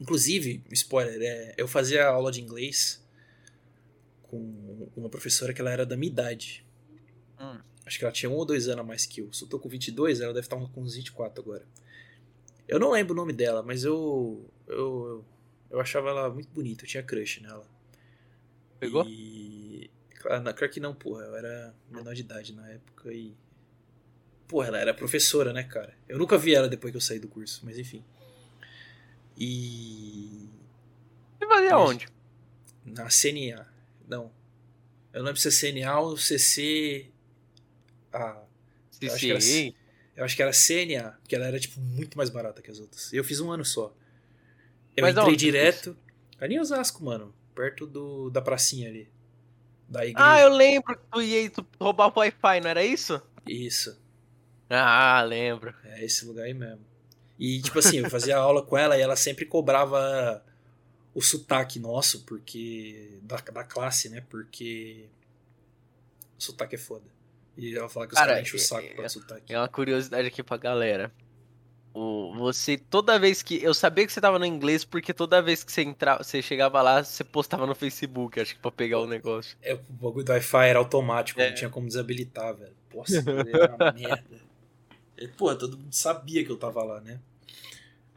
Inclusive, 0.00 0.62
spoiler, 0.72 1.20
é, 1.20 1.54
eu 1.56 1.66
fazia 1.66 2.06
aula 2.06 2.30
de 2.30 2.40
inglês 2.40 3.04
com 4.22 4.90
uma 4.96 5.08
professora 5.08 5.52
que 5.52 5.60
ela 5.60 5.70
era 5.70 5.84
da 5.84 5.96
minha 5.96 6.10
idade. 6.10 6.64
Hum. 7.38 7.60
Acho 7.88 7.98
que 7.98 8.04
ela 8.04 8.12
tinha 8.12 8.28
um 8.28 8.34
ou 8.34 8.44
dois 8.44 8.68
anos 8.68 8.80
a 8.80 8.84
mais 8.84 9.06
que 9.06 9.22
eu. 9.22 9.32
Se 9.32 9.42
eu 9.44 9.48
tô 9.48 9.58
com 9.58 9.66
22, 9.66 10.20
ela 10.20 10.34
deve 10.34 10.44
estar 10.44 10.56
com 10.56 10.82
uns 10.82 10.94
24 10.94 11.42
agora. 11.42 11.64
Eu 12.68 12.78
não 12.78 12.90
lembro 12.90 13.14
o 13.14 13.16
nome 13.16 13.32
dela, 13.32 13.62
mas 13.62 13.82
eu. 13.82 14.46
Eu, 14.66 15.24
eu 15.70 15.80
achava 15.80 16.10
ela 16.10 16.28
muito 16.28 16.50
bonita, 16.50 16.84
eu 16.84 16.88
tinha 16.88 17.02
crush 17.02 17.40
nela. 17.40 17.66
Pegou? 18.78 19.06
E. 19.08 19.90
Claro, 20.16 20.68
que 20.68 20.78
não, 20.80 20.94
porra. 20.94 21.22
Eu 21.24 21.34
era 21.34 21.74
menor 21.90 22.14
de 22.14 22.20
idade 22.20 22.52
na 22.52 22.68
época 22.68 23.10
e. 23.10 23.34
Porra, 24.46 24.66
ela 24.68 24.78
era 24.80 24.92
professora, 24.92 25.54
né, 25.54 25.62
cara? 25.62 25.96
Eu 26.06 26.18
nunca 26.18 26.36
vi 26.36 26.54
ela 26.54 26.68
depois 26.68 26.90
que 26.90 26.98
eu 26.98 27.00
saí 27.00 27.18
do 27.18 27.26
curso, 27.26 27.62
mas 27.64 27.78
enfim. 27.78 28.04
E. 29.34 30.46
E 31.40 31.46
fazer 31.46 31.70
Mas- 31.70 31.72
aonde? 31.72 32.06
Na 32.84 33.08
CNA. 33.08 33.66
Não. 34.06 34.30
Eu 35.10 35.20
não 35.20 35.28
lembro 35.28 35.40
se 35.40 35.48
é 35.48 35.50
CNA 35.50 36.00
ou 36.00 36.18
CC. 36.18 37.10
Ah, 38.12 38.42
eu 39.00 39.12
acho 39.12 39.20
que 39.20 39.30
era 39.30 39.74
eu 40.18 40.24
acho 40.24 40.34
que 40.34 40.42
era 40.42 40.50
CNA, 40.50 41.12
porque 41.20 41.36
ela 41.36 41.46
era, 41.46 41.60
tipo, 41.60 41.80
muito 41.80 42.18
mais 42.18 42.28
barata 42.28 42.60
que 42.60 42.68
as 42.68 42.80
outras. 42.80 43.12
Eu 43.12 43.22
fiz 43.22 43.38
um 43.38 43.52
ano 43.52 43.64
só. 43.64 43.94
Eu 44.96 45.02
Mas 45.02 45.16
entrei 45.16 45.36
direto. 45.36 45.96
Ali 46.40 46.56
em 46.56 46.60
Osasco, 46.60 47.04
mano. 47.04 47.32
Perto 47.54 47.86
do, 47.86 48.28
da 48.28 48.42
pracinha 48.42 48.88
ali. 48.88 49.08
da 49.88 50.04
igreja. 50.04 50.28
Ah, 50.28 50.40
eu 50.40 50.48
lembro 50.48 50.98
que 50.98 51.04
tu 51.08 51.22
ia 51.22 51.48
tu 51.48 51.64
roubar 51.80 52.08
o 52.08 52.18
Wi-Fi, 52.18 52.60
não 52.60 52.68
era 52.68 52.84
isso? 52.84 53.22
Isso. 53.46 53.96
Ah, 54.68 55.22
lembro. 55.22 55.72
É 55.84 56.04
esse 56.04 56.24
lugar 56.24 56.46
aí 56.46 56.54
mesmo. 56.54 56.84
E, 57.38 57.62
tipo 57.62 57.78
assim, 57.78 57.98
eu 57.98 58.10
fazia 58.10 58.34
aula 58.38 58.60
com 58.60 58.76
ela 58.76 58.98
e 58.98 59.00
ela 59.00 59.14
sempre 59.14 59.44
cobrava 59.46 60.44
o 61.14 61.22
sotaque 61.22 61.78
nosso, 61.78 62.24
porque. 62.24 63.20
Da, 63.22 63.36
da 63.36 63.62
classe, 63.62 64.08
né? 64.08 64.20
Porque. 64.28 65.08
O 66.36 66.42
sotaque 66.42 66.74
é 66.74 66.78
foda. 66.78 67.06
E 67.58 67.76
ela 67.76 67.88
fala 67.88 68.06
que 68.06 68.12
os 68.14 68.18
Cara, 68.18 68.32
caras 68.34 68.46
enchem 68.46 68.56
o 68.60 68.62
saco 68.62 68.86
é- 68.86 68.94
pra 68.94 69.08
sotaque. 69.08 69.52
É 69.52 69.58
uma 69.58 69.68
curiosidade 69.68 70.28
aqui 70.28 70.42
pra 70.42 70.56
galera. 70.56 71.12
O, 71.92 72.32
você, 72.36 72.78
toda 72.78 73.18
vez 73.18 73.42
que. 73.42 73.60
Eu 73.62 73.74
sabia 73.74 74.06
que 74.06 74.12
você 74.12 74.20
tava 74.20 74.38
no 74.38 74.44
inglês, 74.44 74.84
porque 74.84 75.12
toda 75.12 75.42
vez 75.42 75.64
que 75.64 75.72
você 75.72 75.82
entrava, 75.82 76.22
você 76.22 76.40
chegava 76.40 76.80
lá, 76.80 77.02
você 77.02 77.24
postava 77.24 77.66
no 77.66 77.74
Facebook, 77.74 78.38
acho 78.38 78.54
que 78.54 78.60
pra 78.60 78.70
pegar 78.70 79.00
o 79.00 79.06
negócio. 79.06 79.56
É, 79.60 79.74
o 79.74 79.78
bagulho 79.90 80.24
do 80.24 80.30
Wi-Fi 80.30 80.68
era 80.68 80.78
automático, 80.78 81.40
É. 81.40 81.48
não 81.48 81.56
tinha 81.56 81.68
como 81.70 81.88
desabilitar, 81.88 82.54
velho. 82.54 82.72
Nossa, 82.94 83.16
era 83.52 83.74
uma 83.74 83.92
merda. 83.92 84.48
Pô, 85.36 85.52
todo 85.56 85.76
mundo 85.76 85.92
sabia 85.92 86.44
que 86.44 86.52
eu 86.52 86.56
tava 86.56 86.84
lá, 86.84 87.00
né? 87.00 87.18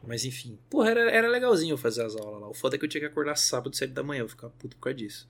Mas 0.06 0.24
enfim. 0.24 0.56
Porra, 0.70 0.90
era, 0.90 1.10
era 1.10 1.28
legalzinho 1.28 1.76
fazer 1.76 2.04
as 2.04 2.14
aulas 2.14 2.40
lá. 2.40 2.48
O 2.48 2.54
foda 2.54 2.76
é 2.76 2.78
que 2.78 2.84
eu 2.84 2.88
tinha 2.88 3.00
que 3.00 3.06
acordar 3.06 3.34
sábado, 3.36 3.74
7 3.74 3.92
da 3.92 4.02
manhã. 4.04 4.20
Eu 4.20 4.28
ficava 4.28 4.52
puto 4.58 4.76
por 4.76 4.82
causa 4.84 4.96
disso. 4.98 5.28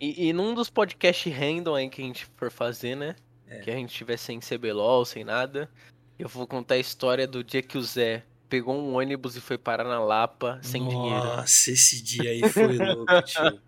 E, 0.00 0.28
e 0.28 0.32
num 0.32 0.54
dos 0.54 0.70
podcasts 0.70 1.32
random 1.34 1.74
aí 1.74 1.88
que 1.88 2.00
a 2.00 2.04
gente 2.04 2.26
for 2.36 2.50
fazer, 2.50 2.94
né? 2.94 3.16
É. 3.46 3.60
Que 3.60 3.70
a 3.70 3.74
gente 3.74 3.94
tiver 3.94 4.16
sem 4.16 4.38
CBLOL, 4.40 5.04
sem 5.04 5.24
nada. 5.24 5.70
Eu 6.18 6.28
vou 6.28 6.46
contar 6.46 6.74
a 6.74 6.78
história 6.78 7.26
do 7.26 7.42
dia 7.42 7.62
que 7.62 7.78
o 7.78 7.82
Zé 7.82 8.22
pegou 8.48 8.74
um 8.74 8.96
ônibus 8.96 9.36
e 9.36 9.40
foi 9.40 9.58
parar 9.58 9.84
na 9.84 9.98
Lapa 10.00 10.58
sem 10.62 10.86
dinheiro. 10.86 11.24
Nossa, 11.24 11.70
esse 11.70 12.02
dia 12.02 12.30
aí 12.30 12.48
foi 12.48 12.76
louco, 12.78 13.22
tio. 13.22 13.60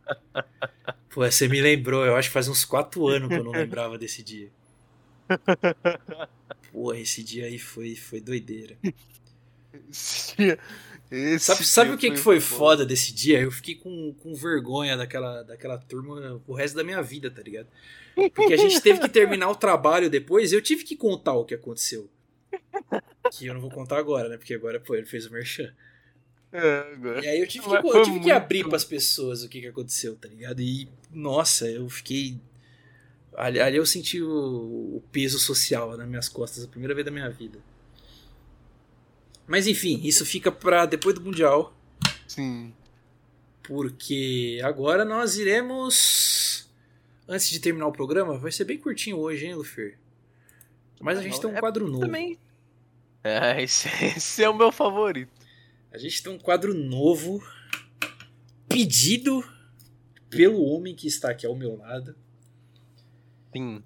Pô, 1.11 1.29
você 1.31 1.49
me 1.49 1.61
lembrou. 1.61 2.05
Eu 2.05 2.17
acho 2.17 2.29
que 2.29 2.33
faz 2.33 2.49
uns 2.49 2.65
4 2.65 3.07
anos 3.09 3.29
que 3.29 3.35
eu 3.35 3.45
não 3.45 3.53
lembrava 3.53 3.99
desse 3.99 4.23
dia. 4.23 4.51
Pô, 6.73 6.93
esse 6.95 7.23
dia 7.23 7.47
aí 7.47 7.59
foi, 7.59 7.95
foi 7.97 8.21
doideira. 8.21 8.77
Esse 9.91 10.37
dia- 10.37 10.59
esse 11.11 11.47
Sabe, 11.47 11.65
sabe 11.65 11.91
o 11.91 11.99
que, 11.99 12.11
que 12.11 12.17
foi 12.17 12.39
foda. 12.39 12.59
foda 12.59 12.87
desse 12.87 13.13
dia? 13.13 13.41
Eu 13.41 13.51
fiquei 13.51 13.75
com, 13.75 14.15
com 14.21 14.33
vergonha 14.35 14.97
daquela, 14.97 15.43
daquela 15.43 15.77
turma 15.77 16.41
o 16.47 16.55
resto 16.55 16.77
da 16.77 16.85
minha 16.85 17.03
vida, 17.03 17.31
tá 17.31 17.43
ligado? 17.43 17.67
Porque 18.35 18.55
a 18.55 18.57
gente 18.57 18.81
teve 18.81 19.01
que 19.01 19.09
terminar 19.09 19.51
o 19.51 19.57
trabalho 19.57 20.09
depois 20.09 20.53
e 20.53 20.55
eu 20.55 20.63
tive 20.63 20.85
que 20.85 20.95
contar 20.95 21.35
o 21.35 21.45
que 21.45 21.55
aconteceu. 21.55 22.09
Que 23.33 23.47
eu 23.47 23.55
não 23.55 23.61
vou 23.61 23.71
contar 23.71 23.99
agora, 23.99 24.29
né? 24.29 24.37
Porque 24.37 24.55
agora, 24.55 24.79
pô, 24.79 24.95
ele 24.95 25.07
fez 25.07 25.27
o 25.27 25.33
merchan. 25.33 25.73
É, 26.53 26.79
agora. 26.95 27.25
E 27.25 27.29
aí 27.29 27.41
eu 27.41 27.47
tive 27.47 27.65
que, 27.65 27.75
eu 27.75 28.03
tive 28.03 28.21
que 28.21 28.31
abrir 28.31 28.69
pras 28.69 28.85
pessoas 28.85 29.43
o 29.43 29.49
que, 29.49 29.61
que 29.61 29.67
aconteceu, 29.67 30.17
tá 30.17 30.29
ligado? 30.29 30.61
E, 30.61 30.89
nossa, 31.11 31.69
eu 31.69 31.89
fiquei. 31.89 32.39
Ali, 33.35 33.61
ali 33.61 33.77
eu 33.77 33.87
senti 33.87 34.21
o, 34.21 34.29
o 34.29 35.05
peso 35.13 35.39
social 35.39 35.97
nas 35.97 36.09
minhas 36.09 36.29
costas, 36.29 36.65
a 36.65 36.69
primeira 36.69 36.95
vez 36.95 37.05
da 37.05 37.11
minha 37.11 37.31
vida. 37.31 37.59
Mas 39.51 39.67
enfim, 39.67 40.01
isso 40.05 40.25
fica 40.25 40.53
pra 40.53 40.87
depois 40.87 41.13
do 41.17 41.23
Mundial. 41.23 41.77
Sim. 42.29 42.73
Porque 43.65 44.61
agora 44.63 45.05
nós 45.05 45.37
iremos. 45.39 46.71
Antes 47.27 47.51
de 47.51 47.59
terminar 47.59 47.89
o 47.89 47.93
programa, 47.93 48.39
vai 48.39 48.53
ser 48.53 48.65
bem 48.65 48.79
curtinho 48.79 49.19
hoje, 49.19 49.47
hein, 49.47 49.57
Lufer? 49.57 49.99
Mas 51.01 51.19
a 51.19 51.23
gente 51.23 51.41
tem 51.41 51.51
um 51.51 51.57
É 51.57 51.59
quadro 51.59 51.89
novo. 51.89 52.07
Também. 52.07 52.39
É, 53.25 53.59
esse, 53.61 53.89
esse 54.05 54.41
é 54.41 54.49
o 54.49 54.57
meu 54.57 54.71
favorito. 54.71 55.33
A 55.91 55.99
gente 55.99 56.23
tem 56.23 56.33
um 56.33 56.39
quadro 56.39 56.73
novo 56.73 57.43
pedido 58.69 59.45
pelo 60.29 60.63
homem 60.63 60.95
que 60.95 61.09
está 61.09 61.33
aqui 61.33 61.45
ao 61.45 61.57
meu 61.57 61.77
lado. 61.77 62.15
Sim. 63.53 63.83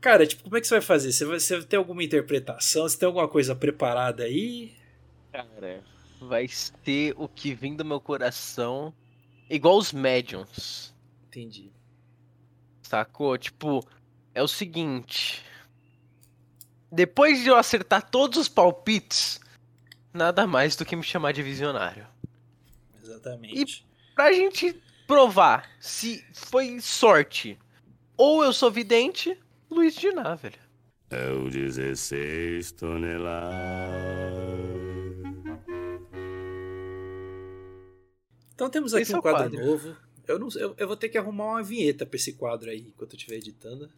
Cara, 0.00 0.26
tipo, 0.26 0.44
como 0.44 0.56
é 0.56 0.60
que 0.60 0.66
você 0.66 0.74
vai 0.74 0.80
fazer? 0.80 1.12
Você 1.12 1.24
vai 1.24 1.40
você 1.40 1.62
tem 1.62 1.78
alguma 1.78 2.04
interpretação? 2.04 2.88
Você 2.88 2.98
tem 2.98 3.06
alguma 3.06 3.28
coisa 3.28 3.54
preparada 3.54 4.24
aí? 4.24 4.76
Cara, 5.32 5.82
vai 6.20 6.46
ser 6.48 7.14
o 7.16 7.28
que 7.28 7.52
vem 7.52 7.74
do 7.74 7.84
meu 7.84 8.00
coração. 8.00 8.94
Igual 9.50 9.76
os 9.76 9.92
médiums. 9.92 10.94
Entendi. 11.26 11.72
Sacou? 12.82 13.36
Tipo, 13.36 13.84
é 14.34 14.42
o 14.42 14.48
seguinte. 14.48 15.42
Depois 16.90 17.42
de 17.42 17.48
eu 17.48 17.56
acertar 17.56 18.08
todos 18.08 18.38
os 18.38 18.48
palpites, 18.48 19.40
nada 20.12 20.46
mais 20.46 20.76
do 20.76 20.84
que 20.84 20.96
me 20.96 21.02
chamar 21.02 21.32
de 21.32 21.42
visionário. 21.42 22.06
Exatamente. 23.02 23.84
Pra 24.14 24.32
gente 24.32 24.80
provar 25.06 25.68
se 25.80 26.24
foi 26.32 26.80
sorte 26.80 27.58
ou 28.16 28.44
eu 28.44 28.52
sou 28.52 28.70
vidente, 28.70 29.38
Luiz 29.70 29.94
Diná, 29.94 30.34
velho. 30.34 30.58
É 31.10 31.30
o 31.30 31.48
16 31.48 32.72
toneladas. 32.72 33.48
Então 38.54 38.68
temos 38.68 38.92
aqui 38.92 39.02
Esse 39.02 39.14
é 39.14 39.18
um 39.18 39.22
quadro, 39.22 39.50
quadro. 39.50 39.66
novo. 39.66 39.96
Eu, 40.26 40.38
não, 40.38 40.48
eu, 40.56 40.74
eu 40.76 40.86
vou 40.86 40.96
ter 40.96 41.08
que 41.08 41.16
arrumar 41.16 41.44
uma 41.46 41.62
vinheta 41.62 42.04
pra 42.04 42.16
esse 42.16 42.34
quadro 42.34 42.68
aí 42.68 42.88
enquanto 42.88 43.12
eu 43.12 43.16
estiver 43.16 43.36
editando. 43.36 43.88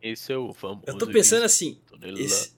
Esse 0.00 0.32
é 0.32 0.36
o 0.36 0.52
famoso. 0.52 0.84
Eu 0.86 0.96
tô 0.96 1.08
pensando 1.08 1.44
assim. 1.44 1.80
Esse, 2.02 2.52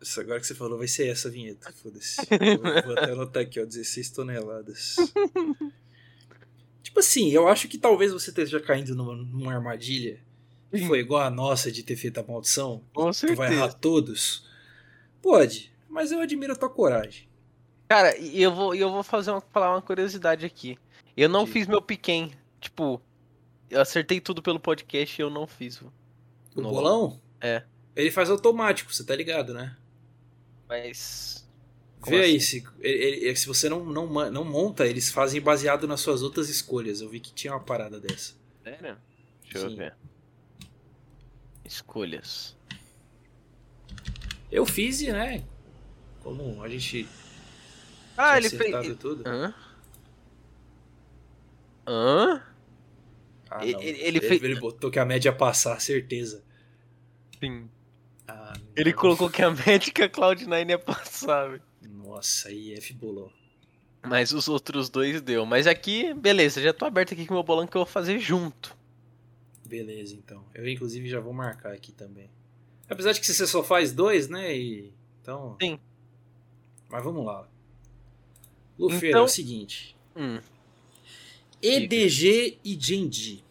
isso 0.00 0.20
agora 0.20 0.38
que 0.38 0.46
você 0.46 0.54
falou 0.54 0.78
vai 0.78 0.86
ser 0.86 1.08
essa 1.08 1.30
vinheta. 1.30 1.72
Foda-se. 1.72 2.20
Eu 2.30 2.84
vou 2.84 2.92
até 2.92 3.12
anotar 3.12 3.42
aqui, 3.42 3.60
ó. 3.60 3.64
16 3.64 4.10
toneladas. 4.10 4.96
tipo 6.82 7.00
assim, 7.00 7.30
eu 7.30 7.48
acho 7.48 7.66
que 7.66 7.78
talvez 7.78 8.12
você 8.12 8.30
esteja 8.30 8.60
caindo 8.60 8.94
numa, 8.94 9.16
numa 9.16 9.54
armadilha. 9.54 10.20
Sim. 10.80 10.86
foi 10.86 11.00
igual 11.00 11.22
a 11.22 11.30
nossa 11.30 11.70
de 11.70 11.82
ter 11.82 11.96
feito 11.96 12.18
a 12.18 12.22
maldição. 12.22 12.82
Com 12.94 13.10
Tu 13.10 13.34
vai 13.34 13.48
errar 13.48 13.62
certeza. 13.64 13.78
todos. 13.80 14.48
Pode, 15.20 15.72
mas 15.88 16.10
eu 16.12 16.20
admiro 16.20 16.52
a 16.52 16.56
tua 16.56 16.70
coragem. 16.70 17.28
Cara, 17.88 18.16
e 18.18 18.40
eu 18.42 18.54
vou, 18.54 18.74
eu 18.74 18.90
vou 18.90 19.02
fazer 19.02 19.30
uma, 19.30 19.40
falar 19.40 19.70
uma 19.74 19.82
curiosidade 19.82 20.46
aqui. 20.46 20.78
Eu 21.16 21.28
não 21.28 21.46
fiz 21.46 21.66
meu 21.66 21.82
piquen. 21.82 22.32
Tipo, 22.60 23.00
eu 23.68 23.80
acertei 23.80 24.20
tudo 24.20 24.40
pelo 24.42 24.58
podcast 24.58 25.20
e 25.20 25.22
eu 25.22 25.28
não 25.28 25.46
fiz. 25.46 25.80
o- 25.82 25.92
No 26.56 26.62
bolão? 26.70 27.20
É. 27.40 27.62
Ele 27.94 28.10
faz 28.10 28.30
automático, 28.30 28.92
você 28.94 29.04
tá 29.04 29.14
ligado, 29.14 29.52
né? 29.52 29.76
Mas. 30.68 31.46
Como 32.00 32.16
Vê 32.16 32.24
aí, 32.24 32.36
assim? 32.36 32.60
se, 32.60 32.64
ele- 32.80 33.26
ele- 33.26 33.36
se 33.36 33.46
você 33.46 33.68
não, 33.68 33.84
não, 33.84 34.06
não 34.30 34.44
monta, 34.44 34.86
eles 34.86 35.10
fazem 35.10 35.40
baseado 35.40 35.86
nas 35.86 36.00
suas 36.00 36.22
outras 36.22 36.48
escolhas. 36.48 37.00
Eu 37.00 37.08
vi 37.08 37.20
que 37.20 37.32
tinha 37.32 37.52
uma 37.52 37.60
parada 37.60 38.00
dessa. 38.00 38.34
Sério? 38.64 38.96
Deixa 39.42 39.58
Sim. 39.60 39.72
eu 39.72 39.76
ver. 39.76 39.94
Escolhas. 41.64 42.56
Eu 44.50 44.66
fiz 44.66 45.00
e, 45.00 45.12
né? 45.12 45.42
Como 46.22 46.62
a 46.62 46.68
gente 46.68 47.08
Ah, 48.16 48.36
ele 48.36 48.50
fez. 48.50 48.98
tudo. 48.98 49.22
Hã? 49.26 49.54
Hã? 51.86 52.42
Ah, 53.50 53.64
Ele- 53.66 53.76
ele 53.84 53.98
ele, 54.00 54.20
fez- 54.20 54.42
ele 54.42 54.58
botou 54.58 54.90
que 54.90 54.98
a 54.98 55.04
média 55.04 55.28
ia 55.28 55.34
passar, 55.34 55.80
certeza. 55.80 56.42
Sim. 57.40 57.68
Ah, 58.26 58.52
Ele 58.76 58.92
colocou 58.92 59.28
que 59.28 59.42
a 59.42 59.50
médica 59.50 60.08
Cloud9 60.08 60.70
ia 60.70 60.78
passar, 60.78 61.48
velho. 61.50 61.62
Nossa, 61.82 62.48
aí 62.48 62.74
F 62.74 62.94
bolou. 62.94 63.32
Mas 64.02 64.32
os 64.32 64.48
outros 64.48 64.88
dois 64.88 65.20
deu. 65.20 65.44
Mas 65.46 65.66
aqui, 65.66 66.12
beleza, 66.14 66.60
já 66.62 66.72
tô 66.72 66.84
aberto 66.84 67.12
aqui 67.14 67.26
com 67.26 67.34
o 67.34 67.36
meu 67.36 67.42
bolão 67.44 67.66
que 67.66 67.76
eu 67.76 67.80
vou 67.84 67.86
fazer 67.92 68.18
junto. 68.18 68.76
Beleza, 69.66 70.14
então. 70.14 70.44
Eu, 70.54 70.68
inclusive, 70.68 71.08
já 71.08 71.20
vou 71.20 71.32
marcar 71.32 71.72
aqui 71.72 71.92
também. 71.92 72.28
Apesar 72.88 73.12
de 73.12 73.20
que 73.20 73.26
você 73.26 73.46
só 73.46 73.62
faz 73.62 73.92
dois, 73.92 74.28
né? 74.28 74.56
E... 74.56 74.92
Então. 75.20 75.56
Sim. 75.60 75.78
Mas 76.88 77.02
vamos 77.04 77.24
lá. 77.24 77.48
Lufer, 78.78 79.10
Então- 79.10 79.20
é 79.22 79.24
o 79.24 79.28
seguinte: 79.28 79.96
Hum. 80.16 80.40
EDG 81.62 82.58
e 82.64 82.76
Genji. 82.78 83.42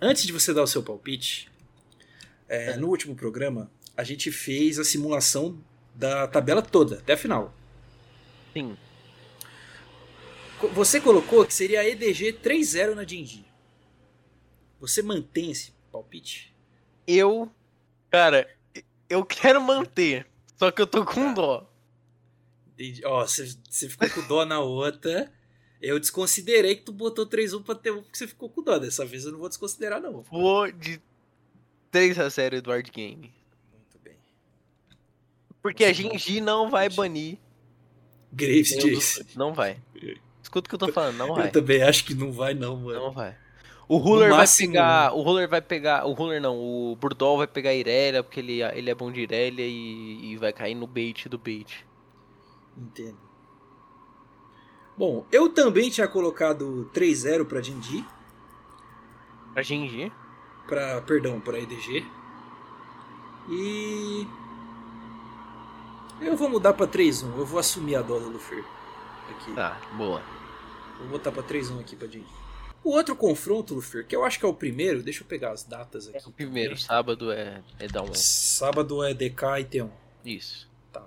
Antes 0.00 0.24
de 0.24 0.32
você 0.32 0.52
dar 0.52 0.62
o 0.62 0.66
seu 0.66 0.82
palpite, 0.82 1.50
é, 2.48 2.76
no 2.76 2.88
último 2.88 3.16
programa, 3.16 3.70
a 3.96 4.04
gente 4.04 4.30
fez 4.30 4.78
a 4.78 4.84
simulação 4.84 5.58
da 5.94 6.28
tabela 6.28 6.62
toda, 6.62 6.98
até 6.98 7.14
a 7.14 7.16
final. 7.16 7.52
Sim. 8.52 8.76
Você 10.74 11.00
colocou 11.00 11.44
que 11.46 11.54
seria 11.54 11.88
EDG 11.88 12.34
3-0 12.34 12.94
na 12.94 13.04
Genji. 13.04 13.44
Você 14.80 15.02
mantém 15.02 15.50
esse 15.50 15.72
palpite? 15.90 16.54
Eu. 17.06 17.50
Cara, 18.10 18.48
eu 19.08 19.24
quero 19.24 19.60
manter. 19.60 20.26
Só 20.56 20.70
que 20.70 20.82
eu 20.82 20.86
tô 20.86 21.04
com 21.04 21.32
dó. 21.32 21.70
Entendi. 22.74 23.04
Ó, 23.04 23.26
você 23.26 23.56
você 23.68 23.88
ficou 23.88 24.08
com 24.10 24.26
dó 24.26 24.44
na 24.44 24.60
outra. 24.60 25.32
Eu 25.80 25.98
desconsiderei 26.00 26.76
que 26.76 26.82
tu 26.82 26.92
botou 26.92 27.26
3-1 27.26 27.62
pra 27.62 27.74
ter 27.74 27.92
um 27.92 28.02
porque 28.02 28.18
você 28.18 28.26
ficou 28.26 28.48
com 28.48 28.62
dó. 28.62 28.78
Dessa 28.78 29.04
vez 29.04 29.24
eu 29.24 29.32
não 29.32 29.38
vou 29.38 29.48
desconsiderar, 29.48 30.00
não. 30.00 30.22
Vou 30.22 30.70
de 30.70 31.00
3 31.90 32.18
a 32.18 32.28
0 32.28 32.56
Eduardo 32.56 32.90
Game. 32.90 33.32
Muito 33.72 33.98
bem. 34.02 34.16
Porque 35.62 35.84
a 35.84 35.92
Genji 35.92 36.40
não 36.40 36.68
vai 36.68 36.88
banir. 36.88 37.38
Graves 38.32 38.76
Jace. 38.76 39.26
Não 39.36 39.54
vai. 39.54 39.80
Escuta 40.42 40.66
o 40.66 40.68
que 40.68 40.74
eu 40.74 40.78
tô 40.78 40.92
falando, 40.92 41.16
não 41.16 41.34
vai. 41.34 41.48
Eu 41.48 41.52
também 41.52 41.82
acho 41.82 42.04
que 42.04 42.14
não 42.14 42.32
vai, 42.32 42.54
não, 42.54 42.76
mano. 42.76 43.00
Não 43.00 43.12
vai. 43.12 43.36
O 43.88 43.96
Ruler 43.96 44.30
vai 44.34 44.46
pegar. 44.46 45.10
né? 45.10 45.16
O 45.16 45.22
Ruler 45.22 45.48
vai 45.48 45.62
pegar. 45.62 46.04
O 46.06 46.12
Ruler 46.12 46.40
não, 46.42 46.56
o 46.56 46.96
Burdol 46.96 47.38
vai 47.38 47.46
pegar 47.46 47.70
a 47.70 47.74
Irelia, 47.74 48.22
porque 48.22 48.40
ele, 48.40 48.62
ele 48.62 48.90
é 48.90 48.94
bom 48.94 49.10
de 49.10 49.20
Irelia 49.22 49.66
e, 49.66 50.32
e 50.32 50.36
vai 50.36 50.52
cair 50.52 50.74
no 50.74 50.86
bait 50.86 51.26
do 51.28 51.38
bait. 51.38 51.86
Entendo. 52.76 53.16
Bom, 54.96 55.24
eu 55.32 55.48
também 55.48 55.88
tinha 55.90 56.06
colocado 56.08 56.90
3-0 56.92 57.46
pra 57.46 57.60
Dindi. 57.60 58.04
Pra 59.54 59.62
Genji. 59.62 60.12
Pra, 60.66 61.00
perdão, 61.00 61.40
pra 61.40 61.58
EDG. 61.58 62.04
E. 63.48 64.26
Eu 66.20 66.36
vou 66.36 66.48
mudar 66.50 66.74
pra 66.74 66.86
3-1. 66.86 67.38
Eu 67.38 67.46
vou 67.46 67.58
assumir 67.58 67.94
a 67.96 68.02
dó 68.02 68.18
do 68.18 68.28
Luffy. 68.28 68.62
Aqui. 69.30 69.52
Tá, 69.54 69.78
boa. 69.96 70.20
Vou 70.98 71.08
botar 71.08 71.32
pra 71.32 71.42
3-1 71.42 71.80
aqui 71.80 71.96
pra 71.96 72.06
Dindi. 72.08 72.26
O 72.84 72.90
outro 72.90 73.14
confronto, 73.16 73.74
Luffy, 73.74 74.04
que 74.04 74.14
eu 74.16 74.24
acho 74.24 74.38
que 74.38 74.44
é 74.46 74.48
o 74.48 74.54
primeiro, 74.54 75.02
deixa 75.02 75.22
eu 75.22 75.26
pegar 75.26 75.50
as 75.52 75.62
datas 75.64 76.08
aqui. 76.08 76.26
O 76.28 76.32
primeiro, 76.32 76.70
também. 76.70 76.84
sábado 76.86 77.32
é, 77.32 77.62
é 77.78 77.86
da 77.88 78.02
1. 78.02 78.14
Sábado 78.14 79.04
é 79.04 79.12
DK 79.12 79.42
e 79.60 79.64
T1. 79.64 79.90
Isso. 80.24 80.68
Tá. 80.92 81.04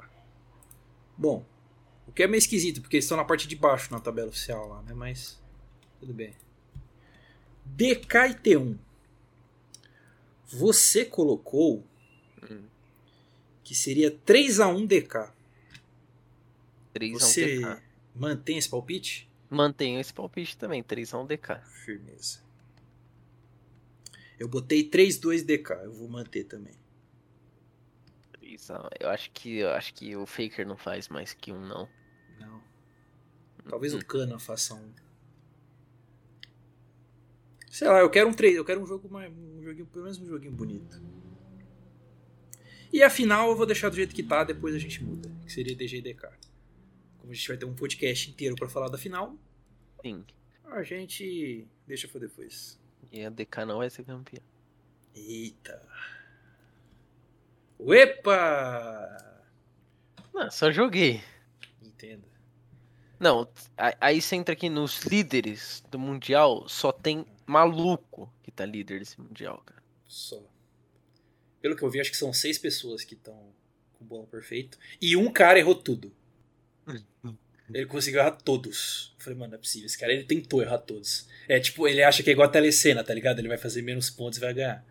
Bom, 1.18 1.46
o 2.08 2.12
que 2.12 2.24
é 2.24 2.28
meio 2.28 2.40
esquisito, 2.40 2.82
porque 2.82 2.98
eles 2.98 3.06
estão 3.06 3.18
na 3.18 3.24
parte 3.26 3.48
de 3.48 3.56
baixo 3.56 3.92
na 3.92 4.00
tabela 4.00 4.30
oficial 4.30 4.68
lá, 4.68 4.82
né? 4.84 4.94
Mas. 4.94 5.40
Tudo 6.00 6.14
bem. 6.14 6.36
DK 7.66 8.16
e 8.30 8.34
T1. 8.36 8.78
Você 10.48 11.06
colocou 11.06 11.84
Hum. 12.44 12.64
que 13.64 13.74
seria 13.74 14.12
3x1 14.12 14.86
DK. 14.86 15.32
3 16.94 17.14
Você 17.14 17.62
a 17.64 17.68
1 17.70 17.76
DK. 17.76 17.84
mantém 18.16 18.58
esse 18.58 18.68
palpite? 18.70 19.30
Mantenho 19.52 20.00
esse 20.00 20.14
palpite 20.14 20.58
também, 20.58 20.82
3 20.82 21.14
a 21.14 21.20
1 21.20 21.26
DK. 21.26 21.60
Firmeza. 21.84 22.40
Eu 24.40 24.48
botei 24.48 24.90
3-2 24.90 25.44
DK, 25.44 25.72
eu 25.84 25.92
vou 25.92 26.08
manter 26.08 26.46
também. 26.46 26.74
3 28.32 28.72
a... 28.72 28.90
Eu 28.98 29.10
acho 29.10 29.30
que 29.32 29.58
eu 29.58 29.72
acho 29.72 29.94
que 29.94 30.16
o 30.16 30.26
Faker 30.26 30.66
não 30.66 30.78
faz 30.78 31.10
mais 31.10 31.34
que 31.34 31.52
um 31.52 31.60
não. 31.60 31.90
Não. 32.40 32.64
Talvez 33.68 33.94
o 33.94 34.00
Kana 34.06 34.40
faça 34.40 34.74
um. 34.74 34.94
Sei 37.70 37.90
lá, 37.90 38.00
eu 38.00 38.10
quero 38.10 38.30
um 38.30 38.34
3, 38.34 38.56
eu 38.56 38.64
quero 38.64 38.82
um 38.82 38.88
jogo 38.88 39.10
mais. 39.10 39.34
Um 39.34 39.62
joguinho, 39.62 39.86
pelo 39.86 40.06
menos 40.06 40.18
um 40.18 40.26
joguinho 40.26 40.54
bonito. 40.54 41.02
E 42.94 43.04
a 43.04 43.10
final 43.10 43.50
eu 43.50 43.58
vou 43.58 43.66
deixar 43.66 43.90
do 43.90 43.98
jeito 43.98 44.16
que 44.16 44.24
tá, 44.24 44.46
depois 44.46 44.74
a 44.74 44.80
gente 44.80 45.04
muda. 45.04 45.30
Que 45.46 45.52
seria 45.52 45.76
DG 45.76 45.98
e 45.98 46.02
DK. 46.02 46.51
Como 47.22 47.32
a 47.32 47.36
gente 47.36 47.48
vai 47.48 47.58
ter 47.58 47.66
um 47.66 47.76
podcast 47.76 48.32
inteiro 48.32 48.56
pra 48.56 48.68
falar 48.68 48.90
da 48.90 48.98
final, 48.98 49.38
Sim. 50.02 50.26
a 50.66 50.82
gente 50.82 51.68
deixa 51.86 52.08
pra 52.08 52.20
depois. 52.20 52.80
E 53.12 53.24
a 53.24 53.30
DK 53.30 53.64
não 53.68 53.78
vai 53.78 53.92
ser 53.92 54.04
campeã. 54.04 54.40
Eita. 55.14 55.88
Uepa! 57.80 59.44
Não, 60.34 60.50
só 60.50 60.72
joguei. 60.72 61.22
Entenda. 61.82 62.28
Não, 63.20 63.48
aí 63.78 64.20
você 64.20 64.36
entra 64.36 64.54
aqui 64.54 64.68
nos 64.68 65.04
líderes 65.04 65.84
do 65.92 66.00
Mundial, 66.00 66.68
só 66.68 66.92
tem 66.92 67.24
maluco 67.46 68.34
que 68.42 68.50
tá 68.50 68.66
líder 68.66 68.98
desse 68.98 69.22
Mundial, 69.22 69.62
cara. 69.64 69.84
Só. 70.08 70.42
Pelo 71.62 71.76
que 71.76 71.84
eu 71.84 71.90
vi, 71.92 72.00
acho 72.00 72.10
que 72.10 72.18
são 72.18 72.34
seis 72.34 72.58
pessoas 72.58 73.04
que 73.04 73.14
estão 73.14 73.54
com 73.94 74.04
o 74.04 74.08
bolo 74.08 74.26
perfeito. 74.26 74.80
E 75.00 75.16
um 75.16 75.32
cara 75.32 75.60
errou 75.60 75.76
tudo. 75.76 76.12
Ele 77.74 77.86
conseguiu 77.86 78.20
errar 78.20 78.32
todos. 78.32 79.14
Eu 79.18 79.24
falei, 79.24 79.40
mano, 79.40 79.52
não 79.52 79.58
é 79.58 79.62
possível. 79.62 79.86
Esse 79.86 79.98
cara 79.98 80.12
ele 80.12 80.24
tentou 80.24 80.62
errar 80.62 80.78
todos. 80.78 81.28
É 81.48 81.60
tipo, 81.60 81.88
ele 81.88 82.04
acha 82.04 82.22
que 82.22 82.30
é 82.30 82.34
igual 82.34 82.48
a 82.48 82.52
telecena, 82.52 83.04
tá 83.04 83.14
ligado? 83.14 83.40
Ele 83.40 83.48
vai 83.48 83.58
fazer 83.58 83.82
menos 83.82 84.10
pontos 84.10 84.38
e 84.38 84.42
vai 84.42 84.54
ganhar. 84.54 84.84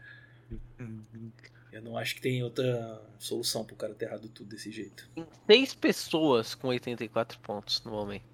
Eu 1.72 1.82
não 1.82 1.96
acho 1.96 2.14
que 2.14 2.20
tem 2.20 2.42
outra 2.42 3.00
solução 3.18 3.64
pro 3.64 3.76
cara 3.76 3.94
ter 3.94 4.06
errado 4.06 4.28
tudo 4.28 4.48
desse 4.48 4.70
jeito. 4.70 5.08
Tem 5.14 5.26
seis 5.46 5.74
pessoas 5.74 6.54
com 6.54 6.68
84 6.68 7.38
pontos 7.40 7.82
no 7.84 7.90
momento. 7.90 8.24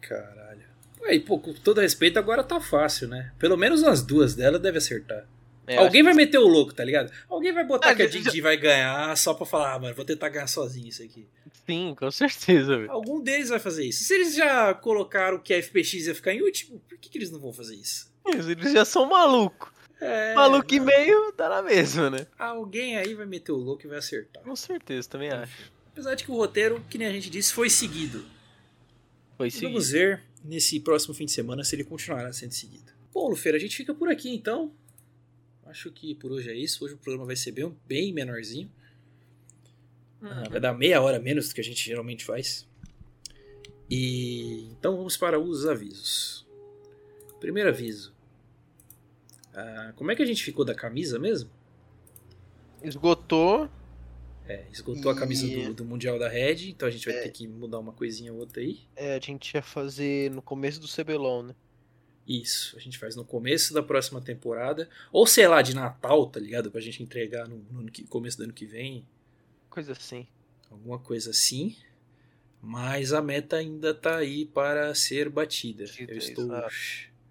Caralho. 0.00 0.64
Aí, 1.04 1.20
pô, 1.20 1.38
com 1.38 1.52
todo 1.52 1.80
respeito, 1.80 2.18
agora 2.18 2.44
tá 2.44 2.60
fácil, 2.60 3.08
né? 3.08 3.32
Pelo 3.38 3.56
menos 3.56 3.82
umas 3.82 4.02
duas 4.02 4.34
delas 4.34 4.60
deve 4.60 4.78
acertar. 4.78 5.26
É, 5.66 5.76
Alguém 5.76 6.02
vai 6.02 6.12
meter 6.12 6.38
o 6.38 6.46
louco, 6.46 6.74
tá 6.74 6.84
ligado? 6.84 7.12
Alguém 7.28 7.52
vai 7.52 7.64
botar 7.64 7.90
Ah, 7.90 7.94
que 7.94 8.02
a 8.02 8.06
já- 8.08 8.18
Didi 8.18 8.40
vai 8.40 8.56
ganhar 8.56 9.16
só 9.16 9.32
pra 9.32 9.46
falar, 9.46 9.74
ah, 9.74 9.78
mano, 9.78 9.94
vou 9.94 10.04
tentar 10.04 10.28
ganhar 10.28 10.46
sozinho 10.48 10.88
isso 10.88 11.02
aqui. 11.02 11.26
Sim, 11.64 11.94
com 11.96 12.10
certeza, 12.10 12.76
velho. 12.76 12.90
Algum 12.90 13.20
deles 13.22 13.48
vai 13.48 13.60
fazer 13.60 13.84
isso. 13.86 14.02
Se 14.02 14.12
eles 14.14 14.34
já 14.34 14.74
colocaram 14.74 15.38
que 15.38 15.54
a 15.54 15.58
FPX 15.62 15.92
ia 16.06 16.14
ficar 16.14 16.32
em 16.34 16.42
último, 16.42 16.80
por 16.88 16.98
que, 16.98 17.08
que 17.08 17.16
eles 17.16 17.30
não 17.30 17.38
vão 17.38 17.52
fazer 17.52 17.76
isso? 17.76 18.10
Eles 18.26 18.72
já 18.72 18.84
são 18.84 19.06
maluco. 19.08 19.72
É, 20.00 20.34
maluco 20.34 20.74
e 20.74 20.78
não. 20.80 20.86
meio, 20.86 21.32
tá 21.32 21.48
na 21.48 21.62
mesma, 21.62 22.10
né? 22.10 22.26
Alguém 22.36 22.96
aí 22.96 23.14
vai 23.14 23.24
meter 23.24 23.52
o 23.52 23.56
louco 23.56 23.86
e 23.86 23.88
vai 23.88 23.98
acertar. 23.98 24.42
Com 24.42 24.56
certeza, 24.56 25.08
também 25.08 25.30
acho. 25.30 25.70
Apesar 25.92 26.16
de 26.16 26.24
que 26.24 26.30
o 26.32 26.34
roteiro, 26.34 26.84
que 26.90 26.98
nem 26.98 27.06
a 27.06 27.12
gente 27.12 27.30
disse, 27.30 27.52
foi 27.52 27.70
seguido. 27.70 28.24
Foi 29.36 29.48
sim. 29.48 29.66
Vamos 29.66 29.90
ver 29.90 30.22
nesse 30.44 30.80
próximo 30.80 31.14
fim 31.14 31.24
de 31.26 31.30
semana 31.32 31.62
se 31.62 31.76
ele 31.76 31.84
continuará 31.84 32.32
sendo 32.32 32.52
seguido. 32.52 32.90
Bom, 33.14 33.28
Lufeira, 33.28 33.56
a 33.58 33.60
gente 33.60 33.76
fica 33.76 33.94
por 33.94 34.08
aqui 34.08 34.28
então. 34.34 34.72
Acho 35.72 35.90
que 35.90 36.14
por 36.14 36.30
hoje 36.30 36.50
é 36.50 36.54
isso. 36.54 36.84
Hoje 36.84 36.92
o 36.92 36.98
programa 36.98 37.24
vai 37.24 37.34
ser 37.34 37.50
bem, 37.50 37.74
bem 37.86 38.12
menorzinho. 38.12 38.70
Ah, 40.20 40.44
Vai 40.50 40.60
dar 40.60 40.74
meia 40.74 41.00
hora 41.00 41.18
menos 41.18 41.48
do 41.48 41.54
que 41.54 41.62
a 41.62 41.64
gente 41.64 41.82
geralmente 41.82 42.26
faz. 42.26 42.68
E 43.90 44.68
então 44.72 44.96
vamos 44.98 45.16
para 45.16 45.40
os 45.40 45.66
avisos. 45.66 46.46
Primeiro 47.40 47.70
aviso. 47.70 48.12
Ah, 49.54 49.94
como 49.96 50.10
é 50.10 50.14
que 50.14 50.22
a 50.22 50.26
gente 50.26 50.44
ficou 50.44 50.62
da 50.62 50.74
camisa 50.74 51.18
mesmo? 51.18 51.50
Esgotou. 52.82 53.66
É, 54.46 54.66
esgotou 54.70 55.10
a 55.10 55.14
camisa 55.16 55.46
E- 55.46 55.68
do, 55.68 55.74
do 55.74 55.84
Mundial 55.86 56.18
da 56.18 56.28
Red, 56.28 56.68
então 56.68 56.86
a 56.86 56.90
gente 56.90 57.06
vai 57.06 57.16
É. 57.16 57.22
ter 57.22 57.30
que 57.30 57.48
mudar 57.48 57.78
uma 57.78 57.92
coisinha 57.94 58.30
ou 58.32 58.40
outra 58.40 58.60
aí. 58.60 58.80
É, 58.94 59.14
a 59.14 59.20
gente 59.20 59.54
ia 59.54 59.62
fazer 59.62 60.30
no 60.32 60.42
começo 60.42 60.78
do 60.80 60.86
CBLOL, 60.86 61.42
né? 61.44 61.54
Isso, 62.26 62.76
a 62.76 62.80
gente 62.80 62.98
faz 62.98 63.16
no 63.16 63.24
começo 63.24 63.74
da 63.74 63.82
próxima 63.82 64.20
temporada. 64.20 64.88
Ou 65.10 65.26
sei 65.26 65.48
lá, 65.48 65.60
de 65.60 65.74
Natal, 65.74 66.26
tá 66.26 66.38
ligado? 66.38 66.70
Pra 66.70 66.80
gente 66.80 67.02
entregar 67.02 67.48
no, 67.48 67.56
no 67.70 67.90
começo 68.08 68.38
do 68.38 68.44
ano 68.44 68.52
que 68.52 68.64
vem. 68.64 69.04
Coisa 69.68 69.92
assim. 69.92 70.26
Alguma 70.70 70.98
coisa 70.98 71.30
assim. 71.30 71.76
Mas 72.60 73.12
a 73.12 73.20
meta 73.20 73.56
ainda 73.56 73.92
tá 73.92 74.18
aí 74.18 74.44
para 74.46 74.94
ser 74.94 75.28
batida. 75.28 75.84
Batida, 75.84 76.12
Eu 76.12 76.18
estou. 76.18 76.44
exato. 76.44 76.72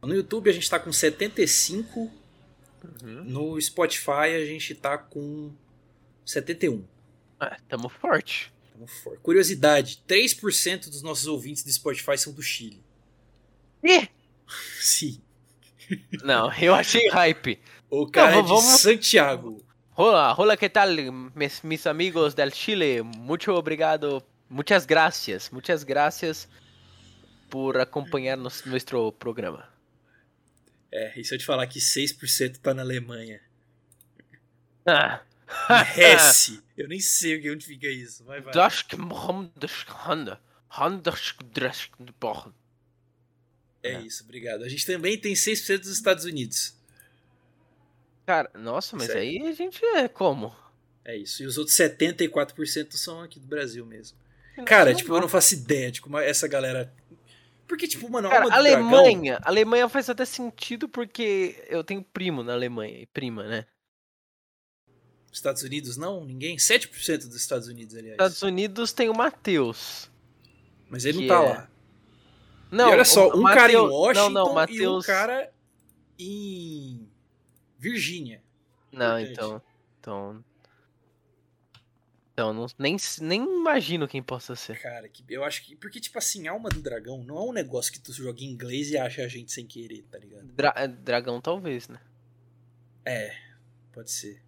No 0.01 0.13
YouTube 0.13 0.49
a 0.49 0.53
gente 0.53 0.69
tá 0.69 0.77
com 0.79 0.91
75. 0.91 1.99
Uhum. 1.99 3.23
No 3.23 3.61
Spotify 3.61 4.35
a 4.35 4.45
gente 4.45 4.75
tá 4.75 4.97
com 4.97 5.51
71. 6.25 6.83
Ah, 7.39 7.57
tamo 7.69 7.87
forte. 7.87 8.51
Tamo 8.73 8.87
forte. 8.87 9.19
Curiosidade: 9.21 10.03
3% 10.07 10.89
dos 10.89 11.01
nossos 11.01 11.27
ouvintes 11.27 11.63
do 11.63 11.71
Spotify 11.71 12.17
são 12.17 12.33
do 12.33 12.41
Chile. 12.41 12.83
Ih! 13.83 14.09
Sim. 14.79 15.21
Não, 16.23 16.51
eu 16.53 16.73
achei 16.73 17.09
hype. 17.09 17.59
O 17.89 18.07
cara 18.09 18.37
é 18.37 18.41
de 18.41 18.61
Santiago. 18.61 19.65
Hola, 19.95 20.33
hola, 20.37 20.55
¿qué 20.55 20.69
tal, 20.69 20.95
mis, 21.35 21.61
mis 21.63 21.85
amigos 21.85 22.33
del 22.33 22.51
Chile? 22.53 23.01
Mucho 23.01 23.53
obrigado, 23.55 24.25
muchas 24.49 24.85
gracias, 24.85 25.51
muchas 25.51 25.83
gracias 25.83 26.47
por 27.49 27.77
acompanhar 27.79 28.37
nos, 28.37 28.65
nuestro 28.65 29.11
programa. 29.11 29.69
É, 30.91 31.19
e 31.19 31.23
se 31.23 31.35
eu 31.35 31.37
te 31.37 31.45
falar 31.45 31.67
que 31.67 31.79
6% 31.79 32.57
tá 32.57 32.73
na 32.73 32.81
Alemanha? 32.81 33.41
Ah. 34.85 35.21
Hesse. 35.97 36.63
Eu 36.77 36.87
nem 36.87 36.99
sei 36.99 37.51
onde 37.51 37.65
fica 37.65 37.87
isso. 37.87 38.23
Vai, 38.23 38.41
vai. 38.41 38.53
Das 38.53 38.83
Hand- 43.83 43.89
É 43.95 44.01
isso, 44.01 44.23
obrigado. 44.23 44.63
A 44.63 44.69
gente 44.69 44.85
também 44.85 45.17
tem 45.17 45.33
6% 45.33 45.79
dos 45.79 45.91
Estados 45.91 46.25
Unidos. 46.25 46.73
Cara, 48.25 48.49
nossa, 48.53 48.95
mas 48.95 49.07
Sério? 49.07 49.21
aí 49.21 49.47
a 49.47 49.53
gente 49.53 49.83
é 49.83 50.07
como? 50.07 50.55
É 51.03 51.17
isso. 51.17 51.41
E 51.43 51.45
os 51.45 51.57
outros 51.57 51.75
74% 51.75 52.93
são 52.95 53.21
aqui 53.21 53.39
do 53.39 53.47
Brasil 53.47 53.85
mesmo. 53.85 54.17
Cara, 54.65 54.91
Não, 54.91 54.97
tipo, 54.97 55.13
eu 55.15 55.19
não 55.21 55.27
faço 55.29 55.53
ideia 55.55 55.91
de 55.91 56.01
como 56.01 56.17
essa 56.19 56.47
galera. 56.47 56.93
Porque, 57.67 57.87
tipo, 57.87 58.07
mano, 58.09 58.27
a 58.27 58.31
Cara, 58.31 58.43
alma 58.45 58.57
do 58.57 58.63
dragão. 58.63 58.87
Alemanha, 58.99 59.39
Alemanha 59.43 59.89
faz 59.89 60.09
até 60.09 60.25
sentido 60.25 60.87
porque 60.89 61.63
eu 61.69 61.83
tenho 61.83 62.03
primo 62.03 62.43
na 62.43 62.53
Alemanha, 62.53 62.99
e 62.99 63.05
prima, 63.07 63.43
né? 63.47 63.65
Estados 65.31 65.63
Unidos 65.63 65.95
não? 65.97 66.25
Ninguém? 66.25 66.57
7% 66.57 67.27
dos 67.27 67.37
Estados 67.37 67.67
Unidos, 67.69 67.95
aliás. 67.95 68.13
Estados 68.13 68.41
Unidos 68.41 68.91
tem 68.91 69.09
o 69.09 69.13
Matheus. 69.15 70.09
Mas 70.89 71.05
ele 71.05 71.21
não 71.21 71.27
tá 71.27 71.35
é- 71.43 71.49
lá. 71.49 71.70
Não, 72.71 72.89
e 72.89 72.91
olha 72.93 73.05
só, 73.05 73.27
um 73.27 73.43
cara 73.43 73.71
em 73.71 73.75
Mateus- 73.75 73.91
Washington 73.91 74.29
não, 74.29 74.45
não, 74.45 74.47
e 74.47 74.51
um 74.51 74.55
Mateus... 74.55 75.05
cara 75.05 75.53
em 76.17 77.07
Virgínia. 77.77 78.41
Não, 78.91 79.19
Importante. 79.19 79.31
então, 79.33 79.61
então... 79.99 80.43
Então, 82.33 82.53
não, 82.53 82.65
nem, 82.79 82.95
nem 83.19 83.43
imagino 83.43 84.07
quem 84.07 84.23
possa 84.23 84.55
ser. 84.55 84.79
Cara, 84.79 85.07
que, 85.09 85.23
eu 85.29 85.43
acho 85.43 85.63
que. 85.63 85.75
Porque, 85.75 85.99
tipo 85.99 86.17
assim, 86.17 86.47
Alma 86.47 86.69
do 86.69 86.81
Dragão 86.81 87.23
não 87.23 87.37
é 87.37 87.41
um 87.41 87.51
negócio 87.51 87.91
que 87.91 87.99
tu 87.99 88.13
joga 88.13 88.41
em 88.41 88.47
inglês 88.47 88.89
e 88.89 88.97
acha 88.97 89.21
a 89.21 89.27
gente 89.27 89.51
sem 89.51 89.67
querer, 89.67 90.03
tá 90.09 90.17
ligado? 90.17 90.45
Dra 90.45 90.73
é, 90.75 90.87
dragão, 90.87 91.41
talvez, 91.41 91.89
né? 91.89 91.99
É, 93.05 93.35
pode 93.91 94.09
ser. 94.09 94.41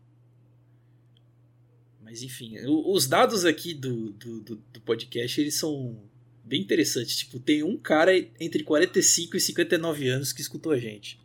Mas 2.02 2.24
enfim, 2.24 2.58
os 2.66 3.06
dados 3.06 3.46
aqui 3.46 3.74
do, 3.74 4.12
do, 4.12 4.40
do, 4.42 4.56
do 4.56 4.82
podcast, 4.82 5.40
eles 5.40 5.56
são 5.56 6.02
bem 6.44 6.62
interessantes. 6.62 7.18
Tipo, 7.18 7.40
tem 7.40 7.64
um 7.64 7.78
cara 7.78 8.16
entre 8.40 8.64
45 8.64 9.38
e 9.38 9.40
59 9.40 10.08
anos 10.10 10.34
que 10.34 10.42
escutou 10.42 10.72
a 10.72 10.78
gente. 10.78 11.20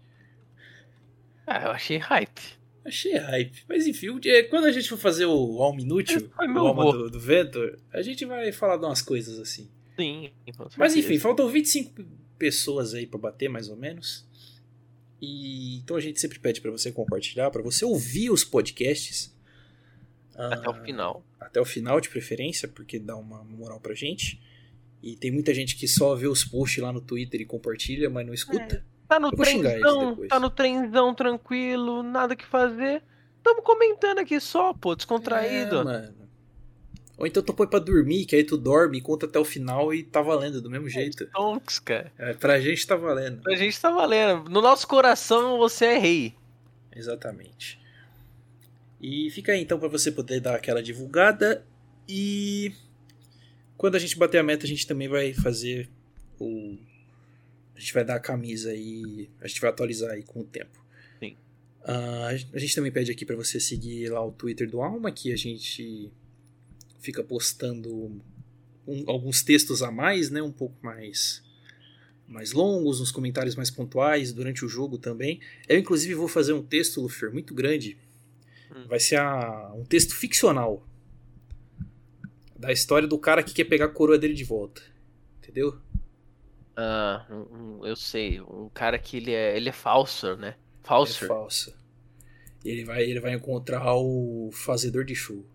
Ah, 1.47 1.64
eu 1.64 1.71
achei 1.71 1.97
hype. 1.97 2.59
Achei 2.85 3.16
hype. 3.16 3.64
Mas 3.69 3.87
enfim, 3.87 4.09
quando 4.49 4.64
a 4.64 4.73
gente 4.73 4.89
for 4.89 4.99
fazer 4.99 5.27
o 5.27 5.62
Alma 5.62 5.81
Inútil, 5.81 6.31
o 6.39 6.59
Alma 6.59 6.93
do, 6.93 7.11
do, 7.11 7.21
Vento, 7.21 7.59
a 7.93 8.01
gente 8.03 8.25
vai 8.25 8.51
falar 8.53 8.77
de 8.77 8.85
umas 8.85 9.03
coisas 9.03 9.39
assim. 9.39 9.69
Sim. 9.99 10.31
Mas 10.77 10.95
enfim, 10.95 11.19
faltam 11.19 11.49
25 11.49 12.03
pessoas 12.39 12.95
aí 12.95 13.07
para 13.07 13.19
bater, 13.19 13.49
mais 13.49 13.69
ou 13.69 13.77
menos. 13.77 14.27
E 15.21 15.79
então 15.79 15.97
a 15.97 16.01
gente 16.01 16.21
sempre 16.21 16.39
pede 16.39 16.61
para 16.61 16.71
você 16.71 16.93
compartilhar, 16.93 17.51
para 17.51 17.62
você 17.62 17.85
ouvir 17.85 18.31
os 18.31 18.45
podcasts. 18.45 19.37
Até 20.35 20.71
o 20.71 20.75
final. 20.85 21.25
Até 21.41 21.61
o 21.61 21.64
final, 21.64 22.01
de 22.01 22.09
preferência, 22.09 22.69
porque 22.69 22.99
dá 22.99 23.16
uma 23.16 23.43
moral 23.43 23.81
pra 23.81 23.95
gente. 23.95 24.41
E 25.03 25.16
tem 25.16 25.30
muita 25.30 25.55
gente 25.55 25.76
que 25.76 25.86
só 25.86 26.14
vê 26.14 26.26
os 26.26 26.44
posts 26.44 26.82
lá 26.82 26.92
no 26.92 27.01
Twitter 27.01 27.40
e 27.40 27.44
compartilha, 27.44 28.11
mas 28.11 28.26
não 28.26 28.34
escuta. 28.34 28.76
É. 28.76 28.99
Tá 29.09 29.18
no 29.18 29.30
trenzão, 29.30 30.26
tá 30.28 30.38
no 30.38 30.51
trenzão 30.51 31.14
tranquilo, 31.14 32.03
nada 32.03 32.36
que 32.36 32.44
fazer. 32.44 33.03
Tamo 33.42 33.62
comentando 33.62 34.18
aqui 34.18 34.38
só, 34.38 34.74
pô, 34.74 34.94
descontraído. 34.94 35.80
É, 35.80 35.84
mano. 35.84 36.28
Ou 37.16 37.26
então 37.26 37.42
tu 37.42 37.55
põe 37.55 37.66
pra 37.66 37.78
dormir, 37.78 38.26
que 38.26 38.36
aí 38.36 38.44
tu 38.44 38.57
dorme, 38.57 39.01
conta 39.01 39.26
até 39.26 39.38
o 39.38 39.44
final 39.44 39.92
e 39.92 40.05
tá 40.05 40.20
valendo 40.20 40.61
do 40.61 40.70
mesmo 40.70 40.86
é, 40.88 40.90
jeito. 40.90 41.26
Tonks, 41.32 41.78
cara. 41.78 42.12
É, 42.18 42.34
pra 42.34 42.61
gente 42.61 42.86
tá 42.86 42.94
valendo. 42.96 43.42
Pra 43.42 43.57
gente 43.57 43.80
tá 43.80 43.90
valendo. 43.90 44.49
No 44.51 44.61
nosso 44.61 44.86
coração 44.86 45.59
você 45.59 45.86
é 45.86 45.99
rei. 45.99 46.34
Exatamente. 46.94 47.80
E 49.01 49.30
fica 49.30 49.53
aí 49.53 49.62
então 49.62 49.78
para 49.78 49.88
você 49.88 50.12
poder 50.12 50.40
dar 50.40 50.55
aquela 50.55 50.82
divulgada 50.82 51.64
e 52.09 52.72
quando 53.79 53.95
a 53.95 53.99
gente 53.99 54.18
bater 54.18 54.37
a 54.37 54.43
meta 54.43 54.66
a 54.66 54.68
gente 54.68 54.87
também 54.87 55.09
vai 55.09 55.33
fazer 55.33 55.89
o 56.39 56.76
a 57.74 57.81
gente 57.81 57.95
vai 57.95 58.05
dar 58.05 58.16
a 58.16 58.20
camisa 58.20 58.74
e 58.74 59.31
a 59.41 59.47
gente 59.47 59.61
vai 59.61 59.70
atualizar 59.70 60.11
aí 60.11 60.24
com 60.24 60.41
o 60.41 60.45
tempo. 60.45 60.85
Sim. 61.20 61.37
Uh, 61.85 62.53
a 62.53 62.59
gente 62.59 62.74
também 62.74 62.91
pede 62.91 63.12
aqui 63.12 63.24
para 63.24 63.37
você 63.37 63.61
seguir 63.61 64.11
lá 64.11 64.24
o 64.24 64.33
Twitter 64.33 64.68
do 64.68 64.83
Alma, 64.83 65.12
que 65.12 65.33
a 65.33 65.37
gente 65.37 66.11
fica 66.99 67.22
postando 67.22 68.20
um, 68.85 69.05
alguns 69.07 69.43
textos 69.45 69.81
a 69.81 69.93
mais, 69.93 70.29
né, 70.29 70.43
um 70.43 70.53
pouco 70.53 70.74
mais 70.83 71.41
mais 72.26 72.53
longos, 72.53 73.01
uns 73.01 73.11
comentários 73.11 73.55
mais 73.55 73.70
pontuais 73.70 74.33
durante 74.33 74.64
o 74.64 74.68
jogo 74.68 74.99
também. 74.99 75.41
Eu 75.66 75.79
inclusive 75.79 76.14
vou 76.14 76.29
fazer 76.29 76.53
um 76.53 76.62
texto, 76.62 77.01
Lufer, 77.01 77.33
muito 77.33 77.55
grande 77.55 77.97
Hum. 78.74 78.87
Vai 78.87 79.01
ser 79.01 79.16
a, 79.16 79.72
um 79.74 79.85
texto 79.85 80.14
ficcional 80.14 80.87
da 82.59 82.72
história 82.72 83.06
do 83.06 83.18
cara 83.18 83.42
que 83.42 83.54
quer 83.54 83.64
pegar 83.64 83.84
a 83.86 83.88
coroa 83.88 84.18
dele 84.18 84.34
de 84.34 84.44
volta. 84.44 84.82
Entendeu? 85.38 85.80
Ah, 86.76 87.24
um, 87.30 87.78
um, 87.80 87.86
eu 87.86 87.94
sei. 87.94 88.40
Um 88.40 88.68
cara 88.68 88.98
que 88.98 89.16
ele 89.16 89.32
é, 89.32 89.56
ele 89.56 89.68
é 89.68 89.72
falso, 89.72 90.36
né? 90.36 90.56
Falso. 90.82 91.24
É 91.24 91.28
falso. 91.28 91.74
Ele 92.64 92.84
vai, 92.84 93.04
ele 93.04 93.20
vai 93.20 93.34
encontrar 93.34 93.94
o 93.94 94.50
fazedor 94.52 95.04
de 95.04 95.14
show. 95.14 95.46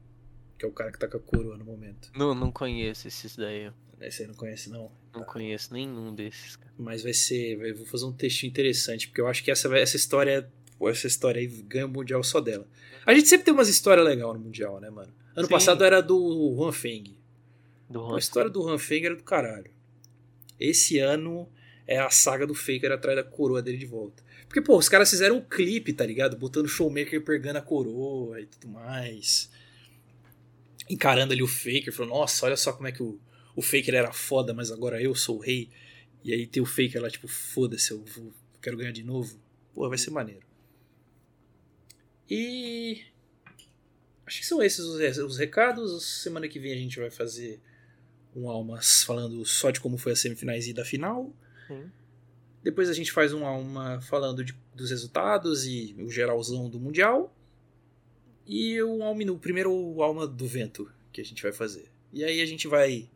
Que 0.58 0.66
é 0.66 0.68
o 0.68 0.72
cara 0.72 0.92
que 0.92 1.00
tá 1.00 1.08
com 1.08 1.18
a 1.18 1.20
coroa 1.20 1.58
no 1.58 1.66
momento. 1.66 2.10
Não, 2.16 2.34
não 2.34 2.52
conheço 2.52 3.08
esses 3.08 3.36
daí. 3.36 3.70
Esse 4.00 4.24
aí 4.24 4.28
não 4.28 4.36
conhece, 4.36 4.70
não? 4.70 4.92
Não 5.14 5.22
tá. 5.22 5.26
conheço 5.26 5.74
nenhum 5.74 6.14
desses, 6.14 6.56
cara. 6.56 6.74
Mas 6.78 7.04
vai 7.04 7.14
ser. 7.14 7.58
Vai, 7.58 7.74
vou 7.74 7.86
fazer 7.86 8.06
um 8.06 8.12
texto 8.12 8.44
interessante, 8.44 9.08
porque 9.08 9.22
eu 9.22 9.28
acho 9.28 9.44
que 9.44 9.52
essa, 9.52 9.76
essa 9.78 9.96
história. 9.96 10.50
Essa 10.82 11.08
história 11.08 11.40
aí 11.40 11.48
ganha 11.48 11.86
o 11.86 11.90
mundial 11.90 12.22
só 12.24 12.42
dela. 12.42 12.68
A 13.06 13.14
gente 13.14 13.30
sempre 13.30 13.46
tem 13.46 13.54
umas 13.54 13.70
histórias 13.70 14.06
legais 14.06 14.34
no 14.34 14.40
Mundial, 14.40 14.82
né, 14.82 14.90
mano? 14.90 15.14
Ano 15.36 15.48
Sim. 15.48 15.54
passado 15.54 15.84
era 15.84 16.02
do 16.02 16.56
Juan 16.56 16.72
Feng. 16.72 17.18
Do 17.90 18.00
Juan 18.00 18.16
a 18.16 18.20
história 18.20 18.50
do 18.50 18.62
Juan 18.62 18.78
Feng 18.78 19.06
era 19.06 19.16
do 19.16 19.24
caralho. 19.24 19.72
Esse 20.60 21.00
ano 21.00 21.50
é 21.88 22.00
a 22.00 22.10
saga 22.10 22.48
do 22.48 22.56
Faker 22.56 22.92
atrás 22.92 23.18
da 23.18 23.24
coroa 23.24 23.62
dele 23.62 23.78
de 23.78 23.86
volta. 23.86 24.24
Porque, 24.48 24.62
pô, 24.62 24.78
os 24.78 24.88
caras 24.88 25.10
fizeram 25.10 25.38
um 25.38 25.42
clipe, 25.42 25.94
tá 25.94 26.06
ligado? 26.06 26.38
Botando 26.38 26.66
o 26.66 26.70
Showmaker 26.70 27.24
pegando 27.24 27.58
a 27.58 27.62
coroa 27.62 28.40
e 28.40 28.46
tudo 28.46 28.68
mais. 28.68 29.50
Encarando 30.90 31.34
ali 31.34 31.42
o 31.42 31.48
Faker, 31.48 31.92
falando, 31.92 32.12
nossa, 32.12 32.46
olha 32.46 32.56
só 32.56 32.72
como 32.72 32.88
é 32.88 32.92
que 32.92 33.02
o, 33.02 33.20
o 33.56 33.62
Faker 33.62 33.96
era 33.96 34.14
foda, 34.14 34.54
mas 34.54 34.72
agora 34.72 35.02
eu 35.02 35.16
sou 35.16 35.38
o 35.38 35.42
rei. 35.42 35.70
E 36.24 36.32
aí 36.32 36.46
tem 36.46 36.62
o 36.62 36.66
Faker 36.66 37.02
lá, 37.02 37.10
tipo, 37.10 37.28
foda-se, 37.28 37.92
eu 37.92 38.04
vou, 38.04 38.32
quero 38.62 38.78
ganhar 38.78 38.92
de 38.92 39.04
novo. 39.04 39.40
Pô, 39.74 39.90
vai 39.90 39.98
ser 39.98 40.12
maneiro. 40.12 40.46
E. 42.30 43.02
Acho 44.26 44.40
que 44.40 44.46
são 44.46 44.62
esses 44.62 44.86
os, 44.86 45.38
recados. 45.38 46.04
Semana 46.22 46.48
que 46.48 46.60
vem 46.60 46.74
a 46.74 46.78
gente 46.78 47.00
vai 47.00 47.10
fazer 47.10 47.60
um 48.36 48.50
Almas 48.50 49.04
falando 49.04 49.46
só 49.46 49.70
de 49.70 49.80
como 49.80 49.98
foi 49.98 50.14
as 50.14 50.20
semifinais 50.20 50.68
e 50.68 50.74
da 50.74 50.86
final. 50.86 51.34
Sim. 51.68 51.90
Depois 52.64 52.90
a 52.90 52.94
gente 52.94 53.12
faz 53.12 53.34
um 53.34 53.46
Alma 53.46 54.00
falando 54.02 54.44
de, 54.44 54.56
dos 54.74 54.90
resultados 54.90 55.66
e 55.66 55.96
o 56.00 56.10
geralzão 56.10 56.70
do 56.70 56.80
Mundial. 56.80 57.36
E 58.46 58.82
o, 58.82 59.04
alma, 59.04 59.32
o 59.32 59.40
primeiro 59.40 60.02
Alma 60.02 60.28
do 60.28 60.48
Vento 60.48 60.92
que 61.12 61.22
a 61.22 61.26
gente 61.26 61.42
vai 61.44 61.54
fazer. 61.54 61.90
E 62.12 62.24
aí 62.24 62.42
a 62.42 62.46
gente 62.46 62.68
vai 62.68 63.10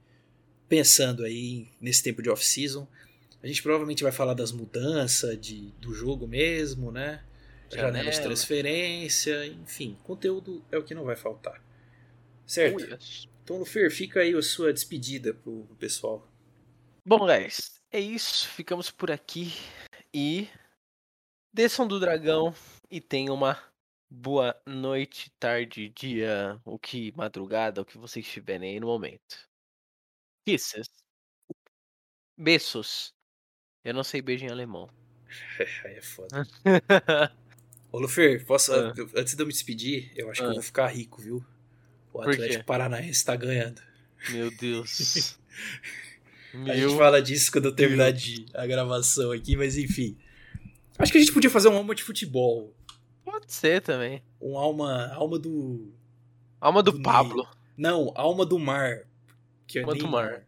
pensando 0.70 1.24
aí 1.24 1.68
nesse 1.82 2.04
tempo 2.04 2.22
de 2.22 2.30
off-season. 2.30 2.88
A 3.42 3.48
gente 3.48 3.62
provavelmente 3.64 4.04
vai 4.04 4.12
falar 4.12 4.34
das 4.34 4.52
mudanças 4.52 5.40
de, 5.40 5.72
do 5.80 5.94
jogo 5.94 6.28
mesmo, 6.28 6.92
né? 6.92 7.24
Janela 7.70 8.10
de 8.10 8.22
transferência, 8.22 9.46
enfim, 9.48 9.98
conteúdo 10.04 10.64
é 10.72 10.78
o 10.78 10.84
que 10.84 10.96
não 10.96 11.04
vai 11.04 11.16
faltar. 11.16 11.62
Certo? 12.46 12.78
Oh, 12.78 12.80
yes. 12.80 13.28
Então, 13.44 13.58
Lufer, 13.58 13.92
fica 13.92 14.22
aí 14.22 14.34
a 14.34 14.42
sua 14.42 14.74
despedida 14.74 15.34
pro, 15.34 15.64
pro 15.66 15.76
pessoal. 15.76 16.28
Bom, 17.06 17.26
guys, 17.26 17.82
é 17.92 18.00
isso. 18.00 18.48
Ficamos 18.50 18.92
por 18.92 19.12
aqui 19.12 19.54
e 20.14 20.48
desçam 21.54 21.88
do 21.88 22.00
dragão 22.00 22.54
e 22.90 23.00
tenham 23.00 23.34
uma 23.34 23.62
boa 24.10 24.56
noite, 24.66 25.30
tarde, 25.40 25.90
dia, 25.90 26.60
o 26.66 26.78
que 26.78 27.14
madrugada, 27.16 27.82
o 27.82 27.86
que 27.86 27.98
vocês 27.98 28.26
estiverem 28.26 28.72
aí 28.72 28.80
no 28.80 28.88
momento. 28.88 29.48
Kisses. 30.46 30.88
Beijos. 32.38 33.14
Eu 33.84 33.94
não 33.94 34.04
sei 34.04 34.22
beijo 34.22 34.46
em 34.46 34.50
alemão. 34.50 34.90
Aí 35.86 35.96
é 35.96 36.02
foda. 36.02 36.46
Ô, 37.92 38.00
Lufer, 38.00 38.46
posso, 38.46 38.74
ah. 38.74 38.94
antes 39.16 39.36
de 39.36 39.42
eu 39.42 39.48
me 39.48 39.54
despedir, 39.54 40.12
eu 40.16 40.30
acho 40.30 40.42
ah. 40.42 40.46
que 40.46 40.52
eu 40.52 40.56
vou 40.56 40.64
ficar 40.64 40.88
rico, 40.88 41.22
viu? 41.22 41.44
O 42.14 42.22
Atlético 42.22 42.66
Paranaense 42.66 43.24
tá 43.24 43.36
ganhando. 43.36 43.82
Meu 44.30 44.50
Deus. 44.52 45.38
Meu... 46.54 46.74
A 46.74 46.76
gente 46.76 46.98
fala 46.98 47.22
disso 47.22 47.52
quando 47.52 47.66
eu 47.66 47.76
terminar 47.76 48.12
de, 48.12 48.46
a 48.54 48.66
gravação 48.66 49.32
aqui, 49.32 49.56
mas 49.56 49.78
enfim. 49.78 50.18
Acho 50.98 51.12
que 51.12 51.18
a 51.18 51.22
gente 51.22 51.34
podia 51.34 51.50
fazer 51.50 51.68
um 51.68 51.78
alma 51.78 51.94
de 51.94 52.02
futebol. 52.02 52.74
Pode 53.24 53.54
ser 53.54 53.82
também. 53.82 54.24
Um 54.42 54.58
alma. 54.58 55.12
Alma 55.14 55.38
do. 55.38 55.92
Alma 56.60 56.82
do, 56.82 56.94
do 56.94 57.02
Pablo. 57.02 57.44
Ney. 57.44 57.52
Não, 57.78 58.12
alma 58.16 58.46
do 58.46 58.58
mar. 58.58 59.08
Que 59.68 59.80
é 59.80 59.82
alma 59.84 59.94
do 59.94 60.08
mar. 60.08 60.48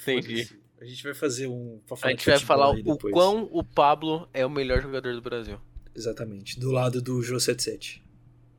Entendi. 0.00 0.48
A 0.80 0.84
gente 0.86 1.02
vai 1.02 1.14
fazer 1.14 1.46
um. 1.46 1.80
a 2.02 2.10
gente 2.10 2.26
vai 2.26 2.38
falar 2.38 2.70
o 2.70 2.98
quão 3.10 3.48
o 3.52 3.62
Pablo 3.62 4.28
é 4.32 4.44
o 4.46 4.50
melhor 4.50 4.80
jogador 4.80 5.14
do 5.14 5.20
Brasil. 5.20 5.60
Exatamente. 5.94 6.58
Do 6.58 6.70
lado 6.70 7.00
do 7.00 7.22
Jô 7.22 7.38
77. 7.38 8.02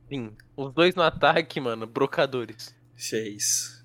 Sim. 0.08 0.32
Os 0.56 0.72
dois 0.72 0.94
no 0.94 1.02
ataque, 1.02 1.60
mano. 1.60 1.86
Brocadores. 1.86 2.74
Isso. 2.96 3.84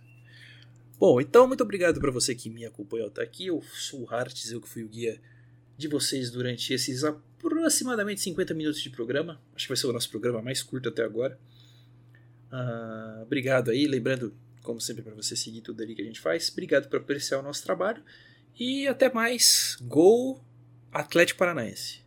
Bom, 1.00 1.20
então 1.20 1.48
muito 1.48 1.64
obrigado 1.64 2.00
para 2.00 2.12
você 2.12 2.36
que 2.36 2.50
me 2.50 2.66
acompanhou 2.66 3.08
até 3.08 3.24
aqui. 3.24 3.48
Eu 3.48 3.62
sou 3.74 4.04
o 4.04 4.10
Hartz, 4.10 4.52
eu 4.52 4.62
que 4.62 4.70
fui 4.70 4.84
o 4.84 4.88
guia 4.88 5.20
de 5.78 5.88
vocês 5.88 6.30
durante 6.30 6.74
esses 6.74 7.04
aproximadamente 7.04 8.22
50 8.22 8.54
minutos 8.54 8.82
de 8.82 8.90
programa. 8.90 9.42
Acho 9.56 9.66
que 9.66 9.70
vai 9.70 9.78
ser 9.78 9.88
o 9.88 9.94
nosso 9.94 10.10
programa 10.10 10.42
mais 10.42 10.62
curto 10.62 10.90
até 10.90 11.04
agora. 11.04 11.40
Uh, 12.52 13.24
obrigado 13.24 13.72
aí. 13.72 13.88
Lembrando, 13.88 14.34
como 14.62 14.80
sempre, 14.80 15.02
para 15.02 15.16
você 15.16 15.36
seguir 15.36 15.62
tudo 15.62 15.82
ali 15.82 15.96
que 15.96 16.02
a 16.02 16.06
gente 16.06 16.20
faz. 16.20 16.50
Obrigado 16.50 16.88
por 16.88 17.00
apreciar 17.00 17.40
o 17.40 17.44
nosso 17.44 17.64
trabalho. 17.64 18.04
E 18.60 18.88
até 18.88 19.12
mais. 19.12 19.78
Gol 19.82 20.40
Atlético 20.92 21.40
Paranaense. 21.40 22.01